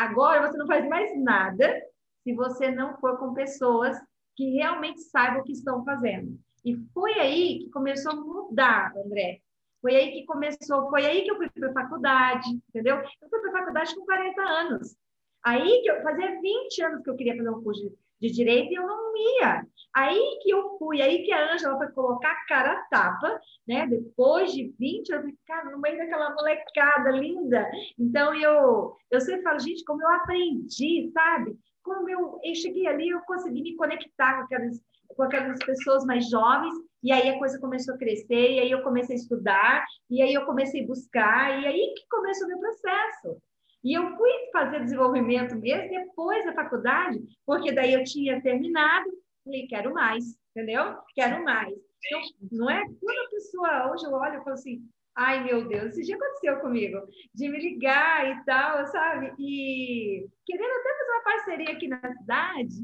Agora 0.00 0.48
você 0.48 0.56
não 0.56 0.66
faz 0.66 0.88
mais 0.88 1.14
nada 1.22 1.78
se 2.22 2.32
você 2.32 2.70
não 2.70 2.96
for 2.96 3.18
com 3.18 3.34
pessoas 3.34 3.98
que 4.34 4.50
realmente 4.52 5.02
saibam 5.02 5.42
o 5.42 5.44
que 5.44 5.52
estão 5.52 5.84
fazendo. 5.84 6.40
E 6.64 6.74
foi 6.94 7.12
aí 7.18 7.58
que 7.58 7.70
começou 7.70 8.12
a 8.12 8.16
mudar, 8.16 8.96
André. 8.96 9.42
Foi 9.82 9.94
aí 9.94 10.12
que 10.12 10.24
começou, 10.24 10.88
foi 10.88 11.04
aí 11.04 11.22
que 11.22 11.30
eu 11.30 11.36
fui 11.36 11.50
para 11.50 11.68
a 11.68 11.74
faculdade, 11.74 12.48
entendeu? 12.70 12.96
Eu 12.96 13.28
fui 13.28 13.40
para 13.40 13.50
a 13.50 13.58
faculdade 13.58 13.94
com 13.94 14.06
40 14.06 14.40
anos. 14.40 14.96
Aí 15.42 15.82
que 15.82 15.90
eu 15.90 16.02
fazia 16.02 16.40
20 16.40 16.82
anos 16.82 17.02
que 17.02 17.10
eu 17.10 17.16
queria 17.16 17.36
fazer 17.36 17.50
um 17.50 17.62
curso 17.62 17.82
de 17.82 17.94
de 18.20 18.30
direito 18.30 18.70
e 18.70 18.74
eu 18.74 18.86
não 18.86 19.12
ia. 19.16 19.66
Aí 19.94 20.38
que 20.42 20.50
eu 20.50 20.76
fui, 20.78 21.02
aí 21.02 21.22
que 21.24 21.32
a 21.32 21.52
Ângela 21.52 21.76
foi 21.76 21.88
colocar 21.88 22.30
a 22.30 22.46
cara 22.46 22.72
a 22.72 22.84
tapa, 22.84 23.40
né? 23.66 23.86
Depois 23.86 24.52
de 24.52 24.72
20 24.78 25.12
anos, 25.14 25.34
cara, 25.46 25.70
no 25.70 25.80
meio 25.80 25.98
daquela 25.98 26.32
molecada 26.34 27.10
linda. 27.10 27.68
Então 27.98 28.34
eu, 28.34 28.94
eu 29.10 29.20
sempre 29.20 29.42
falo, 29.42 29.58
gente, 29.58 29.84
como 29.84 30.02
eu 30.02 30.08
aprendi, 30.10 31.10
sabe? 31.12 31.58
Como 31.82 32.08
eu, 32.08 32.38
eu 32.44 32.54
cheguei 32.54 32.86
ali, 32.86 33.08
eu 33.08 33.20
consegui 33.22 33.62
me 33.62 33.74
conectar 33.74 34.36
com 34.36 34.44
aquelas, 34.44 34.80
com 35.08 35.22
aquelas 35.22 35.58
pessoas 35.64 36.04
mais 36.04 36.28
jovens, 36.28 36.74
e 37.02 37.10
aí 37.10 37.30
a 37.30 37.38
coisa 37.38 37.58
começou 37.58 37.94
a 37.94 37.98
crescer, 37.98 38.52
e 38.52 38.60
aí 38.60 38.70
eu 38.70 38.82
comecei 38.82 39.16
a 39.16 39.18
estudar, 39.18 39.84
e 40.08 40.22
aí 40.22 40.34
eu 40.34 40.44
comecei 40.44 40.84
a 40.84 40.86
buscar, 40.86 41.62
e 41.62 41.66
aí 41.66 41.94
que 41.96 42.06
começou 42.08 42.46
o 42.46 42.50
meu 42.50 42.60
processo. 42.60 43.42
E 43.82 43.96
eu 43.96 44.16
fui 44.16 44.30
fazer 44.52 44.84
desenvolvimento 44.84 45.56
mesmo 45.56 45.88
depois 45.88 46.44
da 46.44 46.52
faculdade, 46.52 47.18
porque 47.46 47.72
daí 47.72 47.94
eu 47.94 48.04
tinha 48.04 48.40
terminado, 48.42 49.10
falei, 49.44 49.66
quero 49.66 49.94
mais, 49.94 50.24
entendeu? 50.54 50.96
Quero 51.14 51.42
mais. 51.42 51.72
Então, 52.04 52.20
não 52.52 52.70
é? 52.70 52.82
Quando 53.00 53.18
a 53.18 53.30
pessoa, 53.30 53.92
hoje 53.92 54.04
eu 54.04 54.12
olho 54.12 54.40
e 54.40 54.44
falo 54.44 54.54
assim, 54.54 54.82
ai 55.14 55.44
meu 55.44 55.66
Deus, 55.66 55.96
isso 55.96 56.08
já 56.08 56.16
aconteceu 56.16 56.60
comigo, 56.60 56.98
de 57.34 57.48
me 57.48 57.58
ligar 57.58 58.30
e 58.30 58.44
tal, 58.44 58.86
sabe? 58.86 59.32
E 59.38 60.26
querendo 60.46 60.70
até 60.70 60.98
fazer 60.98 61.10
uma 61.10 61.22
parceria 61.22 61.72
aqui 61.72 61.88
na 61.88 62.14
cidade, 62.16 62.74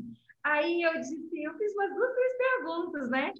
aí 0.42 0.82
eu 0.82 0.94
disse 0.94 1.14
assim, 1.14 1.44
eu 1.44 1.56
fiz 1.56 1.72
umas 1.74 1.94
duas, 1.94 2.14
três 2.14 2.36
perguntas, 2.36 3.10
né? 3.10 3.32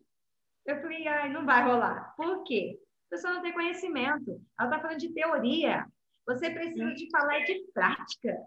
Eu 0.67 0.81
falei, 0.81 1.07
ai, 1.07 1.33
não 1.33 1.47
vai 1.47 1.63
rolar. 1.63 2.15
Por 2.17 2.43
quê? 2.45 2.79
A 3.09 3.11
pessoa 3.11 3.35
não 3.35 3.43
tem 3.43 3.53
conhecimento, 3.53 4.41
ela 4.59 4.69
está 4.69 4.81
falando 4.81 4.99
de 4.99 5.13
teoria, 5.13 5.87
você 6.27 6.51
precisa 6.51 6.93
de 6.93 7.09
falar 7.11 7.41
de 7.45 7.67
prática. 7.73 8.47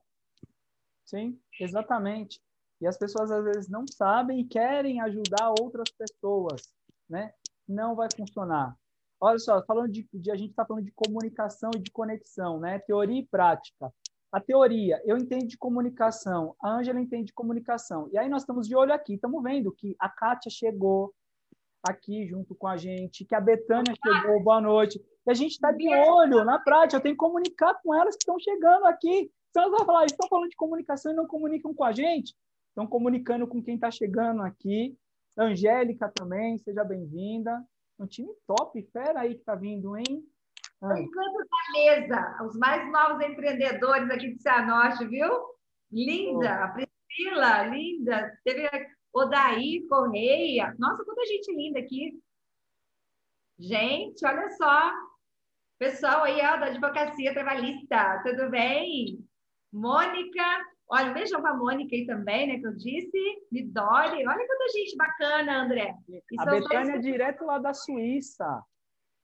Sim, 1.06 1.40
exatamente. 1.60 2.42
E 2.82 2.88
as 2.88 2.98
pessoas 2.98 3.32
às 3.32 3.44
vezes 3.44 3.70
não 3.70 3.86
sabem 3.88 4.42
e 4.42 4.48
querem 4.48 5.02
ajudar 5.02 5.54
outras 5.60 5.90
pessoas, 5.90 6.72
né? 7.10 7.34
Não 7.68 7.96
vai 7.96 8.08
funcionar. 8.16 8.76
Olha 9.22 9.40
só, 9.40 9.64
falando 9.66 9.92
de, 9.92 10.08
de 10.14 10.32
a 10.32 10.36
gente 10.36 10.52
está 10.52 10.66
falando 10.66 10.86
de 10.86 10.92
comunicação 10.92 11.72
e 11.76 11.80
de 11.80 11.92
conexão, 11.92 12.60
né? 12.60 12.80
Teoria 12.80 13.20
e 13.20 13.26
prática. 13.26 13.92
A 14.32 14.40
teoria, 14.40 15.02
eu 15.06 15.18
entendo 15.18 15.48
de 15.48 15.58
comunicação, 15.58 16.56
a 16.62 16.78
Ângela 16.78 17.02
entende 17.02 17.26
de 17.26 17.34
comunicação. 17.34 18.08
E 18.14 18.18
aí 18.18 18.30
nós 18.30 18.44
estamos 18.44 18.68
de 18.68 18.76
olho 18.76 18.94
aqui, 18.94 19.16
estamos 19.16 19.42
vendo 19.42 19.72
que 19.72 19.96
a 20.00 20.08
Kátia 20.08 20.52
chegou 20.52 21.14
aqui 21.84 22.28
junto 22.28 22.54
com 22.56 22.68
a 22.68 22.78
gente, 22.78 23.26
que 23.26 23.34
a 23.34 23.42
Betânia 23.42 23.94
chegou, 24.06 24.44
boa 24.44 24.62
noite. 24.62 25.02
E 25.30 25.32
a 25.32 25.36
gente 25.36 25.52
está 25.52 25.72
de 25.72 25.88
olho 25.88 26.44
na 26.44 26.58
prática, 26.58 26.98
eu 26.98 27.02
tenho 27.02 27.14
que 27.14 27.20
comunicar 27.20 27.76
com 27.84 27.94
elas 27.94 28.16
que 28.16 28.24
estão 28.24 28.40
chegando 28.40 28.88
aqui. 28.88 29.32
Então 29.52 29.62
elas 29.62 29.78
vão 29.78 29.86
falar, 29.86 30.06
estão 30.06 30.28
falando 30.28 30.50
de 30.50 30.56
comunicação 30.56 31.12
e 31.12 31.16
não 31.16 31.28
comunicam 31.28 31.72
com 31.72 31.84
a 31.84 31.92
gente. 31.92 32.36
Estão 32.70 32.88
comunicando 32.88 33.48
com 33.48 33.62
quem 33.62 33.76
está 33.76 33.92
chegando 33.92 34.42
aqui. 34.42 34.98
Angélica 35.38 36.12
também, 36.16 36.58
seja 36.58 36.84
bem-vinda. 36.84 37.64
Um 38.00 38.08
time 38.08 38.34
top, 38.48 38.82
fera 38.92 39.20
aí 39.20 39.36
que 39.36 39.42
está 39.42 39.54
vindo, 39.54 39.96
hein? 39.96 40.26
Ah. 40.82 40.88
Da 40.88 41.74
mesa, 41.74 42.44
os 42.48 42.58
mais 42.58 42.92
novos 42.92 43.24
empreendedores 43.24 44.10
aqui 44.10 44.34
de 44.34 44.42
Cianorte, 44.42 45.06
viu? 45.06 45.30
Linda, 45.92 46.64
a 46.64 46.68
Priscila, 46.70 47.68
linda. 47.68 48.36
Teve 48.44 48.68
Odaí 49.14 49.86
Correia. 49.88 50.76
Nossa, 50.80 51.06
quanta 51.06 51.24
gente 51.28 51.56
linda 51.56 51.78
aqui. 51.78 52.20
Gente, 53.60 54.26
olha 54.26 54.50
só. 54.52 55.09
Pessoal 55.80 56.26
aí, 56.26 56.42
ó, 56.46 56.58
da 56.58 56.66
Advocacia 56.66 57.34
Trabalhista, 57.34 58.22
tudo 58.22 58.50
bem? 58.50 59.26
Mônica, 59.72 60.66
olha, 60.90 61.12
um 61.12 61.14
beijão 61.14 61.42
para 61.42 61.52
a 61.52 61.58
Mônica 61.58 61.96
aí 61.96 62.06
também, 62.06 62.48
né, 62.48 62.60
que 62.60 62.68
eu 62.68 62.76
disse. 62.76 63.18
Midori, 63.50 64.28
olha 64.28 64.46
quanta 64.46 64.68
gente 64.74 64.98
bacana, 64.98 65.64
André. 65.64 65.96
E 66.10 66.22
a 66.38 66.46
Betânia 66.46 66.96
é 66.96 67.00
direto 67.00 67.46
lá 67.46 67.60
da 67.60 67.74
Suíça. 67.74 68.62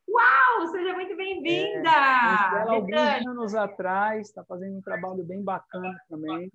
Uau, 0.07 0.67
seja 0.67 0.93
muito 0.93 1.13
bem-vinda! 1.17 1.89
É, 1.89 2.61
ela 2.61 2.75
alguns 2.75 3.27
anos 3.27 3.53
atrás, 3.53 4.29
está 4.29 4.45
fazendo 4.45 4.77
um 4.77 4.81
trabalho 4.81 5.25
bem 5.25 5.43
bacana 5.43 5.93
também. 6.07 6.49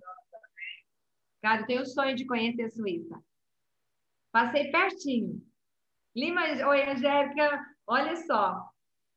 Cara, 1.43 1.61
eu 1.61 1.67
tenho 1.67 1.83
o 1.83 1.87
sonho 1.87 2.17
de 2.17 2.25
conhecer 2.25 2.63
a 2.63 2.71
Suíça. 2.71 3.23
Passei 4.33 4.71
pertinho. 4.71 5.43
Lima, 6.17 6.41
oi, 6.69 6.89
Angélica, 6.89 7.67
olha 7.87 8.17
só. 8.17 8.70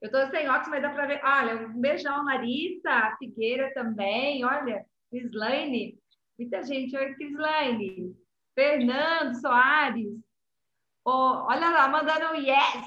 Eu 0.04 0.08
estou 0.08 0.28
sem 0.32 0.50
óculos, 0.50 0.68
mas 0.68 0.82
dá 0.82 0.90
para 0.90 1.06
ver. 1.06 1.22
Olha, 1.24 1.66
um 1.66 1.80
beijão, 1.80 2.26
Larissa, 2.26 3.16
Figueira 3.18 3.74
também, 3.74 4.44
olha, 4.44 4.86
Crislaine. 5.10 5.98
Muita 6.38 6.62
gente, 6.62 6.94
oi, 6.98 7.14
Crislaine. 7.14 8.14
Fernando 8.54 9.34
Soares. 9.40 10.20
Oh, 11.06 11.46
olha 11.48 11.70
lá, 11.70 11.88
mandando 11.88 12.34
um 12.34 12.36
yes. 12.36 12.84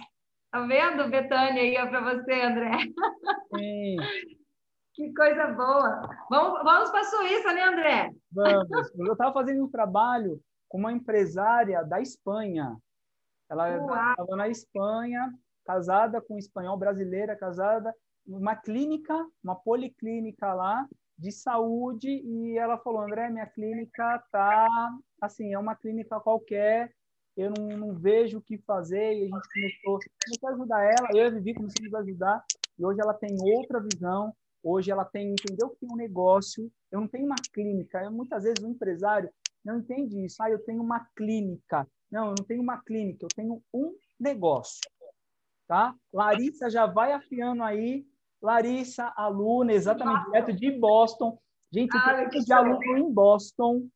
Tá 0.50 0.60
vendo, 0.66 1.08
Betânia, 1.08 1.62
aí 1.62 1.88
para 1.88 2.00
você, 2.02 2.42
André? 2.42 2.72
Sim. 3.56 3.96
que 4.92 5.14
coisa 5.14 5.46
boa. 5.46 6.02
Vamos, 6.28 6.62
vamos 6.64 6.90
para 6.90 7.00
a 7.00 7.04
Suíça, 7.04 7.50
né, 7.54 7.62
André? 7.62 8.10
Vamos. 8.30 8.68
Eu 8.94 9.12
estava 9.12 9.32
fazendo 9.32 9.64
um 9.64 9.70
trabalho 9.70 10.38
com 10.68 10.76
uma 10.76 10.92
empresária 10.92 11.82
da 11.82 11.98
Espanha. 11.98 12.76
Ela 13.48 13.78
estava 13.78 14.36
na 14.36 14.48
Espanha, 14.48 15.32
casada 15.66 16.20
com 16.20 16.34
um 16.34 16.38
espanhol, 16.38 16.76
brasileira, 16.76 17.36
casada, 17.36 17.92
uma 18.26 18.56
clínica, 18.56 19.14
uma 19.42 19.54
policlínica 19.54 20.54
lá 20.54 20.86
de 21.18 21.32
saúde, 21.32 22.08
e 22.08 22.58
ela 22.58 22.78
falou, 22.78 23.00
André, 23.00 23.30
minha 23.30 23.46
clínica 23.46 24.22
tá, 24.30 24.68
assim, 25.20 25.54
é 25.54 25.58
uma 25.58 25.74
clínica 25.74 26.20
qualquer, 26.20 26.92
eu 27.36 27.52
não, 27.56 27.68
não 27.78 27.94
vejo 27.94 28.38
o 28.38 28.42
que 28.42 28.58
fazer, 28.58 29.14
e 29.14 29.22
a 29.22 29.24
gente 29.24 29.48
começou, 29.52 29.98
começou 30.24 30.48
a 30.48 30.52
ajudar 30.52 30.84
ela, 30.84 31.08
eu 31.12 31.24
e 31.24 31.26
a 31.26 31.30
Vivi 31.30 31.54
começamos 31.54 31.94
a 31.94 31.98
ajudar, 32.00 32.44
e 32.78 32.84
hoje 32.84 33.00
ela 33.00 33.14
tem 33.14 33.34
outra 33.40 33.80
visão, 33.80 34.34
hoje 34.62 34.90
ela 34.90 35.04
tem, 35.04 35.32
entendeu 35.32 35.70
que 35.70 35.80
tem 35.80 35.88
um 35.90 35.96
negócio, 35.96 36.70
eu 36.90 37.00
não 37.00 37.08
tenho 37.08 37.26
uma 37.26 37.36
clínica, 37.52 38.02
eu, 38.02 38.12
muitas 38.12 38.42
vezes 38.44 38.62
o 38.62 38.68
empresário 38.68 39.30
não 39.64 39.78
entende 39.78 40.24
isso, 40.24 40.42
ah, 40.42 40.50
eu 40.50 40.58
tenho 40.64 40.82
uma 40.82 41.06
clínica, 41.16 41.86
não, 42.10 42.26
eu 42.26 42.34
não 42.38 42.44
tenho 42.44 42.62
uma 42.62 42.82
clínica, 42.82 43.24
eu 43.24 43.28
tenho 43.34 43.62
um 43.72 43.94
negócio, 44.18 44.80
tá? 45.66 45.94
Larissa 46.12 46.70
já 46.70 46.86
vai 46.86 47.12
afiando 47.12 47.62
aí, 47.62 48.06
Larissa, 48.40 49.12
aluna, 49.16 49.72
exatamente, 49.72 50.24
direto 50.26 50.52
de 50.52 50.70
Boston. 50.72 51.38
Gente, 51.72 51.96
ah, 51.96 52.24
de 52.24 52.52
aluno 52.52 52.98
em 52.98 53.12
Boston, 53.12 53.88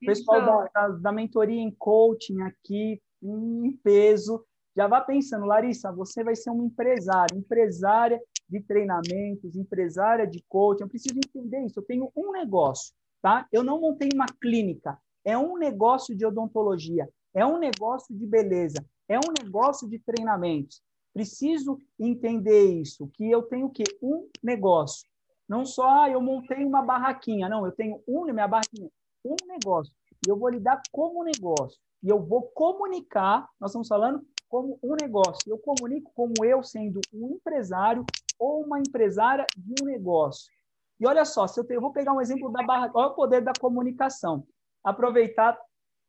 pessoal 0.00 0.44
da, 0.44 0.70
da, 0.72 0.88
da, 0.88 1.12
mentoria 1.12 1.60
em 1.60 1.70
coaching 1.70 2.40
aqui, 2.42 3.02
em 3.22 3.72
peso, 3.82 4.44
já 4.76 4.86
vá 4.86 5.00
pensando, 5.00 5.44
Larissa, 5.44 5.92
você 5.92 6.22
vai 6.22 6.36
ser 6.36 6.50
uma 6.50 6.64
empresária, 6.64 7.36
empresária 7.36 8.20
de 8.48 8.60
treinamentos, 8.60 9.56
empresária 9.56 10.26
de 10.26 10.42
coaching. 10.48 10.84
Eu 10.84 10.88
preciso 10.88 11.16
entender 11.16 11.64
isso. 11.64 11.80
Eu 11.80 11.84
tenho 11.84 12.10
um 12.16 12.32
negócio, 12.32 12.94
tá? 13.20 13.46
Eu 13.52 13.62
não 13.62 13.80
montei 13.80 14.08
uma 14.14 14.26
clínica. 14.40 14.98
É 15.24 15.36
um 15.36 15.56
negócio 15.58 16.16
de 16.16 16.24
odontologia. 16.24 17.08
É 17.34 17.44
um 17.44 17.58
negócio 17.58 18.16
de 18.16 18.26
beleza. 18.26 18.84
É 19.08 19.18
um 19.18 19.32
negócio 19.42 19.88
de 19.88 19.98
treinamentos. 19.98 20.80
Preciso 21.12 21.78
entender 21.98 22.80
isso, 22.80 23.08
que 23.14 23.30
eu 23.30 23.42
tenho 23.42 23.66
o 23.66 23.70
quê? 23.70 23.84
Um 24.02 24.28
negócio. 24.42 25.08
Não 25.48 25.64
só 25.64 26.04
ah, 26.04 26.10
eu 26.10 26.20
montei 26.20 26.64
uma 26.64 26.82
barraquinha, 26.82 27.48
não, 27.48 27.66
eu 27.66 27.72
tenho 27.72 28.00
um, 28.06 28.24
minha 28.24 28.46
barraquinha, 28.46 28.88
um 29.24 29.36
negócio. 29.48 29.92
E 30.24 30.30
eu 30.30 30.38
vou 30.38 30.48
lidar 30.48 30.80
como 30.92 31.24
negócio. 31.24 31.80
E 32.02 32.08
eu 32.08 32.22
vou 32.24 32.42
comunicar, 32.54 33.48
nós 33.60 33.70
estamos 33.70 33.88
falando 33.88 34.24
como 34.48 34.78
um 34.82 34.94
negócio. 35.00 35.42
Eu 35.46 35.58
comunico 35.58 36.12
como 36.14 36.32
eu 36.44 36.62
sendo 36.62 37.00
um 37.12 37.34
empresário 37.34 38.04
ou 38.38 38.62
uma 38.62 38.78
empresária 38.78 39.44
de 39.56 39.82
um 39.82 39.86
negócio. 39.86 40.50
E 40.98 41.06
olha 41.06 41.24
só, 41.24 41.46
se 41.46 41.58
eu, 41.58 41.66
eu 41.70 41.80
vou 41.80 41.92
pegar 41.92 42.12
um 42.12 42.20
exemplo 42.20 42.50
da 42.50 42.62
barra, 42.62 42.90
olha 42.94 43.08
o 43.08 43.14
poder 43.14 43.40
da 43.40 43.52
comunicação. 43.58 44.46
Aproveitar 44.84 45.58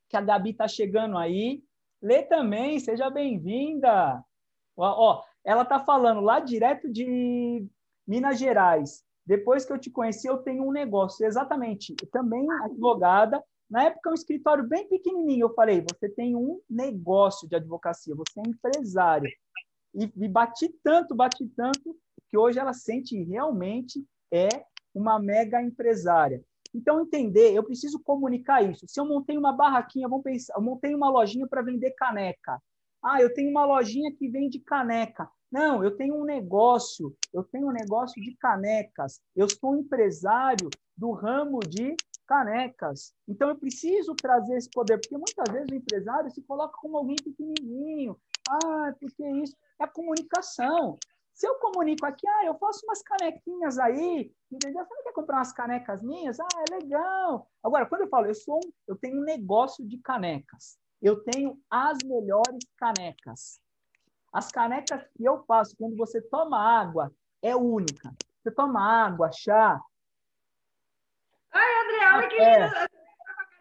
que 0.10 0.18
a 0.18 0.22
Gabi 0.22 0.52
está 0.52 0.68
chegando 0.68 1.18
aí. 1.18 1.64
Lê 2.02 2.24
também, 2.24 2.80
seja 2.80 3.10
bem-vinda. 3.10 4.24
Ó, 4.76 5.24
ela 5.44 5.64
está 5.64 5.80
falando 5.80 6.22
lá 6.22 6.40
direto 6.40 6.92
de 6.92 7.68
Minas 8.08 8.40
Gerais. 8.40 9.04
Depois 9.26 9.66
que 9.66 9.74
eu 9.74 9.78
te 9.78 9.90
conheci, 9.90 10.28
eu 10.28 10.38
tenho 10.38 10.64
um 10.68 10.72
negócio. 10.72 11.26
Exatamente. 11.26 11.96
Também 12.12 12.50
advogada. 12.64 13.44
Na 13.70 13.84
época, 13.84 14.10
um 14.10 14.14
escritório 14.14 14.68
bem 14.68 14.88
pequenininho. 14.88 15.46
Eu 15.46 15.54
falei, 15.54 15.82
você 15.82 16.10
tem 16.10 16.36
um 16.36 16.60
negócio 16.70 17.48
de 17.48 17.56
advocacia. 17.56 18.16
Você 18.16 18.40
é 18.40 18.50
empresário. 18.50 19.30
E, 19.94 20.12
e 20.16 20.28
bati 20.28 20.70
tanto, 20.84 21.16
bati 21.16 21.48
tanto, 21.56 21.96
que 22.30 22.38
hoje 22.38 22.60
ela 22.60 22.74
sente 22.74 23.22
realmente 23.24 24.06
é 24.32 24.48
uma 24.94 25.20
mega 25.20 25.62
empresária. 25.62 26.44
Então, 26.74 27.02
entender, 27.02 27.54
eu 27.54 27.64
preciso 27.64 28.02
comunicar 28.02 28.62
isso. 28.64 28.86
Se 28.88 29.00
eu 29.00 29.06
montei 29.06 29.38
uma 29.38 29.52
barraquinha, 29.52 30.08
vamos 30.08 30.24
pensar, 30.24 30.54
eu 30.56 30.62
montei 30.62 30.96
uma 30.96 31.10
lojinha 31.10 31.46
para 31.48 31.62
vender 31.62 31.92
caneca. 31.92 32.62
Ah, 33.04 33.20
eu 33.20 33.34
tenho 33.34 33.50
uma 33.50 33.66
lojinha 33.66 34.14
que 34.16 34.30
vende 34.30 34.60
caneca. 34.60 35.28
Não, 35.52 35.84
eu 35.84 35.98
tenho 35.98 36.16
um 36.16 36.24
negócio, 36.24 37.16
eu 37.34 37.44
tenho 37.44 37.68
um 37.68 37.72
negócio 37.72 38.22
de 38.22 38.36
canecas. 38.38 39.20
Eu 39.36 39.50
sou 39.50 39.76
empresário 39.76 40.70
do 40.96 41.12
ramo 41.12 41.60
de 41.60 41.96
canecas. 42.28 43.14
Então 43.28 43.50
eu 43.50 43.58
preciso 43.58 44.16
trazer 44.16 44.56
esse 44.56 44.70
poder, 44.70 45.00
porque 45.00 45.18
muitas 45.18 45.52
vezes 45.52 45.70
o 45.72 45.76
empresário 45.76 46.30
se 46.32 46.44
coloca 46.44 46.78
como 46.80 46.98
alguém 46.98 47.16
pequenininho. 47.16 48.16
Ah, 48.48 48.94
porque 49.00 49.28
isso 49.42 49.56
é 49.80 49.88
comunicação. 49.88 50.98
Se 51.34 51.48
eu 51.48 51.56
comunico 51.56 52.06
aqui, 52.06 52.28
ah, 52.28 52.46
eu 52.46 52.58
faço 52.60 52.86
umas 52.86 53.02
canequinhas 53.02 53.80
aí, 53.80 54.32
entendeu? 54.52 54.86
Você 54.86 54.94
não 54.94 55.04
quer 55.04 55.14
comprar 55.14 55.38
umas 55.38 55.52
canecas 55.52 56.04
minhas? 56.04 56.40
Ah, 56.40 56.48
é 56.70 56.76
legal. 56.76 57.50
Agora, 57.64 57.88
quando 57.88 58.02
eu 58.02 58.10
falo, 58.10 58.28
eu 58.28 58.36
sou, 58.36 58.60
eu 58.88 58.96
tenho 58.96 59.20
um 59.20 59.24
negócio 59.24 59.86
de 59.88 59.98
canecas 59.98 60.80
eu 61.02 61.24
tenho 61.24 61.60
as 61.70 61.98
melhores 62.04 62.64
canecas. 62.78 63.60
As 64.32 64.52
canecas 64.52 65.02
que 65.16 65.26
eu 65.26 65.44
faço 65.46 65.76
quando 65.78 65.98
você 65.98 66.22
toma 66.22 66.58
água 66.58 67.12
é 67.42 67.56
única. 67.56 68.14
Você 68.42 68.52
toma 68.52 68.82
água, 68.82 69.32
chá. 69.32 69.82
Ai, 71.52 72.16
olha 72.16 72.28
que 72.30 72.36
linda. 72.36 72.90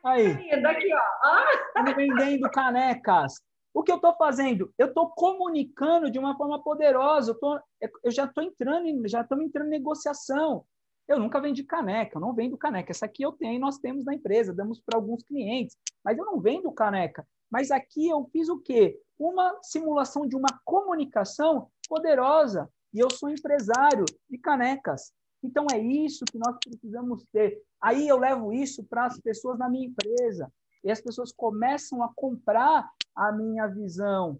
Aí. 0.04 0.50
Aqui, 0.64 0.94
ó. 0.94 0.98
Ah. 1.24 1.82
vendendo 1.96 2.50
canecas. 2.50 3.42
O 3.72 3.82
que 3.82 3.92
eu 3.92 3.96
estou 3.96 4.14
fazendo? 4.16 4.72
Eu 4.76 4.88
estou 4.88 5.10
comunicando 5.10 6.10
de 6.10 6.18
uma 6.18 6.36
forma 6.36 6.62
poderosa. 6.62 7.32
Eu, 7.32 7.38
tô, 7.38 7.60
eu 8.04 8.10
já 8.10 8.24
estou 8.24 8.42
entrando, 8.42 9.08
já 9.08 9.22
estamos 9.22 9.44
entrando 9.44 9.68
em 9.68 9.70
negociação. 9.70 10.64
Eu 11.10 11.18
nunca 11.18 11.40
vendi 11.40 11.64
caneca, 11.64 12.16
eu 12.16 12.20
não 12.20 12.32
vendo 12.32 12.56
caneca. 12.56 12.92
Essa 12.92 13.06
aqui 13.06 13.24
eu 13.24 13.32
tenho, 13.32 13.58
nós 13.58 13.78
temos 13.78 14.04
na 14.04 14.14
empresa, 14.14 14.54
damos 14.54 14.80
para 14.80 14.96
alguns 14.96 15.24
clientes, 15.24 15.76
mas 16.04 16.16
eu 16.16 16.24
não 16.24 16.40
vendo 16.40 16.70
caneca. 16.70 17.26
Mas 17.50 17.72
aqui 17.72 18.08
eu 18.08 18.30
fiz 18.30 18.48
o 18.48 18.60
quê? 18.60 18.96
Uma 19.18 19.58
simulação 19.60 20.24
de 20.24 20.36
uma 20.36 20.60
comunicação 20.64 21.68
poderosa. 21.88 22.70
E 22.94 23.00
eu 23.00 23.10
sou 23.10 23.28
empresário 23.28 24.04
de 24.30 24.38
canecas. 24.38 25.12
Então 25.42 25.66
é 25.72 25.78
isso 25.80 26.24
que 26.26 26.38
nós 26.38 26.56
precisamos 26.64 27.24
ter. 27.32 27.60
Aí 27.82 28.06
eu 28.06 28.16
levo 28.16 28.52
isso 28.52 28.84
para 28.84 29.06
as 29.06 29.18
pessoas 29.18 29.58
na 29.58 29.68
minha 29.68 29.88
empresa. 29.88 30.48
E 30.84 30.92
as 30.92 31.00
pessoas 31.00 31.32
começam 31.32 32.04
a 32.04 32.12
comprar 32.14 32.88
a 33.16 33.32
minha 33.32 33.66
visão, 33.66 34.38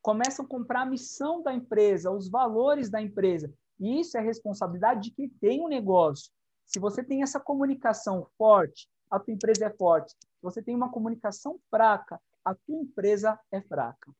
começam 0.00 0.46
a 0.46 0.48
comprar 0.48 0.80
a 0.80 0.86
missão 0.86 1.42
da 1.42 1.52
empresa, 1.52 2.10
os 2.10 2.26
valores 2.26 2.88
da 2.88 3.02
empresa. 3.02 3.52
E 3.80 4.00
isso 4.00 4.16
é 4.18 4.20
responsabilidade 4.20 5.00
de 5.00 5.10
quem 5.10 5.28
tem 5.28 5.60
um 5.60 5.68
negócio. 5.68 6.30
Se 6.66 6.78
você 6.78 7.02
tem 7.02 7.22
essa 7.22 7.40
comunicação 7.40 8.26
forte, 8.36 8.88
a 9.10 9.18
tua 9.18 9.34
empresa 9.34 9.66
é 9.66 9.70
forte. 9.70 10.12
Se 10.12 10.42
você 10.42 10.62
tem 10.62 10.74
uma 10.74 10.90
comunicação 10.90 11.58
fraca, 11.70 12.20
a 12.44 12.54
tua 12.54 12.76
empresa 12.76 13.38
é 13.50 13.60
fraca. 13.62 14.12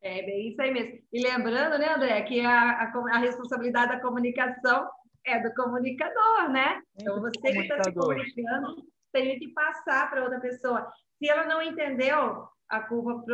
É 0.00 0.22
bem 0.22 0.48
isso 0.48 0.62
aí 0.62 0.72
mesmo. 0.72 1.00
E 1.12 1.20
lembrando, 1.20 1.76
né, 1.78 1.92
André, 1.92 2.22
que 2.22 2.40
a, 2.40 2.70
a, 2.70 3.16
a 3.16 3.18
responsabilidade 3.18 3.92
da 3.92 4.00
comunicação 4.00 4.88
é 5.26 5.42
do 5.42 5.52
comunicador, 5.54 6.50
né? 6.50 6.80
Então, 6.98 7.20
você 7.20 7.40
que 7.40 7.58
está 7.58 7.82
se 7.82 7.92
comunicando 7.92 8.86
tem 9.12 9.38
que 9.38 9.48
passar 9.48 10.08
para 10.08 10.22
outra 10.22 10.40
pessoa. 10.40 10.90
Se 11.18 11.28
ela 11.28 11.44
não 11.46 11.60
entendeu, 11.60 12.48
a 12.68 12.80
culpa, 12.80 13.24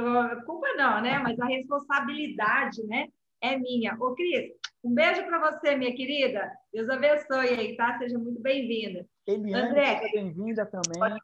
culpa 0.46 0.66
não, 0.76 1.00
né? 1.00 1.18
Mas 1.18 1.38
a 1.38 1.46
responsabilidade, 1.46 2.82
né? 2.86 3.08
É 3.40 3.58
minha. 3.58 3.94
Ô, 4.00 4.14
Cris, 4.14 4.52
um 4.84 4.92
beijo 4.92 5.24
para 5.24 5.50
você, 5.50 5.74
minha 5.74 5.96
querida. 5.96 6.52
Deus 6.70 6.88
abençoe 6.90 7.48
aí, 7.48 7.76
tá? 7.76 7.96
Seja 7.98 8.18
muito 8.18 8.38
bem-vinda. 8.40 9.08
Eliane, 9.26 9.68
André, 9.68 10.10
bem-vinda 10.12 10.66
também. 10.66 11.18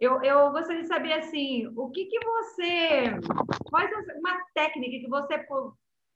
Eu, 0.00 0.22
eu 0.22 0.50
gostaria 0.50 0.82
de 0.82 0.88
saber, 0.88 1.12
assim, 1.12 1.68
o 1.76 1.90
que, 1.90 2.06
que 2.06 2.18
você... 2.24 3.10
Quais 3.70 3.90
uma 4.16 4.44
técnica 4.52 4.98
que 4.98 5.08
você 5.08 5.46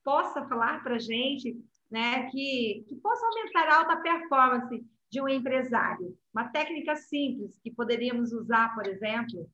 possa 0.04 0.44
falar 0.48 0.82
para 0.82 0.96
a 0.96 0.98
gente, 0.98 1.56
né? 1.88 2.28
Que, 2.30 2.84
que 2.88 2.96
possa 2.96 3.24
aumentar 3.24 3.68
a 3.68 3.78
alta 3.78 3.96
performance 3.96 4.84
de 5.08 5.22
um 5.22 5.28
empresário. 5.28 6.18
Uma 6.34 6.48
técnica 6.48 6.96
simples 6.96 7.60
que 7.60 7.70
poderíamos 7.70 8.32
usar, 8.32 8.74
por 8.74 8.88
exemplo? 8.88 9.48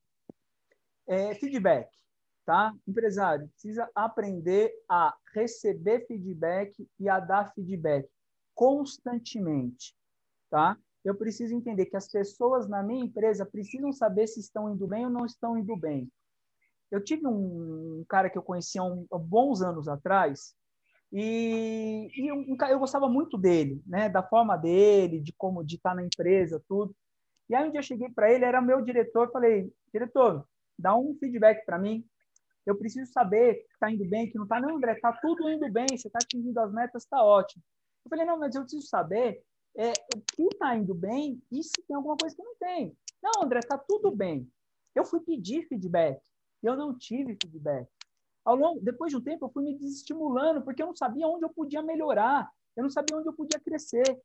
É, 1.07 1.35
feedback 1.35 1.89
tá? 2.49 2.73
Empresário, 2.87 3.47
precisa 3.49 3.87
aprender 3.93 4.73
a 4.89 5.15
receber 5.35 6.07
feedback 6.07 6.73
e 6.99 7.07
a 7.07 7.19
dar 7.19 7.53
feedback 7.53 8.09
constantemente, 8.55 9.93
tá? 10.49 10.75
Eu 11.05 11.13
preciso 11.13 11.53
entender 11.53 11.85
que 11.85 11.95
as 11.95 12.09
pessoas 12.09 12.67
na 12.67 12.81
minha 12.81 13.05
empresa 13.05 13.45
precisam 13.45 13.93
saber 13.93 14.25
se 14.25 14.39
estão 14.39 14.73
indo 14.73 14.87
bem 14.87 15.05
ou 15.05 15.11
não 15.11 15.27
estão 15.27 15.59
indo 15.59 15.77
bem. 15.77 16.09
Eu 16.89 17.03
tive 17.03 17.27
um, 17.27 18.03
cara 18.09 18.31
que 18.31 18.37
eu 18.39 18.41
conhecia 18.41 18.81
um, 18.81 19.05
há 19.11 19.17
bons 19.19 19.61
anos 19.61 19.87
atrás 19.87 20.55
e, 21.13 22.09
e 22.15 22.31
um, 22.31 22.57
eu 22.67 22.79
gostava 22.79 23.07
muito 23.07 23.37
dele, 23.37 23.79
né? 23.85 24.09
Da 24.09 24.23
forma 24.23 24.57
dele, 24.57 25.19
de 25.19 25.31
como 25.33 25.63
de 25.63 25.75
estar 25.75 25.93
na 25.93 26.03
empresa, 26.03 26.59
tudo. 26.67 26.95
E 27.47 27.53
aí 27.53 27.67
um 27.67 27.69
dia 27.69 27.79
eu 27.79 27.83
cheguei 27.83 28.09
para 28.09 28.33
ele, 28.33 28.43
era 28.43 28.59
meu 28.59 28.81
diretor, 28.81 29.31
falei, 29.31 29.71
diretor, 29.93 30.43
dá 30.79 30.97
um 30.97 31.15
feedback 31.19 31.63
para 31.63 31.77
mim. 31.77 32.03
Eu 32.69 32.77
preciso 32.77 33.11
saber 33.11 33.55
que 33.55 33.73
está 33.73 33.91
indo 33.91 34.05
bem, 34.05 34.29
que 34.29 34.37
não 34.37 34.43
está. 34.43 34.59
Não, 34.59 34.77
André, 34.77 34.93
está 34.93 35.11
tudo 35.13 35.49
indo 35.49 35.71
bem, 35.71 35.87
você 35.89 36.07
está 36.07 36.19
atingindo 36.21 36.59
as 36.59 36.71
metas, 36.71 37.03
está 37.03 37.23
ótimo. 37.23 37.63
Eu 38.05 38.09
falei, 38.09 38.25
não, 38.25 38.39
mas 38.39 38.55
eu 38.55 38.61
preciso 38.61 38.87
saber 38.87 39.41
é, 39.77 39.91
o 40.15 40.21
que 40.21 40.43
está 40.43 40.75
indo 40.75 40.93
bem 40.93 41.41
e 41.51 41.63
se 41.63 41.83
tem 41.87 41.95
alguma 41.95 42.17
coisa 42.17 42.35
que 42.35 42.43
não 42.43 42.55
tem. 42.55 42.97
Não, 43.21 43.43
André, 43.43 43.59
está 43.59 43.77
tudo 43.77 44.11
bem. 44.11 44.49
Eu 44.95 45.05
fui 45.05 45.19
pedir 45.21 45.67
feedback 45.67 46.21
eu 46.61 46.75
não 46.75 46.97
tive 46.97 47.37
feedback. 47.41 47.87
Ao 48.43 48.55
longo, 48.55 48.81
depois 48.81 49.11
de 49.11 49.17
um 49.17 49.21
tempo, 49.21 49.45
eu 49.45 49.49
fui 49.49 49.63
me 49.63 49.77
desestimulando 49.77 50.61
porque 50.61 50.81
eu 50.81 50.87
não 50.87 50.95
sabia 50.95 51.27
onde 51.27 51.45
eu 51.45 51.49
podia 51.49 51.81
melhorar, 51.81 52.49
eu 52.75 52.83
não 52.83 52.89
sabia 52.89 53.17
onde 53.17 53.27
eu 53.27 53.33
podia 53.33 53.59
crescer. 53.59 54.19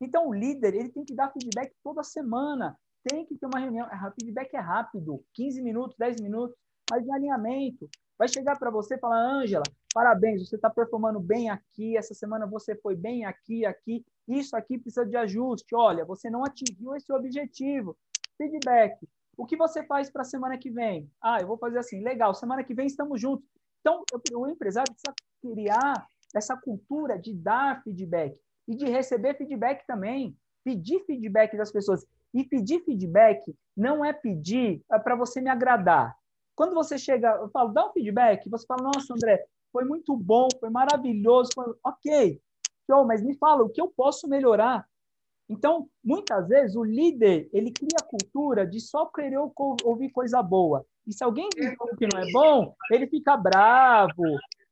Então, 0.00 0.28
o 0.28 0.34
líder 0.34 0.74
ele 0.74 0.88
tem 0.88 1.04
que 1.04 1.14
dar 1.14 1.32
feedback 1.32 1.72
toda 1.82 2.02
semana, 2.02 2.76
tem 3.04 3.24
que 3.24 3.36
ter 3.36 3.46
uma 3.46 3.60
reunião. 3.60 3.88
Feedback 4.18 4.54
é 4.54 4.60
rápido, 4.60 5.24
15 5.34 5.62
minutos, 5.62 5.96
10 5.96 6.20
minutos, 6.20 6.56
mas 6.90 7.04
de 7.04 7.12
alinhamento. 7.12 7.88
Vai 8.18 8.28
chegar 8.28 8.58
para 8.58 8.70
você 8.70 8.94
e 8.94 8.98
falar, 8.98 9.18
Ângela, 9.18 9.64
parabéns, 9.92 10.48
você 10.48 10.56
está 10.56 10.70
performando 10.70 11.18
bem 11.18 11.50
aqui, 11.50 11.96
essa 11.96 12.14
semana 12.14 12.46
você 12.46 12.76
foi 12.76 12.94
bem 12.94 13.24
aqui, 13.24 13.64
aqui, 13.66 14.04
isso 14.28 14.56
aqui 14.56 14.78
precisa 14.78 15.04
de 15.04 15.16
ajuste. 15.16 15.74
Olha, 15.74 16.04
você 16.04 16.30
não 16.30 16.44
atingiu 16.44 16.94
esse 16.94 17.12
objetivo. 17.12 17.96
Feedback. 18.36 19.08
O 19.36 19.46
que 19.46 19.56
você 19.56 19.82
faz 19.84 20.10
para 20.10 20.22
a 20.22 20.26
semana 20.26 20.58
que 20.58 20.70
vem? 20.70 21.10
Ah, 21.20 21.38
eu 21.40 21.46
vou 21.46 21.58
fazer 21.58 21.78
assim, 21.78 22.02
legal, 22.02 22.34
semana 22.34 22.62
que 22.62 22.74
vem 22.74 22.86
estamos 22.86 23.20
juntos. 23.20 23.46
Então, 23.80 24.04
o 24.34 24.46
empresário 24.46 24.92
precisa 24.92 25.14
criar 25.40 26.06
essa 26.34 26.56
cultura 26.56 27.18
de 27.18 27.34
dar 27.34 27.82
feedback 27.82 28.38
e 28.68 28.76
de 28.76 28.86
receber 28.86 29.36
feedback 29.36 29.84
também, 29.86 30.36
pedir 30.62 31.00
feedback 31.04 31.56
das 31.56 31.72
pessoas. 31.72 32.06
E 32.32 32.44
pedir 32.44 32.80
feedback 32.84 33.54
não 33.76 34.04
é 34.04 34.12
pedir 34.12 34.82
é 34.90 34.98
para 34.98 35.16
você 35.16 35.40
me 35.40 35.50
agradar. 35.50 36.16
Quando 36.54 36.74
você 36.74 36.98
chega, 36.98 37.36
eu 37.36 37.48
falo, 37.50 37.72
dá 37.72 37.88
um 37.88 37.92
feedback, 37.92 38.48
você 38.48 38.66
fala, 38.66 38.90
nossa, 38.94 39.14
André, 39.14 39.44
foi 39.72 39.84
muito 39.84 40.16
bom, 40.16 40.48
foi 40.60 40.70
maravilhoso, 40.70 41.50
foi... 41.54 41.74
ok, 41.82 42.40
show, 42.90 43.06
mas 43.06 43.22
me 43.22 43.34
fala 43.36 43.62
o 43.62 43.70
que 43.70 43.80
eu 43.80 43.88
posso 43.88 44.28
melhorar. 44.28 44.86
Então, 45.48 45.88
muitas 46.02 46.48
vezes, 46.48 46.76
o 46.76 46.84
líder, 46.84 47.48
ele 47.52 47.70
cria 47.70 47.96
a 48.00 48.06
cultura 48.06 48.66
de 48.66 48.80
só 48.80 49.06
querer 49.06 49.38
ouvir 49.84 50.10
coisa 50.10 50.42
boa. 50.42 50.84
E 51.06 51.12
se 51.12 51.24
alguém 51.24 51.48
diz 51.54 51.74
que 51.98 52.06
não 52.06 52.20
é 52.20 52.30
bom, 52.32 52.74
ele 52.90 53.06
fica 53.06 53.36
bravo, 53.36 54.22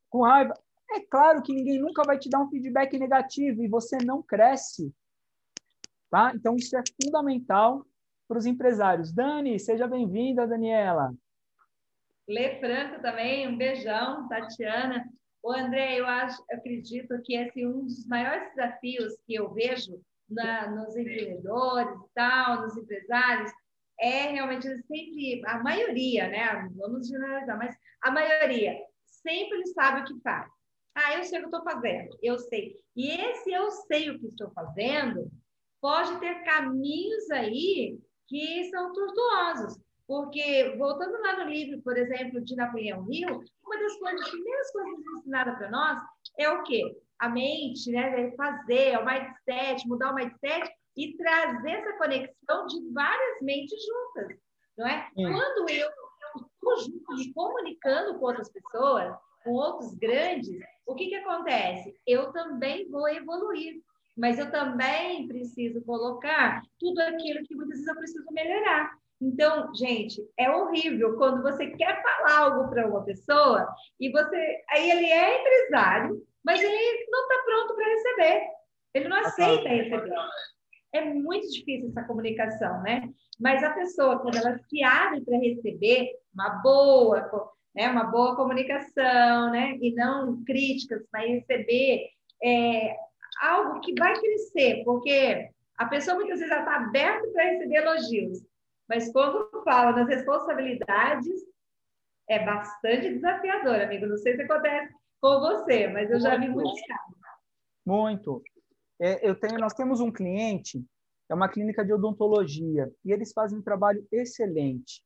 com 0.09 0.23
raiva. 0.23 0.53
É 0.91 0.99
claro 0.99 1.41
que 1.41 1.53
ninguém 1.53 1.79
nunca 1.79 2.03
vai 2.03 2.17
te 2.17 2.29
dar 2.29 2.39
um 2.39 2.49
feedback 2.49 2.97
negativo 2.97 3.63
e 3.63 3.67
você 3.67 3.97
não 4.03 4.21
cresce. 4.21 4.93
Tá? 6.09 6.33
Então, 6.35 6.55
isso 6.55 6.75
é 6.75 6.83
fundamental 7.01 7.85
para 8.27 8.37
os 8.37 8.45
empresários. 8.45 9.11
Dani, 9.13 9.59
seja 9.59 9.87
bem-vinda, 9.87 10.47
Daniela. 10.47 11.13
Lê 12.31 12.59
Franco 12.59 13.01
também, 13.01 13.47
um 13.47 13.57
beijão, 13.57 14.27
Tatiana. 14.27 15.05
O 15.43 15.51
André, 15.51 15.99
eu 15.99 16.05
acho, 16.05 16.41
acredito 16.51 17.21
que 17.23 17.35
esse 17.35 17.63
é 17.63 17.67
um 17.67 17.85
dos 17.85 18.05
maiores 18.07 18.49
desafios 18.55 19.15
que 19.25 19.33
eu 19.33 19.51
vejo 19.53 20.01
na, 20.29 20.69
nos 20.71 20.95
empreendedores 20.95 21.93
e 21.93 22.13
tal, 22.13 22.61
nos 22.61 22.77
empresários, 22.77 23.51
é 23.99 24.31
realmente 24.31 24.67
sempre 24.83 25.41
a 25.45 25.59
maioria, 25.61 26.27
né? 26.27 26.69
Vamos 26.75 27.07
generalizar, 27.07 27.57
mas 27.57 27.75
a 28.01 28.11
maioria 28.11 28.77
sempre 29.05 29.65
sabe 29.67 30.01
o 30.01 30.05
que 30.05 30.21
faz. 30.21 30.49
Ah, 30.95 31.13
eu 31.15 31.23
sei 31.23 31.39
o 31.39 31.41
que 31.41 31.55
estou 31.55 31.63
fazendo, 31.63 32.17
eu 32.21 32.39
sei. 32.39 32.75
E 32.95 33.11
esse 33.11 33.51
eu 33.51 33.69
sei 33.71 34.09
o 34.09 34.19
que 34.19 34.27
estou 34.27 34.51
fazendo 34.51 35.29
pode 35.79 36.19
ter 36.19 36.43
caminhos 36.43 37.29
aí 37.31 37.99
que 38.27 38.69
são 38.69 38.93
tortuosos. 38.93 39.77
Porque, 40.11 40.75
voltando 40.77 41.21
lá 41.21 41.41
no 41.41 41.49
livro, 41.49 41.81
por 41.83 41.97
exemplo, 41.97 42.43
de 42.43 42.53
Napoleão 42.53 43.07
Hill, 43.09 43.45
uma 43.65 43.79
das 43.79 43.97
coisas, 43.97 44.29
primeiras 44.29 44.71
coisas 44.73 44.99
ensinadas 45.15 45.57
para 45.57 45.71
nós 45.71 45.99
é 46.37 46.49
o 46.49 46.63
quê? 46.63 46.81
A 47.19 47.29
mente, 47.29 47.89
né? 47.89 48.25
É 48.25 48.35
fazer, 48.35 48.97
o 48.97 49.05
mindset, 49.05 49.87
mudar 49.87 50.11
o 50.11 50.15
mindset 50.15 50.69
e 50.97 51.15
trazer 51.15 51.71
essa 51.71 51.97
conexão 51.97 52.67
de 52.67 52.91
várias 52.91 53.41
mentes 53.41 53.79
juntas, 53.85 54.37
não 54.77 54.85
é? 54.85 55.09
Quando 55.15 55.69
eu 55.69 55.89
estou 55.89 56.77
junto 56.79 57.15
me 57.15 57.33
comunicando 57.33 58.19
com 58.19 58.25
outras 58.25 58.51
pessoas, 58.51 59.15
com 59.45 59.51
outros 59.51 59.93
grandes, 59.93 60.59
o 60.85 60.93
que, 60.93 61.07
que 61.07 61.15
acontece? 61.15 61.95
Eu 62.05 62.33
também 62.33 62.85
vou 62.89 63.07
evoluir, 63.07 63.81
mas 64.17 64.37
eu 64.37 64.51
também 64.51 65.25
preciso 65.25 65.81
colocar 65.85 66.61
tudo 66.77 66.99
aquilo 66.99 67.45
que 67.45 67.55
muitas 67.55 67.75
vezes 67.77 67.87
eu 67.87 67.95
preciso 67.95 68.25
melhorar. 68.33 68.91
Então, 69.21 69.73
gente, 69.75 70.19
é 70.37 70.49
horrível 70.49 71.15
quando 71.15 71.43
você 71.43 71.67
quer 71.67 72.01
falar 72.01 72.39
algo 72.39 72.69
para 72.69 72.87
uma 72.87 73.03
pessoa 73.03 73.67
e 73.99 74.11
você. 74.11 74.63
Aí 74.69 74.89
ele 74.89 75.05
é 75.05 75.39
empresário, 75.39 76.25
mas 76.43 76.59
ele 76.59 77.07
não 77.09 77.21
está 77.21 77.43
pronto 77.45 77.75
para 77.75 77.85
receber. 77.85 78.47
Ele 78.95 79.07
não 79.07 79.17
aceita 79.17 79.69
receber. 79.69 80.15
É 80.93 81.05
muito 81.05 81.47
difícil 81.49 81.89
essa 81.89 82.03
comunicação, 82.03 82.81
né? 82.81 83.09
Mas 83.39 83.63
a 83.63 83.69
pessoa, 83.69 84.19
quando 84.19 84.37
ela 84.37 84.57
se 84.57 84.83
abre 84.83 85.21
para 85.21 85.37
receber 85.37 86.09
uma 86.33 86.49
boa, 86.61 87.51
né, 87.75 87.89
uma 87.89 88.05
boa 88.05 88.35
comunicação, 88.35 89.51
né? 89.51 89.77
E 89.79 89.93
não 89.93 90.43
críticas, 90.43 91.03
mas 91.13 91.29
receber 91.29 92.09
é, 92.43 92.95
algo 93.41 93.79
que 93.81 93.93
vai 93.97 94.19
crescer, 94.19 94.83
porque 94.83 95.49
a 95.77 95.85
pessoa 95.85 96.15
muitas 96.15 96.39
vezes 96.39 96.55
está 96.55 96.75
aberta 96.75 97.27
para 97.29 97.43
receber 97.43 97.75
elogios, 97.75 98.39
mas 98.91 99.09
quando 99.09 99.49
fala 99.63 99.93
das 99.93 100.09
responsabilidades, 100.09 101.45
é 102.29 102.43
bastante 102.43 103.13
desafiador, 103.13 103.79
amigo. 103.79 104.05
Não 104.05 104.17
sei 104.17 104.35
se 104.35 104.41
acontece 104.41 104.93
com 105.21 105.39
você, 105.39 105.87
mas 105.87 106.11
eu 106.11 106.19
já 106.19 106.35
vi 106.37 106.47
casos. 106.47 106.81
Muito. 107.85 108.43
É, 108.99 109.25
eu 109.25 109.33
tenho, 109.33 109.57
nós 109.59 109.73
temos 109.73 110.01
um 110.01 110.11
cliente, 110.11 110.85
é 111.29 111.33
uma 111.33 111.47
clínica 111.47 111.85
de 111.85 111.93
odontologia, 111.93 112.91
e 113.05 113.13
eles 113.13 113.31
fazem 113.31 113.59
um 113.59 113.61
trabalho 113.61 114.05
excelente, 114.11 115.01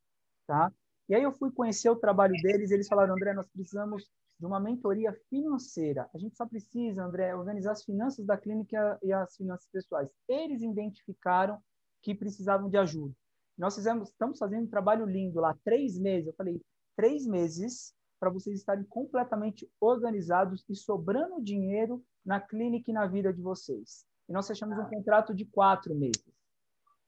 tá? 0.48 0.72
E 1.08 1.14
aí 1.14 1.22
eu 1.22 1.30
fui 1.30 1.52
conhecer 1.52 1.88
o 1.88 1.94
trabalho 1.94 2.34
deles, 2.42 2.72
e 2.72 2.74
eles 2.74 2.88
falaram, 2.88 3.14
André, 3.14 3.34
nós 3.34 3.46
precisamos 3.46 4.10
de 4.38 4.46
uma 4.46 4.58
mentoria 4.58 5.16
financeira. 5.30 6.10
A 6.12 6.18
gente 6.18 6.36
só 6.36 6.44
precisa, 6.44 7.04
André, 7.04 7.36
organizar 7.36 7.70
as 7.70 7.84
finanças 7.84 8.26
da 8.26 8.36
clínica 8.36 8.98
e 9.00 9.12
as 9.12 9.36
finanças 9.36 9.68
pessoais. 9.70 10.10
Eles 10.28 10.60
identificaram 10.60 11.62
que 12.02 12.16
precisavam 12.16 12.68
de 12.68 12.76
ajuda. 12.76 13.14
Nós 13.56 13.74
fizemos, 13.74 14.10
estamos 14.10 14.38
fazendo 14.38 14.64
um 14.64 14.70
trabalho 14.70 15.06
lindo 15.06 15.40
lá, 15.40 15.56
três 15.64 15.98
meses. 15.98 16.28
Eu 16.28 16.34
falei, 16.34 16.60
três 16.94 17.26
meses 17.26 17.94
para 18.18 18.30
vocês 18.30 18.58
estarem 18.58 18.84
completamente 18.84 19.68
organizados 19.80 20.64
e 20.68 20.74
sobrando 20.74 21.42
dinheiro 21.42 22.02
na 22.24 22.40
clínica 22.40 22.90
e 22.90 22.94
na 22.94 23.06
vida 23.06 23.32
de 23.32 23.40
vocês. 23.40 24.06
E 24.28 24.32
nós 24.32 24.46
fechamos 24.46 24.76
um 24.76 24.82
ah. 24.82 24.88
contrato 24.88 25.34
de 25.34 25.44
quatro 25.44 25.94
meses. 25.94 26.24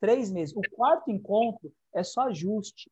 Três 0.01 0.30
meses. 0.30 0.55
O 0.57 0.61
quarto 0.72 1.11
encontro 1.11 1.72
é 1.94 2.03
só 2.03 2.22
ajuste. 2.22 2.90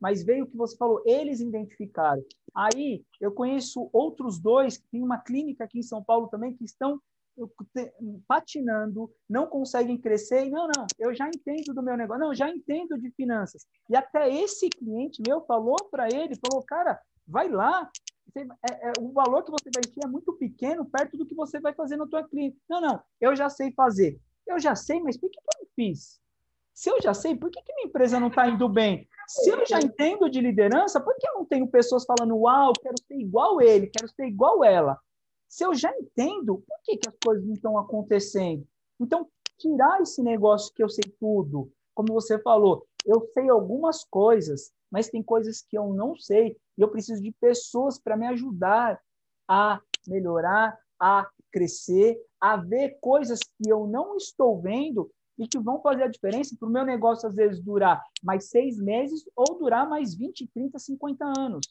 Mas 0.00 0.24
veio 0.24 0.44
o 0.44 0.48
que 0.48 0.56
você 0.56 0.76
falou, 0.76 1.00
eles 1.06 1.40
identificaram. 1.40 2.22
Aí 2.52 3.04
eu 3.20 3.32
conheço 3.32 3.88
outros 3.92 4.38
dois 4.40 4.76
que 4.76 4.86
tem 4.90 5.02
uma 5.02 5.18
clínica 5.18 5.64
aqui 5.64 5.78
em 5.78 5.84
São 5.84 6.02
Paulo 6.02 6.26
também 6.26 6.54
que 6.54 6.64
estão 6.64 7.00
patinando, 8.26 9.10
não 9.28 9.46
conseguem 9.46 9.98
crescer, 9.98 10.46
e 10.46 10.50
não, 10.50 10.66
não, 10.66 10.86
eu 10.98 11.14
já 11.14 11.28
entendo 11.28 11.74
do 11.74 11.82
meu 11.82 11.96
negócio, 11.96 12.22
não, 12.22 12.34
já 12.34 12.48
entendo 12.48 12.98
de 12.98 13.10
finanças. 13.12 13.66
E 13.88 13.96
até 13.96 14.32
esse 14.32 14.68
cliente 14.68 15.22
meu 15.26 15.40
falou 15.42 15.76
para 15.90 16.08
ele, 16.08 16.36
falou, 16.36 16.64
cara, 16.64 17.00
vai 17.26 17.48
lá, 17.48 17.90
você, 18.26 18.46
é, 18.70 18.88
é, 18.88 18.92
o 18.98 19.12
valor 19.12 19.42
que 19.42 19.50
você 19.50 19.70
vai 19.74 19.82
ter 19.82 20.04
é 20.04 20.08
muito 20.08 20.32
pequeno 20.34 20.84
perto 20.84 21.16
do 21.16 21.26
que 21.26 21.34
você 21.34 21.60
vai 21.60 21.74
fazer 21.74 21.96
na 21.96 22.06
tua 22.06 22.26
clínica. 22.26 22.56
Não, 22.68 22.80
não, 22.80 23.02
eu 23.20 23.36
já 23.36 23.48
sei 23.48 23.72
fazer. 23.72 24.18
Eu 24.46 24.58
já 24.58 24.74
sei, 24.74 25.00
mas 25.00 25.16
por 25.16 25.30
que, 25.30 25.38
que 25.38 25.56
eu 25.56 25.64
não 25.64 25.68
fiz? 25.74 26.20
Se 26.74 26.90
eu 26.90 27.00
já 27.00 27.12
sei, 27.12 27.36
por 27.36 27.50
que, 27.50 27.62
que 27.62 27.74
minha 27.74 27.86
empresa 27.86 28.18
não 28.18 28.28
está 28.28 28.48
indo 28.48 28.68
bem? 28.68 29.06
Se 29.28 29.50
eu 29.50 29.64
já 29.66 29.78
entendo 29.78 30.28
de 30.28 30.40
liderança, 30.40 31.00
por 31.00 31.14
que 31.16 31.28
eu 31.28 31.34
não 31.34 31.44
tenho 31.44 31.68
pessoas 31.68 32.04
falando, 32.04 32.36
uau, 32.36 32.72
quero 32.72 32.94
ser 33.06 33.14
igual 33.14 33.60
ele, 33.60 33.86
quero 33.86 34.08
ser 34.08 34.26
igual 34.26 34.64
ela? 34.64 34.98
Se 35.52 35.66
eu 35.66 35.74
já 35.74 35.94
entendo, 35.98 36.64
por 36.66 36.78
que, 36.82 36.96
que 36.96 37.06
as 37.06 37.14
coisas 37.22 37.44
não 37.44 37.52
estão 37.52 37.76
acontecendo? 37.76 38.66
Então, 38.98 39.28
tirar 39.58 40.00
esse 40.00 40.22
negócio 40.22 40.72
que 40.74 40.82
eu 40.82 40.88
sei 40.88 41.04
tudo, 41.20 41.70
como 41.94 42.14
você 42.14 42.38
falou, 42.38 42.86
eu 43.04 43.20
sei 43.34 43.50
algumas 43.50 44.02
coisas, 44.02 44.72
mas 44.90 45.10
tem 45.10 45.22
coisas 45.22 45.60
que 45.60 45.76
eu 45.76 45.92
não 45.92 46.16
sei 46.16 46.56
e 46.78 46.80
eu 46.80 46.88
preciso 46.88 47.22
de 47.22 47.32
pessoas 47.32 48.00
para 48.00 48.16
me 48.16 48.26
ajudar 48.28 48.98
a 49.46 49.78
melhorar, 50.08 50.78
a 50.98 51.28
crescer, 51.52 52.18
a 52.40 52.56
ver 52.56 52.96
coisas 52.98 53.38
que 53.40 53.70
eu 53.70 53.86
não 53.86 54.16
estou 54.16 54.58
vendo 54.58 55.10
e 55.38 55.46
que 55.46 55.58
vão 55.58 55.82
fazer 55.82 56.04
a 56.04 56.08
diferença 56.08 56.56
para 56.58 56.66
o 56.66 56.72
meu 56.72 56.86
negócio, 56.86 57.28
às 57.28 57.34
vezes, 57.34 57.62
durar 57.62 58.02
mais 58.22 58.48
seis 58.48 58.78
meses 58.78 59.22
ou 59.36 59.58
durar 59.58 59.86
mais 59.86 60.14
20, 60.14 60.46
30, 60.46 60.78
50 60.78 61.26
anos. 61.38 61.66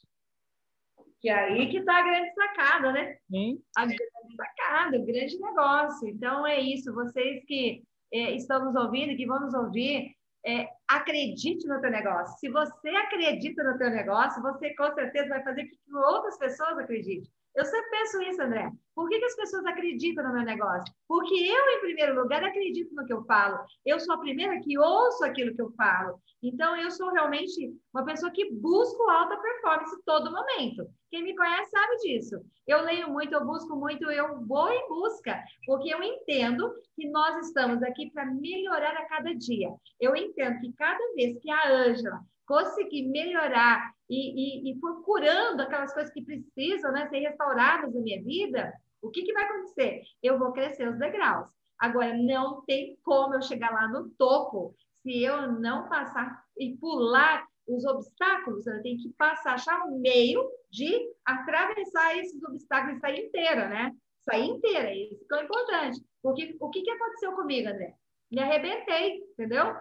Que 1.22 1.28
é 1.28 1.34
aí 1.34 1.70
que 1.70 1.78
está 1.78 1.98
a 1.98 2.02
grande 2.02 2.34
sacada, 2.34 2.92
né? 2.92 3.16
Sim. 3.30 3.62
A 3.76 3.86
grande 3.86 4.36
sacada, 4.36 4.98
o 4.98 5.06
grande 5.06 5.38
negócio. 5.38 6.08
Então, 6.08 6.44
é 6.44 6.60
isso. 6.60 6.92
Vocês 6.92 7.44
que 7.44 7.84
é, 8.12 8.32
estão 8.32 8.64
nos 8.64 8.74
ouvindo, 8.74 9.16
que 9.16 9.24
vão 9.24 9.38
nos 9.38 9.54
ouvir, 9.54 10.16
é, 10.44 10.66
acredite 10.88 11.66
no 11.68 11.80
teu 11.80 11.92
negócio. 11.92 12.36
Se 12.40 12.48
você 12.48 12.88
acredita 12.88 13.62
no 13.62 13.78
teu 13.78 13.90
negócio, 13.90 14.42
você 14.42 14.74
com 14.74 14.92
certeza 14.94 15.28
vai 15.28 15.44
fazer 15.44 15.64
que 15.64 15.76
outras 15.94 16.36
pessoas 16.38 16.76
acreditem. 16.76 17.30
Eu 17.54 17.64
sempre 17.66 17.90
penso 17.90 18.22
isso, 18.22 18.42
André. 18.42 18.72
Por 18.94 19.08
que, 19.08 19.18
que, 19.18 19.24
as 19.24 19.36
pessoas 19.36 19.64
acreditam 19.64 20.24
no 20.24 20.32
meu 20.32 20.42
negócio? 20.42 20.92
Porque 21.08 21.34
eu, 21.34 21.70
em 21.70 21.80
primeiro 21.80 22.20
lugar, 22.20 22.44
acredito 22.44 22.94
no 22.94 23.06
que 23.06 23.12
eu 23.12 23.24
falo. 23.24 23.58
Eu 23.84 23.98
sou 23.98 24.14
a 24.14 24.18
primeira 24.18 24.60
que 24.60 24.78
ouço 24.78 25.24
aquilo 25.24 25.54
que 25.54 25.62
eu 25.62 25.72
falo. 25.72 26.20
Então, 26.42 26.76
eu 26.76 26.90
sou 26.90 27.10
realmente 27.10 27.72
uma 27.94 28.04
pessoa 28.04 28.30
que 28.30 28.52
busco 28.52 29.02
alta 29.08 29.36
performance 29.36 30.02
todo 30.04 30.32
momento. 30.32 30.86
Quem 31.10 31.22
me 31.22 31.36
conhece 31.36 31.70
sabe 31.70 31.96
disso. 31.98 32.36
Eu 32.66 32.82
leio 32.82 33.10
muito, 33.10 33.32
eu 33.32 33.44
busco 33.44 33.76
muito, 33.76 34.10
eu 34.10 34.40
vou 34.46 34.70
em 34.70 34.88
busca, 34.88 35.42
porque 35.66 35.92
eu 35.92 36.02
entendo 36.02 36.72
que 36.94 37.08
nós 37.08 37.46
estamos 37.46 37.82
aqui 37.82 38.10
para 38.10 38.26
melhorar 38.26 38.96
a 38.96 39.06
cada 39.06 39.34
dia. 39.34 39.70
Eu 40.00 40.14
entendo 40.14 40.60
que 40.60 40.72
cada 40.74 41.14
vez 41.14 41.38
que 41.40 41.50
a 41.50 41.70
Ângela 41.70 42.20
conseguir 42.46 43.08
melhorar 43.08 43.92
e, 44.10 44.68
e, 44.68 44.72
e 44.72 44.80
for 44.80 45.02
curando 45.04 45.62
aquelas 45.62 45.92
coisas 45.94 46.12
que 46.12 46.22
precisam 46.22 46.92
né, 46.92 47.08
ser 47.08 47.20
restauradas 47.20 47.94
na 47.94 48.00
minha 48.00 48.22
vida, 48.22 48.72
o 49.02 49.10
que, 49.10 49.22
que 49.22 49.32
vai 49.32 49.44
acontecer? 49.44 50.02
Eu 50.22 50.38
vou 50.38 50.52
crescer 50.52 50.88
os 50.88 50.98
degraus. 50.98 51.48
Agora, 51.78 52.16
não 52.16 52.62
tem 52.62 52.96
como 53.02 53.34
eu 53.34 53.42
chegar 53.42 53.72
lá 53.72 53.88
no 53.88 54.08
topo 54.10 54.74
se 55.02 55.22
eu 55.22 55.50
não 55.52 55.88
passar 55.88 56.44
e 56.56 56.76
pular 56.76 57.44
os 57.66 57.84
obstáculos, 57.84 58.66
eu 58.66 58.82
tenho 58.82 58.98
que 58.98 59.10
passar, 59.10 59.54
achar 59.54 59.84
um 59.86 59.98
meio 59.98 60.48
de 60.70 60.92
atravessar 61.24 62.16
esses 62.18 62.42
obstáculos 62.42 62.96
e 62.96 63.00
sair 63.00 63.26
inteira, 63.26 63.68
né? 63.68 63.92
Sair 64.20 64.46
inteira, 64.46 64.94
isso 64.94 65.26
que 65.28 65.34
é 65.34 65.42
importante. 65.42 66.00
Porque 66.22 66.56
o 66.60 66.70
que, 66.70 66.82
que 66.82 66.90
aconteceu 66.90 67.32
comigo, 67.32 67.68
André? 67.68 67.94
Me 68.30 68.40
arrebentei, 68.40 69.22
entendeu? 69.32 69.74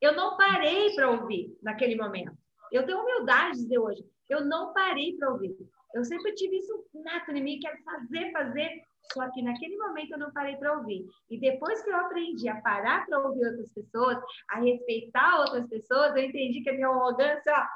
Eu 0.00 0.14
não 0.14 0.36
parei 0.36 0.94
para 0.94 1.10
ouvir 1.10 1.56
naquele 1.62 1.96
momento. 1.96 2.36
Eu 2.72 2.86
tenho 2.86 3.00
humildade 3.00 3.56
de 3.56 3.62
dizer 3.62 3.78
hoje, 3.78 4.04
eu 4.28 4.44
não 4.44 4.72
parei 4.72 5.16
para 5.16 5.30
ouvir. 5.30 5.56
Eu 5.94 6.04
sempre 6.04 6.32
tive 6.34 6.58
isso 6.58 6.84
nato 6.94 7.32
em 7.32 7.42
mim, 7.42 7.58
quero 7.60 7.82
fazer, 7.82 8.30
fazer, 8.30 8.70
só 9.12 9.28
que 9.30 9.42
naquele 9.42 9.76
momento 9.76 10.12
eu 10.12 10.18
não 10.18 10.32
parei 10.32 10.56
para 10.56 10.78
ouvir. 10.78 11.04
E 11.28 11.38
depois 11.38 11.82
que 11.82 11.90
eu 11.90 11.96
aprendi 11.96 12.48
a 12.48 12.60
parar 12.60 13.06
para 13.06 13.18
ouvir 13.18 13.44
outras 13.44 13.68
pessoas, 13.72 14.18
a 14.48 14.60
respeitar 14.60 15.40
outras 15.40 15.68
pessoas, 15.68 16.14
eu 16.14 16.22
entendi 16.22 16.62
que 16.62 16.70
a 16.70 16.74
minha 16.74 16.88
arrogância 16.88 17.68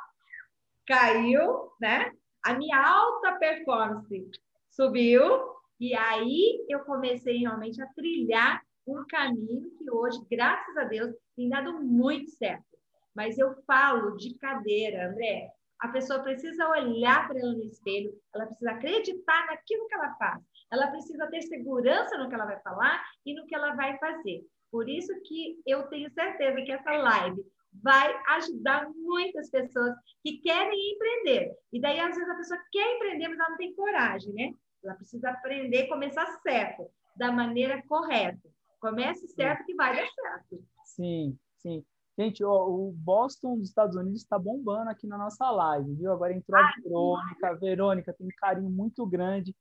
caiu, 0.86 1.72
né? 1.80 2.12
A 2.44 2.54
minha 2.54 2.78
alta 2.78 3.32
performance 3.32 4.30
subiu, 4.70 5.54
e 5.80 5.94
aí 5.94 6.64
eu 6.68 6.80
comecei 6.80 7.38
realmente 7.38 7.82
a 7.82 7.86
trilhar 7.94 8.62
um 8.86 9.04
caminho 9.08 9.70
que 9.76 9.90
hoje, 9.90 10.18
graças 10.30 10.76
a 10.76 10.84
Deus, 10.84 11.14
tem 11.34 11.48
dado 11.48 11.82
muito 11.82 12.30
certo. 12.30 12.73
Mas 13.14 13.38
eu 13.38 13.54
falo 13.66 14.16
de 14.16 14.34
cadeira, 14.38 15.08
André. 15.08 15.50
A 15.80 15.88
pessoa 15.88 16.22
precisa 16.22 16.68
olhar 16.68 17.28
para 17.28 17.38
ela 17.38 17.52
no 17.52 17.64
espelho, 17.64 18.12
ela 18.34 18.46
precisa 18.46 18.70
acreditar 18.70 19.46
naquilo 19.46 19.86
que 19.86 19.94
ela 19.94 20.14
faz, 20.14 20.42
ela 20.72 20.86
precisa 20.86 21.26
ter 21.26 21.42
segurança 21.42 22.16
no 22.16 22.28
que 22.28 22.34
ela 22.34 22.46
vai 22.46 22.58
falar 22.60 23.04
e 23.26 23.34
no 23.34 23.46
que 23.46 23.54
ela 23.54 23.74
vai 23.74 23.98
fazer. 23.98 24.46
Por 24.70 24.88
isso 24.88 25.12
que 25.22 25.60
eu 25.66 25.84
tenho 25.88 26.10
certeza 26.10 26.62
que 26.62 26.72
essa 26.72 26.90
live 26.90 27.44
vai 27.82 28.14
ajudar 28.28 28.88
muitas 28.90 29.50
pessoas 29.50 29.94
que 30.22 30.38
querem 30.38 30.92
empreender. 30.92 31.54
E 31.72 31.80
daí, 31.80 31.98
às 32.00 32.14
vezes, 32.14 32.28
a 32.28 32.36
pessoa 32.36 32.60
quer 32.72 32.96
empreender, 32.96 33.28
mas 33.28 33.38
ela 33.38 33.50
não 33.50 33.56
tem 33.56 33.74
coragem, 33.74 34.32
né? 34.32 34.54
Ela 34.82 34.94
precisa 34.94 35.30
aprender 35.30 35.84
e 35.84 35.88
começar 35.88 36.26
certo, 36.42 36.90
da 37.16 37.30
maneira 37.30 37.82
correta. 37.86 38.48
Comece 38.80 39.26
certo 39.28 39.64
que 39.64 39.74
vai 39.74 39.96
dar 39.96 40.06
certo. 40.08 40.64
Sim, 40.84 41.38
sim. 41.56 41.84
Gente, 42.16 42.44
ó, 42.44 42.68
o 42.68 42.92
Boston 42.92 43.58
dos 43.58 43.68
Estados 43.68 43.96
Unidos 43.96 44.22
está 44.22 44.38
bombando 44.38 44.88
aqui 44.88 45.06
na 45.06 45.18
nossa 45.18 45.50
live, 45.50 45.94
viu? 45.94 46.12
Agora 46.12 46.32
entrou 46.32 46.60
a 46.60 46.72
Verônica. 46.80 47.48
A 47.48 47.54
Verônica 47.54 48.12
tem 48.12 48.26
um 48.26 48.30
carinho 48.38 48.70
muito 48.70 49.04
grande. 49.04 49.54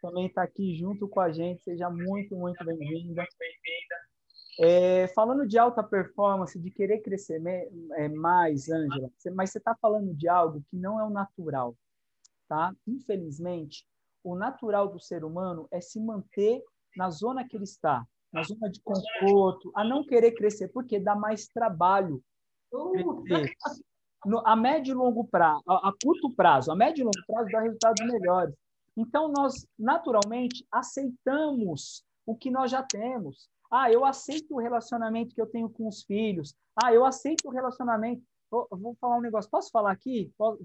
Também 0.00 0.26
está 0.26 0.42
aqui 0.42 0.76
junto 0.76 1.08
com 1.08 1.20
a 1.20 1.32
gente. 1.32 1.64
Seja 1.64 1.90
muito, 1.90 2.36
muito 2.36 2.64
bem-vinda. 2.64 3.26
É, 4.60 5.08
falando 5.08 5.48
de 5.48 5.58
alta 5.58 5.82
performance, 5.82 6.58
de 6.58 6.70
querer 6.70 7.00
crescer 7.00 7.42
é, 7.44 8.08
mais, 8.08 8.70
Ângela, 8.70 9.10
mas 9.34 9.50
você 9.50 9.58
está 9.58 9.74
falando 9.74 10.14
de 10.14 10.28
algo 10.28 10.64
que 10.70 10.76
não 10.76 10.98
é 10.98 11.04
o 11.04 11.10
natural, 11.10 11.76
tá? 12.48 12.74
Infelizmente, 12.86 13.84
o 14.24 14.34
natural 14.34 14.88
do 14.88 14.98
ser 14.98 15.24
humano 15.24 15.68
é 15.70 15.80
se 15.80 16.00
manter 16.00 16.62
na 16.96 17.10
zona 17.10 17.46
que 17.46 17.54
ele 17.54 17.64
está 17.64 18.06
na 18.36 18.42
zona 18.42 18.70
de 18.70 18.80
conforto, 18.82 19.72
a 19.74 19.82
não 19.82 20.04
querer 20.04 20.32
crescer, 20.32 20.68
porque 20.68 21.00
dá 21.00 21.16
mais 21.16 21.48
trabalho. 21.48 22.22
No, 24.26 24.42
a 24.44 24.54
médio 24.54 24.92
e 24.92 24.94
longo 24.94 25.24
prazo, 25.24 25.62
a, 25.66 25.88
a, 25.88 25.92
curto 26.02 26.30
prazo, 26.34 26.70
a 26.70 26.76
médio 26.76 27.02
e 27.02 27.04
longo 27.04 27.26
prazo 27.26 27.48
dá 27.50 27.60
resultados 27.60 28.06
melhores. 28.06 28.54
Então, 28.96 29.28
nós, 29.28 29.66
naturalmente, 29.78 30.66
aceitamos 30.70 32.04
o 32.26 32.36
que 32.36 32.50
nós 32.50 32.70
já 32.70 32.82
temos. 32.82 33.48
Ah, 33.70 33.90
eu 33.90 34.04
aceito 34.04 34.54
o 34.54 34.60
relacionamento 34.60 35.34
que 35.34 35.40
eu 35.40 35.46
tenho 35.46 35.70
com 35.70 35.88
os 35.88 36.02
filhos. 36.02 36.54
Ah, 36.82 36.92
eu 36.92 37.04
aceito 37.04 37.46
o 37.46 37.50
relacionamento. 37.50 38.22
Vou, 38.50 38.66
vou 38.70 38.96
falar 39.00 39.16
um 39.16 39.20
negócio. 39.20 39.50
Posso 39.50 39.70
falar 39.70 39.92
aqui? 39.92 40.32
Pode. 40.36 40.64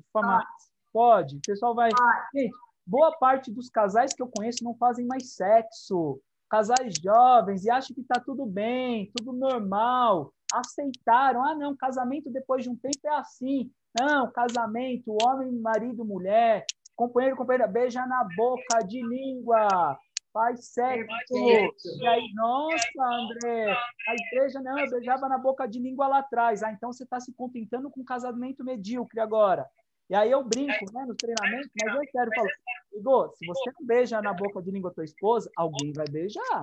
Pode. 0.92 1.38
O 1.38 1.42
pessoal 1.46 1.76
vai. 1.76 1.90
Gente, 2.34 2.52
boa 2.86 3.12
parte 3.18 3.52
dos 3.52 3.70
casais 3.70 4.14
que 4.14 4.22
eu 4.22 4.30
conheço 4.36 4.64
não 4.64 4.76
fazem 4.76 5.06
mais 5.06 5.34
sexo 5.34 6.20
casais 6.52 6.96
jovens 7.02 7.64
e 7.64 7.72
acham 7.72 7.96
que 7.96 8.02
está 8.02 8.20
tudo 8.20 8.46
bem, 8.46 9.10
tudo 9.16 9.32
normal, 9.32 10.34
aceitaram. 10.54 11.42
Ah, 11.46 11.56
não, 11.56 11.78
casamento 11.78 12.30
depois 12.30 12.66
de 12.66 12.70
um 12.70 12.76
tempo 12.76 13.00
é 13.06 13.16
assim. 13.16 13.72
Não, 13.98 14.30
casamento, 14.30 15.16
homem, 15.24 15.50
marido, 15.54 16.04
mulher, 16.04 16.66
companheiro, 16.94 17.38
companheira, 17.38 17.68
beija 17.68 18.06
na 18.06 18.28
boca 18.36 18.80
de 18.86 19.02
língua, 19.02 19.98
faz 20.34 20.66
sexo. 20.74 21.34
E 21.34 22.08
aí, 22.08 22.34
nossa, 22.34 23.02
André, 23.02 23.72
a 23.72 24.14
igreja, 24.14 24.60
não, 24.60 24.78
eu 24.78 24.90
beijava 24.90 25.30
na 25.30 25.38
boca 25.38 25.66
de 25.66 25.80
língua 25.80 26.08
lá 26.10 26.20
atrás. 26.20 26.64
Ah, 26.64 26.72
então 26.74 26.92
você 26.92 27.06
está 27.06 27.18
se 27.22 27.34
contentando 27.34 27.90
com 27.90 28.04
casamento 28.04 28.62
medíocre 28.62 29.22
agora. 29.22 29.66
E 30.12 30.14
aí 30.14 30.30
eu 30.30 30.44
brinco, 30.44 30.92
né, 30.92 31.06
no 31.06 31.16
treinamento, 31.16 31.70
mas 31.82 31.96
eu 31.96 32.02
quero 32.12 32.30
falar, 32.36 32.50
Igor, 32.92 33.32
se 33.34 33.46
você 33.46 33.72
não 33.80 33.88
beija 33.88 34.22
na 34.22 34.34
boca 34.34 34.62
de 34.62 34.70
língua 34.70 34.94
tua 34.94 35.06
esposa, 35.06 35.50
alguém 35.56 35.94
vai 35.96 36.06
beijar. 36.06 36.62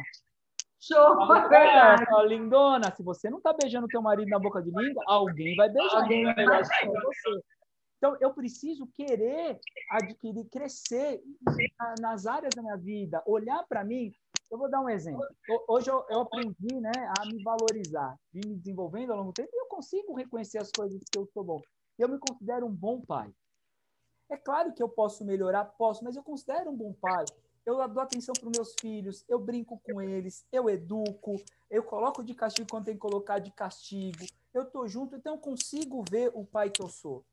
Show, 0.79 1.17
é 1.51 2.27
lindona, 2.27 2.95
se 2.95 3.03
você 3.03 3.31
não 3.31 3.41
tá 3.41 3.55
beijando 3.55 3.87
teu 3.87 4.03
marido 4.03 4.29
na 4.29 4.39
boca 4.39 4.61
de 4.61 4.71
língua, 4.71 5.03
alguém 5.07 5.57
vai 5.57 5.71
beijar. 5.71 6.03
Alguém 6.03 6.25
vai 6.25 6.35
beijar 6.35 6.63
você. 6.63 7.41
Então, 7.97 8.19
eu 8.21 8.35
preciso 8.35 8.87
querer 8.95 9.59
adquirir, 9.93 10.45
crescer 10.51 11.23
nas 12.03 12.27
áreas 12.27 12.55
da 12.55 12.61
minha 12.61 12.77
vida, 12.77 13.23
olhar 13.27 13.65
para 13.67 13.83
mim. 13.83 14.13
Eu 14.51 14.59
vou 14.59 14.71
dar 14.71 14.83
um 14.83 14.91
exemplo. 14.91 15.27
Hoje 15.67 15.91
eu, 15.91 16.05
eu, 16.11 16.21
aprendi 16.21 16.81
né, 16.83 16.93
a 17.19 17.25
me 17.25 17.43
valorizar, 17.43 18.15
vim 18.31 18.47
me 18.47 18.57
desenvolvendo 18.57 19.13
ao 19.13 19.19
longo 19.21 19.33
do 19.33 19.35
tempo 19.35 19.51
e 19.55 19.59
eu 19.59 19.67
consigo 19.69 20.15
reconhecer 20.15 20.59
as 20.59 20.71
coisas 20.71 21.03
que 21.11 21.19
eu 21.19 21.27
sou 21.33 21.43
bom. 21.43 21.63
Eu 21.99 22.09
me 22.09 22.19
considero 22.19 22.67
um 22.67 22.73
bom 22.73 23.01
pai. 23.01 23.35
É 24.29 24.37
claro 24.37 24.73
que 24.73 24.83
eu 24.83 24.89
posso 24.89 25.25
melhorar, 25.25 25.65
posso, 25.65 26.05
mas 26.05 26.15
eu 26.15 26.23
considero 26.23 26.71
um 26.71 26.77
bom 26.77 26.93
pai. 26.93 27.25
Eu 27.67 27.77
dou 27.89 28.03
atenção 28.03 28.33
para 28.33 28.49
os 28.49 28.57
meus 28.57 28.75
filhos, 28.81 29.25
eu 29.29 29.39
brinco 29.39 29.79
com 29.85 30.01
eles, 30.01 30.47
eu 30.51 30.71
educo, 30.71 31.37
eu 31.69 31.83
coloco 31.83 32.23
de 32.23 32.35
castigo 32.35 32.69
quando 32.71 32.87
tem 32.87 32.95
que 32.95 33.01
colocar 33.01 33.39
de 33.41 33.51
castigo, 33.51 34.25
eu 34.55 34.63
estou 34.63 34.89
junto, 34.89 35.17
então 35.17 35.35
eu 35.35 35.41
consigo 35.41 36.03
ver 36.11 36.31
o 36.35 36.47
pai 36.47 36.71
que 36.71 36.83
eu 36.83 36.89
sou. 36.89 37.25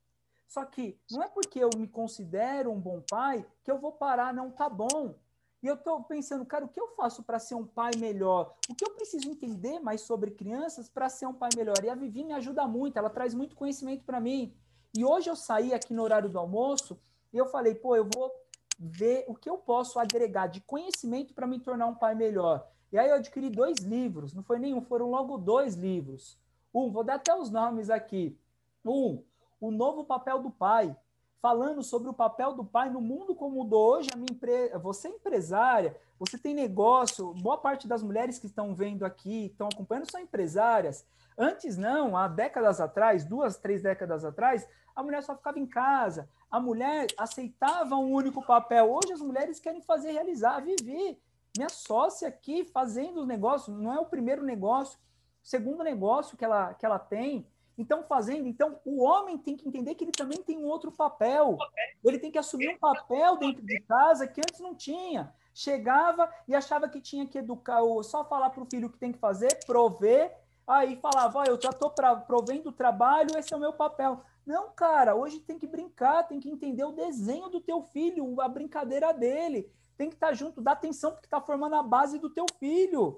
Só 0.46 0.64
que 0.64 0.98
não 1.10 1.22
é 1.22 1.28
porque 1.28 1.58
eu 1.58 1.70
me 1.76 1.88
considero 1.88 2.70
um 2.70 2.78
bom 2.78 3.00
pai 3.08 3.46
que 3.64 3.70
eu 3.70 3.78
vou 3.78 3.92
parar, 3.92 4.34
não 4.34 4.50
tá 4.50 4.68
bom. 4.68 5.14
E 5.62 5.66
eu 5.66 5.74
estou 5.74 6.02
pensando, 6.04 6.44
cara, 6.44 6.64
o 6.64 6.68
que 6.68 6.80
eu 6.80 6.88
faço 6.88 7.22
para 7.22 7.38
ser 7.38 7.54
um 7.54 7.66
pai 7.66 7.90
melhor? 7.98 8.54
O 8.68 8.74
que 8.74 8.84
eu 8.84 8.90
preciso 8.90 9.28
entender 9.28 9.80
mais 9.80 10.02
sobre 10.02 10.30
crianças 10.30 10.88
para 10.88 11.08
ser 11.08 11.26
um 11.26 11.32
pai 11.32 11.50
melhor? 11.56 11.82
E 11.82 11.88
a 11.88 11.94
Vivi 11.94 12.24
me 12.24 12.34
ajuda 12.34 12.66
muito, 12.66 12.98
ela 12.98 13.10
traz 13.10 13.34
muito 13.34 13.56
conhecimento 13.56 14.04
para 14.04 14.20
mim. 14.20 14.54
E 14.94 15.04
hoje 15.04 15.28
eu 15.28 15.36
saí 15.36 15.72
aqui 15.74 15.92
no 15.92 16.02
horário 16.02 16.28
do 16.28 16.38
almoço 16.38 17.00
e 17.32 17.38
eu 17.38 17.46
falei, 17.46 17.74
pô, 17.74 17.96
eu 17.96 18.08
vou 18.14 18.30
ver 18.78 19.24
o 19.28 19.34
que 19.34 19.48
eu 19.48 19.58
posso 19.58 19.98
agregar 19.98 20.46
de 20.46 20.60
conhecimento 20.60 21.34
para 21.34 21.46
me 21.46 21.58
tornar 21.58 21.86
um 21.86 21.94
pai 21.94 22.14
melhor. 22.14 22.66
E 22.92 22.98
aí 22.98 23.08
eu 23.08 23.16
adquiri 23.16 23.50
dois 23.50 23.78
livros, 23.78 24.32
não 24.32 24.42
foi 24.42 24.58
nenhum, 24.58 24.80
foram 24.80 25.10
logo 25.10 25.36
dois 25.38 25.74
livros. 25.74 26.38
Um, 26.72 26.90
vou 26.90 27.02
dar 27.02 27.14
até 27.14 27.34
os 27.34 27.50
nomes 27.50 27.90
aqui. 27.90 28.38
Um, 28.84 29.22
o 29.60 29.70
novo 29.70 30.04
papel 30.04 30.40
do 30.40 30.50
pai, 30.50 30.96
falando 31.40 31.82
sobre 31.82 32.08
o 32.08 32.14
papel 32.14 32.52
do 32.54 32.64
pai 32.64 32.90
no 32.90 33.00
mundo 33.00 33.34
como 33.34 33.56
mudou 33.56 33.94
hoje. 33.94 34.10
A 34.12 34.16
minha 34.16 34.30
empre... 34.30 34.70
Você 34.78 35.08
é 35.08 35.10
empresária, 35.12 35.96
você 36.18 36.38
tem 36.38 36.54
negócio. 36.54 37.32
Boa 37.34 37.58
parte 37.58 37.86
das 37.86 38.02
mulheres 38.02 38.38
que 38.38 38.46
estão 38.46 38.74
vendo 38.74 39.04
aqui, 39.04 39.46
estão 39.46 39.68
acompanhando, 39.72 40.10
são 40.10 40.20
empresárias. 40.20 41.06
Antes 41.38 41.76
não, 41.76 42.16
há 42.16 42.28
décadas 42.28 42.80
atrás, 42.80 43.24
duas, 43.24 43.58
três 43.58 43.82
décadas 43.82 44.24
atrás, 44.24 44.66
a 44.94 45.02
mulher 45.02 45.22
só 45.22 45.36
ficava 45.36 45.58
em 45.58 45.66
casa. 45.66 46.28
A 46.50 46.58
mulher 46.58 47.06
aceitava 47.18 47.96
um 47.96 48.10
único 48.12 48.44
papel. 48.44 48.90
Hoje 48.90 49.12
as 49.12 49.20
mulheres 49.20 49.60
querem 49.60 49.82
fazer 49.82 50.12
realizar, 50.12 50.60
viver. 50.60 51.20
Minha 51.56 51.68
sócia 51.68 52.28
aqui 52.28 52.64
fazendo 52.64 53.20
os 53.20 53.26
negócios, 53.26 53.76
não 53.76 53.92
é 53.92 54.00
o 54.00 54.06
primeiro 54.06 54.42
negócio, 54.42 54.98
o 55.42 55.46
segundo 55.46 55.82
negócio 55.82 56.36
que 56.36 56.44
ela, 56.44 56.74
que 56.74 56.86
ela 56.86 56.98
tem. 56.98 57.46
Então, 57.78 58.02
fazendo, 58.04 58.48
então, 58.48 58.78
o 58.84 59.04
homem 59.04 59.36
tem 59.36 59.56
que 59.56 59.68
entender 59.68 59.94
que 59.94 60.04
ele 60.04 60.12
também 60.12 60.42
tem 60.42 60.56
um 60.56 60.64
outro 60.64 60.90
papel. 60.90 61.58
Ele 62.02 62.18
tem 62.18 62.30
que 62.30 62.38
assumir 62.38 62.70
um 62.70 62.78
papel 62.78 63.36
dentro 63.36 63.64
de 63.64 63.80
casa 63.82 64.26
que 64.26 64.40
antes 64.40 64.60
não 64.60 64.74
tinha. 64.74 65.32
Chegava 65.52 66.32
e 66.48 66.54
achava 66.54 66.88
que 66.88 67.00
tinha 67.00 67.26
que 67.26 67.38
educar, 67.38 67.80
ou 67.80 68.02
só 68.02 68.24
falar 68.24 68.50
para 68.50 68.62
o 68.62 68.66
filho 68.66 68.88
o 68.88 68.90
que 68.90 68.98
tem 68.98 69.12
que 69.12 69.18
fazer, 69.18 69.58
prover, 69.66 70.34
aí 70.66 70.96
falava, 70.96 71.40
oh, 71.40 71.44
eu 71.44 71.60
já 71.60 71.70
estou 71.70 71.90
provendo 72.26 72.70
o 72.70 72.72
trabalho, 72.72 73.38
esse 73.38 73.52
é 73.52 73.56
o 73.56 73.60
meu 73.60 73.72
papel. 73.72 74.22
Não, 74.46 74.70
cara, 74.70 75.14
hoje 75.14 75.40
tem 75.40 75.58
que 75.58 75.66
brincar, 75.66 76.26
tem 76.26 76.40
que 76.40 76.48
entender 76.48 76.84
o 76.84 76.92
desenho 76.92 77.48
do 77.48 77.60
teu 77.60 77.82
filho, 77.82 78.40
a 78.40 78.48
brincadeira 78.48 79.12
dele. 79.12 79.70
Tem 79.96 80.08
que 80.08 80.14
estar 80.14 80.28
tá 80.28 80.32
junto, 80.32 80.60
dá 80.60 80.72
atenção 80.72 81.10
porque 81.10 81.26
está 81.26 81.40
formando 81.40 81.74
a 81.74 81.82
base 81.82 82.18
do 82.18 82.30
teu 82.30 82.46
filho. 82.58 83.16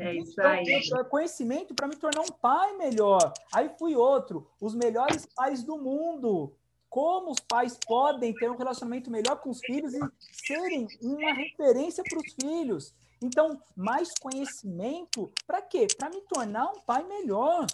É 0.00 0.14
isso 0.14 0.40
aí. 0.40 0.64
Então, 0.66 1.04
conhecimento 1.04 1.74
para 1.74 1.86
me 1.86 1.94
tornar 1.94 2.22
um 2.22 2.32
pai 2.40 2.74
melhor. 2.78 3.34
Aí 3.52 3.70
fui 3.78 3.94
outro, 3.94 4.50
os 4.58 4.74
melhores 4.74 5.26
pais 5.26 5.62
do 5.62 5.76
mundo. 5.76 6.56
Como 6.88 7.30
os 7.30 7.40
pais 7.40 7.78
podem 7.86 8.34
ter 8.34 8.50
um 8.50 8.56
relacionamento 8.56 9.10
melhor 9.10 9.36
com 9.36 9.50
os 9.50 9.60
filhos 9.60 9.92
e 9.94 10.00
serem 10.18 10.88
uma 11.02 11.34
referência 11.34 12.02
para 12.02 12.18
os 12.18 12.32
filhos. 12.32 12.94
Então, 13.22 13.60
mais 13.76 14.08
conhecimento, 14.18 15.30
para 15.46 15.60
quê? 15.60 15.86
Para 15.96 16.08
me 16.08 16.22
tornar 16.22 16.70
um 16.70 16.80
pai 16.80 17.04
melhor. 17.04 17.66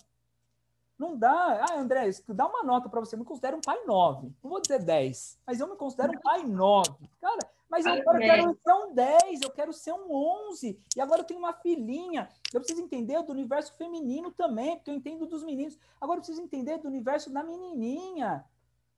Não 0.98 1.16
dá. 1.16 1.64
Ah, 1.70 1.78
André, 1.78 2.10
dá 2.28 2.46
uma 2.46 2.64
nota 2.64 2.88
para 2.88 3.00
você. 3.00 3.14
Eu 3.14 3.20
me 3.20 3.24
considero 3.24 3.56
um 3.56 3.60
pai 3.60 3.78
9. 3.86 4.32
Não 4.42 4.50
vou 4.50 4.60
dizer 4.60 4.82
10, 4.82 5.38
mas 5.46 5.60
eu 5.60 5.68
me 5.68 5.76
considero 5.76 6.12
um 6.12 6.20
pai 6.20 6.42
9. 6.42 6.90
Cara, 7.20 7.38
mas 7.68 7.84
eu 7.84 7.92
agora 7.92 8.18
quero 8.18 8.58
ser 8.62 8.72
um 8.72 8.94
10, 8.94 9.42
eu 9.42 9.50
quero 9.50 9.72
ser 9.72 9.92
um 9.92 10.12
11. 10.12 10.78
E 10.96 11.00
agora 11.00 11.22
eu 11.22 11.24
tenho 11.24 11.40
uma 11.40 11.52
filhinha. 11.52 12.28
Eu 12.52 12.60
preciso 12.60 12.82
entender 12.82 13.20
do 13.22 13.32
universo 13.32 13.76
feminino 13.76 14.30
também, 14.30 14.76
porque 14.76 14.90
eu 14.90 14.94
entendo 14.94 15.26
dos 15.26 15.42
meninos. 15.42 15.78
Agora 16.00 16.18
eu 16.18 16.22
preciso 16.22 16.42
entender 16.42 16.78
do 16.78 16.88
universo 16.88 17.30
da 17.30 17.42
menininha. 17.42 18.44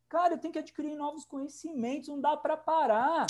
Cara, 0.09 0.35
eu 0.35 0.39
tenho 0.39 0.53
que 0.53 0.59
adquirir 0.59 0.95
novos 0.97 1.25
conhecimentos, 1.25 2.09
não 2.09 2.21
dá 2.21 2.37
para 2.37 2.57
parar. 2.57 3.27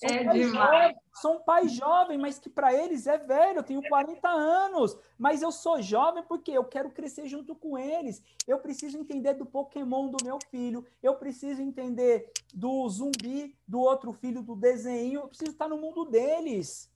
São 0.00 0.16
é 0.16 0.24
demais. 0.32 0.50
Jovem, 0.50 0.96
sou 1.12 1.34
um 1.36 1.40
pai 1.40 1.68
jovem, 1.68 2.16
mas 2.16 2.38
que 2.38 2.48
para 2.48 2.72
eles 2.72 3.06
é 3.06 3.18
velho. 3.18 3.58
Eu 3.58 3.62
tenho 3.62 3.82
40 3.86 4.28
anos, 4.28 4.96
mas 5.18 5.42
eu 5.42 5.52
sou 5.52 5.82
jovem 5.82 6.22
porque 6.22 6.50
eu 6.50 6.64
quero 6.64 6.90
crescer 6.90 7.26
junto 7.26 7.54
com 7.54 7.78
eles. 7.78 8.22
Eu 8.46 8.58
preciso 8.58 8.96
entender 8.96 9.34
do 9.34 9.44
Pokémon 9.44 10.08
do 10.08 10.24
meu 10.24 10.38
filho. 10.50 10.86
Eu 11.02 11.16
preciso 11.16 11.60
entender 11.60 12.32
do 12.54 12.88
zumbi 12.88 13.54
do 13.68 13.78
outro 13.78 14.12
filho 14.14 14.42
do 14.42 14.56
desenho. 14.56 15.20
Eu 15.20 15.28
preciso 15.28 15.50
estar 15.50 15.68
no 15.68 15.76
mundo 15.76 16.06
deles. 16.06 16.90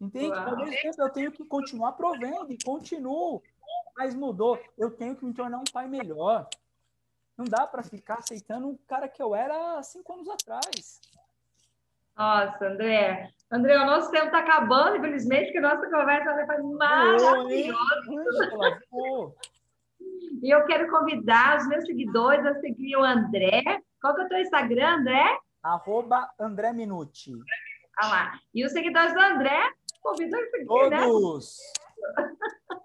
Entende? 0.00 0.36
Ao 0.36 0.56
mesmo 0.56 0.72
tempo, 0.82 1.02
eu 1.02 1.12
tenho 1.12 1.30
que 1.30 1.44
continuar 1.44 1.92
provendo 1.92 2.52
e 2.52 2.58
continuo. 2.64 3.40
Mas 3.96 4.12
mudou. 4.12 4.58
Eu 4.76 4.90
tenho 4.90 5.14
que 5.14 5.24
me 5.24 5.32
tornar 5.32 5.58
um 5.58 5.72
pai 5.72 5.86
melhor. 5.86 6.48
Não 7.36 7.44
dá 7.44 7.64
para 7.64 7.84
ficar 7.84 8.18
aceitando 8.18 8.70
o 8.70 8.78
cara 8.88 9.08
que 9.08 9.22
eu 9.22 9.36
era 9.36 9.80
cinco 9.84 10.12
anos 10.12 10.28
atrás. 10.28 11.00
Nossa, 12.16 12.68
André. 12.68 13.28
André, 13.50 13.76
o 13.76 13.86
nosso 13.86 14.10
tempo 14.10 14.26
está 14.26 14.38
acabando, 14.38 14.96
infelizmente, 14.96 15.52
que 15.52 15.58
a 15.58 15.62
nossa 15.62 15.88
conversa 15.90 16.46
vai 16.46 16.62
maravilhosa. 16.62 17.78
E 20.42 20.54
eu 20.54 20.64
quero 20.64 20.90
convidar 20.90 21.58
os 21.58 21.68
meus 21.68 21.84
seguidores 21.84 22.44
a 22.46 22.54
seguir 22.60 22.96
o 22.96 23.04
André. 23.04 23.62
Qual 24.00 24.14
que 24.14 24.22
é 24.22 24.24
o 24.24 24.28
teu 24.28 24.38
Instagram, 24.38 24.98
André? 24.98 25.38
Arroba 25.62 26.30
André 26.38 26.72
Minuti. 26.72 27.32
Ah 27.98 28.08
lá. 28.08 28.32
E 28.54 28.64
os 28.64 28.72
seguidores 28.72 29.12
do 29.14 29.20
André, 29.20 29.70
convidam 30.02 30.40
a 30.40 30.44
seguir? 30.50 30.66
Todos. 30.66 31.58
Né? 32.16 32.30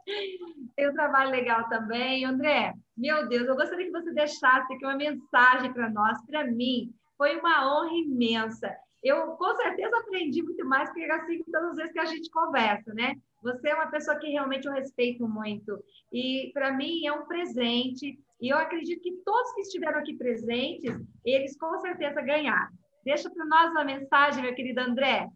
Tem 0.76 0.90
um 0.90 0.94
trabalho 0.94 1.30
legal 1.30 1.68
também. 1.68 2.26
André, 2.26 2.74
meu 2.98 3.28
Deus, 3.28 3.48
eu 3.48 3.56
gostaria 3.56 3.86
que 3.86 3.92
você 3.92 4.12
deixasse 4.14 4.74
aqui 4.74 4.86
uma 4.86 4.96
mensagem 4.96 5.74
para 5.74 5.90
nós, 5.90 6.24
para 6.26 6.46
mim. 6.46 6.94
Foi 7.18 7.38
uma 7.38 7.68
honra 7.68 7.94
imensa 7.94 8.74
eu 9.04 9.28
com 9.34 9.56
certeza 9.56 9.98
aprendi 9.98 10.44
muito 10.44 10.66
mais 10.66 10.92
que 10.92 11.04
assim 11.06 11.44
todas 11.52 11.72
as 11.72 11.76
vezes 11.78 11.94
que 11.94 12.00
a 12.00 12.06
gente 12.06 12.30
conversa, 12.30 12.94
né? 12.94 13.16
Você 13.42 13.70
é 13.70 13.76
uma 13.76 13.88
pessoa 13.88 14.18
que 14.18 14.28
realmente 14.28 14.68
eu 14.68 14.74
respeito 14.74 15.28
muito 15.28 15.82
e 16.12 16.52
para 16.54 16.74
mim 16.74 17.06
é 17.06 17.14
um 17.14 17.26
presente 17.26 18.20
e 18.42 18.50
eu 18.50 18.58
acredito 18.58 19.02
que 19.02 19.22
todos 19.26 19.54
que 19.54 19.62
estiveram 19.62 20.00
aqui 20.00 20.16
presentes, 20.16 20.96
eles 21.26 21.58
com 21.58 21.80
certeza 21.80 22.22
ganharam. 22.22 22.72
Deixa 23.04 23.30
para 23.30 23.46
nós 23.46 23.72
uma 23.72 23.84
mensagem, 23.84 24.44
meu 24.44 24.54
querido 24.54 24.82
André. 24.82 25.30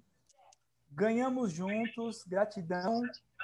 Ganhamos 0.92 1.52
juntos, 1.52 2.24
gratidão. 2.24 3.02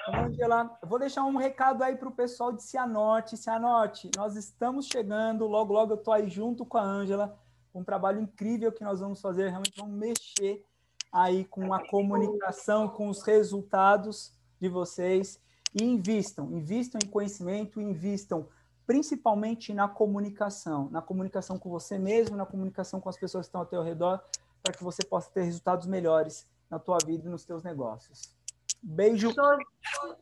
Angela, 0.08 0.78
vou 0.84 1.00
deixar 1.00 1.24
um 1.24 1.36
recado 1.36 1.84
aí 1.84 1.96
para 1.96 2.08
o 2.08 2.16
pessoal 2.16 2.54
de 2.54 2.64
Cianorte. 2.64 3.38
Cianorte, 3.38 4.10
nós 4.16 4.36
estamos 4.36 4.88
chegando, 4.88 5.48
logo, 5.48 5.74
logo 5.74 5.94
eu 5.94 5.98
estou 5.98 6.14
aí 6.14 6.30
junto 6.30 6.66
com 6.66 6.78
a 6.78 6.84
Ângela 6.84 7.38
um 7.74 7.84
trabalho 7.84 8.22
incrível 8.22 8.72
que 8.72 8.84
nós 8.84 9.00
vamos 9.00 9.22
fazer, 9.22 9.50
realmente 9.50 9.80
vamos 9.80 9.96
mexer 9.96 10.66
aí 11.12 11.46
com 11.46 11.74
a 11.74 11.88
comunicação, 11.88 12.88
com 12.88 13.10
os 13.10 13.22
resultados 13.24 14.34
de 14.60 14.68
vocês. 14.68 15.40
E 15.74 15.84
invistam, 15.84 16.52
invistam 16.52 17.00
em 17.04 17.08
conhecimento, 17.08 17.80
invistam 17.80 18.48
principalmente 18.88 19.72
na 19.72 19.88
comunicação, 19.88 20.90
na 20.90 21.00
comunicação 21.00 21.60
com 21.60 21.70
você 21.70 22.00
mesmo, 22.00 22.36
na 22.36 22.46
comunicação 22.46 23.00
com 23.00 23.08
as 23.08 23.18
pessoas 23.20 23.46
que 23.46 23.50
estão 23.50 23.62
ao 23.62 23.68
teu 23.68 23.84
redor, 23.84 24.20
para 24.64 24.74
que 24.74 24.84
você 24.84 25.06
possa 25.06 25.30
ter 25.30 25.44
resultados 25.44 25.86
melhores 25.86 26.48
na 26.72 26.80
tua 26.80 26.98
vida 27.06 27.28
e 27.28 27.30
nos 27.30 27.46
teus 27.46 27.62
negócios. 27.62 28.36
Beijo 28.82 29.32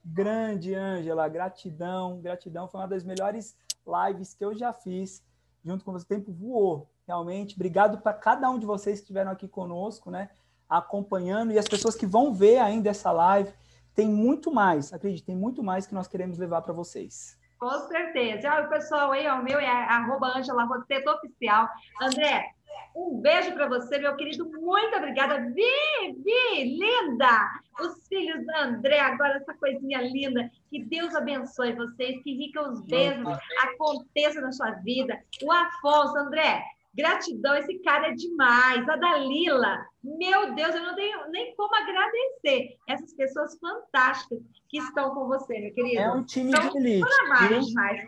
grande, 0.03 0.75
Ângela, 0.75 1.29
gratidão, 1.29 2.19
gratidão, 2.19 2.67
foi 2.67 2.81
uma 2.81 2.87
das 2.87 3.05
melhores 3.05 3.55
lives 3.85 4.33
que 4.33 4.43
eu 4.43 4.53
já 4.53 4.73
fiz 4.73 5.23
junto 5.67 5.83
com 5.83 5.91
você. 5.91 6.05
O 6.05 6.07
tempo 6.07 6.31
voou, 6.31 6.89
realmente. 7.05 7.55
Obrigado 7.55 7.99
para 7.99 8.13
cada 8.13 8.49
um 8.49 8.57
de 8.57 8.65
vocês 8.65 8.99
que 8.99 9.03
estiveram 9.03 9.31
aqui 9.31 9.47
conosco, 9.47 10.09
né? 10.09 10.29
Acompanhando 10.69 11.51
e 11.51 11.59
as 11.59 11.67
pessoas 11.67 11.95
que 11.95 12.05
vão 12.05 12.33
ver 12.33 12.57
ainda 12.57 12.89
essa 12.89 13.11
live. 13.11 13.53
Tem 13.93 14.07
muito 14.07 14.51
mais, 14.51 14.93
acredite, 14.93 15.23
tem 15.23 15.35
muito 15.35 15.63
mais 15.63 15.87
que 15.87 15.93
nós 15.93 16.07
queremos 16.07 16.37
levar 16.37 16.61
para 16.61 16.73
vocês. 16.73 17.37
Com 17.59 17.79
certeza. 17.87 18.49
Olha, 18.51 18.65
o 18.65 18.69
pessoal 18.69 19.11
aí, 19.11 19.27
o 19.27 19.43
meu 19.43 19.59
é 19.59 19.67
arroba 19.67 20.27
Angela 20.37 20.67
Oficial. 20.67 21.67
André, 22.01 22.53
um 22.95 23.19
beijo 23.21 23.53
para 23.53 23.67
você, 23.67 23.97
meu 23.99 24.15
querido. 24.15 24.49
Muito 24.49 24.95
obrigada. 24.95 25.39
Vi, 25.51 26.13
Vi, 26.23 26.77
linda! 26.77 27.49
Os 27.79 28.07
filhos 28.07 28.45
da 28.45 28.63
André, 28.63 28.99
agora 28.99 29.37
essa 29.37 29.53
coisinha 29.53 30.01
linda. 30.01 30.49
Que 30.69 30.83
Deus 30.83 31.15
abençoe 31.15 31.73
vocês, 31.73 32.21
que 32.23 32.33
rica 32.33 32.61
os 32.61 32.81
beijos 32.85 33.27
aconteça 33.61 34.41
na 34.41 34.51
sua 34.51 34.71
vida. 34.83 35.19
O 35.43 35.51
Afonso, 35.51 36.17
André, 36.17 36.63
Gratidão, 36.97 37.55
esse 37.55 37.77
cara 37.79 38.07
é 38.07 38.13
demais. 38.13 38.89
A 38.89 38.95
Dalila, 38.95 39.85
meu 40.03 40.55
Deus, 40.55 40.73
eu 40.73 40.81
não 40.81 40.95
tenho 40.95 41.29
nem 41.29 41.55
como 41.55 41.75
agradecer 41.75 42.75
essas 42.87 43.13
pessoas 43.13 43.55
fantásticas 43.59 44.39
que 44.67 44.79
estão 44.79 45.13
com 45.13 45.27
você, 45.27 45.59
meu 45.59 45.73
querido. 45.75 46.01
É 46.01 46.11
um 46.11 46.23
time 46.23 46.49
então, 46.49 46.71
de 46.71 46.77
elite. 46.79 47.05
Mais, 47.29 47.73
mais 47.73 48.07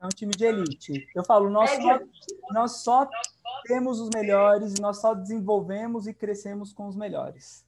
é 0.00 0.06
um 0.06 0.10
time 0.10 0.32
de 0.32 0.44
elite. 0.44 1.08
Eu 1.14 1.24
falo, 1.24 1.50
nós, 1.50 1.70
é 1.70 1.80
só, 1.80 2.00
nós 2.52 2.72
só 2.82 3.08
temos 3.64 4.00
os 4.00 4.10
melhores, 4.14 4.78
nós 4.78 5.00
só 5.00 5.14
desenvolvemos 5.14 6.06
e 6.06 6.14
crescemos 6.14 6.72
com 6.72 6.86
os 6.86 6.96
melhores. 6.96 7.66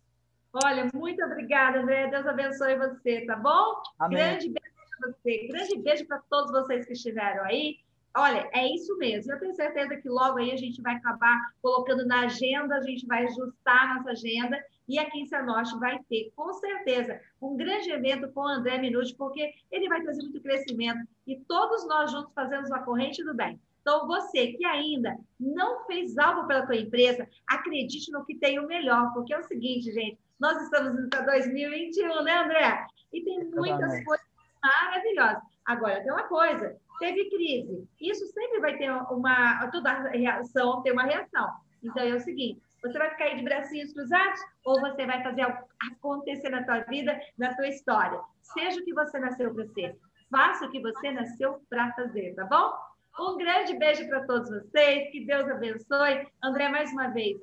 Olha, 0.53 0.89
muito 0.93 1.22
obrigada, 1.24 1.81
André. 1.81 2.09
Deus 2.09 2.26
abençoe 2.26 2.76
você, 2.76 3.24
tá 3.26 3.37
bom? 3.37 3.81
Amém. 3.99 4.18
Grande 4.18 4.49
beijo 4.49 4.99
para 4.99 5.11
você. 5.11 5.49
Grande 5.49 5.78
beijo 5.78 6.07
para 6.07 6.18
todos 6.31 6.51
vocês 6.51 6.87
que 6.87 6.93
estiveram 6.93 7.45
aí. 7.45 7.78
Olha, 8.16 8.49
é 8.53 8.66
isso 8.66 8.97
mesmo. 8.99 9.33
Eu 9.33 9.39
tenho 9.39 9.55
certeza 9.55 9.97
que 9.97 10.09
logo 10.09 10.39
aí 10.39 10.51
a 10.51 10.57
gente 10.57 10.83
vai 10.83 10.97
acabar 10.97 11.53
colocando 11.62 12.05
na 12.05 12.22
agenda, 12.22 12.76
a 12.76 12.83
gente 12.83 13.07
vai 13.07 13.24
ajustar 13.24 13.91
a 13.91 13.95
nossa 13.95 14.11
agenda 14.11 14.61
e 14.91 14.99
aqui 14.99 15.20
em 15.20 15.26
Cianorte 15.26 15.78
vai 15.78 16.01
ter, 16.09 16.32
com 16.34 16.53
certeza, 16.53 17.20
um 17.41 17.57
grande 17.57 17.93
evento 17.93 18.28
com 18.32 18.41
o 18.41 18.49
André 18.49 18.76
Minuti, 18.78 19.14
porque 19.14 19.55
ele 19.70 19.88
vai 19.88 20.03
trazer 20.03 20.20
muito 20.22 20.41
crescimento 20.41 21.07
e 21.24 21.38
todos 21.47 21.86
nós 21.86 22.11
juntos 22.11 22.32
fazemos 22.34 22.72
a 22.72 22.80
corrente 22.80 23.22
do 23.22 23.32
bem. 23.32 23.61
Então, 23.80 24.09
você 24.09 24.49
que 24.49 24.64
ainda 24.64 25.16
não 25.38 25.86
fez 25.86 26.18
algo 26.18 26.47
pela 26.49 26.66
sua 26.66 26.74
empresa, 26.74 27.28
acredite 27.47 28.11
no 28.11 28.24
que 28.24 28.34
tem 28.34 28.59
o 28.59 28.66
melhor, 28.66 29.12
porque 29.14 29.32
é 29.32 29.38
o 29.38 29.45
seguinte, 29.45 29.93
gente, 29.93 30.18
nós 30.41 30.61
estamos 30.61 30.99
indo 30.99 31.09
para 31.09 31.22
2021, 31.22 32.24
né, 32.24 32.38
André? 32.38 32.86
E 33.12 33.22
tem 33.22 33.45
muitas 33.45 34.05
coisas 34.05 34.26
maravilhosas. 34.61 35.43
Agora, 35.64 36.03
tem 36.03 36.12
uma 36.12 36.24
coisa, 36.24 36.76
teve 36.99 37.30
crise. 37.30 37.88
Isso 38.01 38.26
sempre 38.26 38.59
vai 38.59 38.76
ter 38.76 38.91
uma... 38.91 39.70
Toda 39.70 40.11
reação 40.11 40.82
tem 40.82 40.93
uma 40.93 41.05
reação. 41.05 41.49
Então, 41.80 42.03
é 42.03 42.14
o 42.14 42.20
seguinte, 42.20 42.61
você 42.83 42.99
vai 42.99 43.11
ficar 43.11 43.24
aí 43.24 43.37
de 43.37 43.45
bracinhos 43.45 43.93
cruzados 43.93 44.41
ou 44.64 44.81
você 44.81 45.07
vai 45.07 45.22
fazer 45.22 45.43
acontecer 45.93 46.49
na 46.49 46.64
tua 46.64 46.81
vida, 46.81 47.18
na 47.39 47.55
tua 47.55 47.68
história? 47.68 48.20
Seja 48.43 48.81
o 48.81 48.85
que 48.85 48.95
você 48.95 49.18
nasceu 49.18 49.55
para 49.55 49.66
ser. 49.68 49.99
Faça 50.31 50.66
o 50.66 50.70
que 50.70 50.81
você 50.81 51.11
nasceu 51.11 51.61
para 51.68 51.93
fazer, 51.93 52.35
tá 52.35 52.45
bom? 52.45 52.72
Um 53.18 53.37
grande 53.37 53.76
beijo 53.76 54.09
para 54.09 54.24
todos 54.26 54.49
vocês. 54.49 55.11
Que 55.11 55.26
Deus 55.26 55.49
abençoe. 55.51 56.26
André, 56.43 56.68
mais 56.68 56.91
uma 56.93 57.09
vez, 57.09 57.37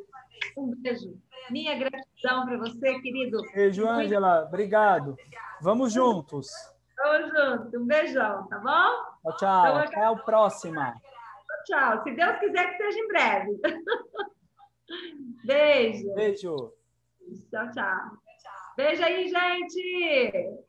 um 0.57 0.73
beijo. 0.75 1.13
Minha 1.49 1.77
gratidão 1.77 2.45
para 2.45 2.57
você, 2.57 2.99
querido. 2.99 3.41
Beijo, 3.53 3.88
Ângela. 3.88 4.45
Obrigado. 4.45 5.15
Vamos 5.61 5.93
juntos. 5.93 6.47
Vamos 6.97 7.29
juntos. 7.29 7.73
Um 7.73 7.85
beijão, 7.85 8.47
tá 8.47 8.57
bom? 8.57 9.31
Tchau, 9.31 9.38
tchau. 9.38 9.67
Então, 9.67 9.77
Até 9.77 10.09
o 10.09 10.17
próximo. 10.17 10.81
Tchau. 11.65 12.03
Se 12.03 12.11
Deus 12.11 12.39
quiser 12.39 12.71
que 12.71 12.77
seja 12.77 12.99
em 12.99 13.07
breve. 13.07 13.61
Beijo. 15.43 16.13
Beijo. 16.13 16.73
Tchau, 17.49 17.71
tchau. 17.71 18.17
Beijo 18.77 19.03
aí, 19.03 19.27
gente. 19.27 20.66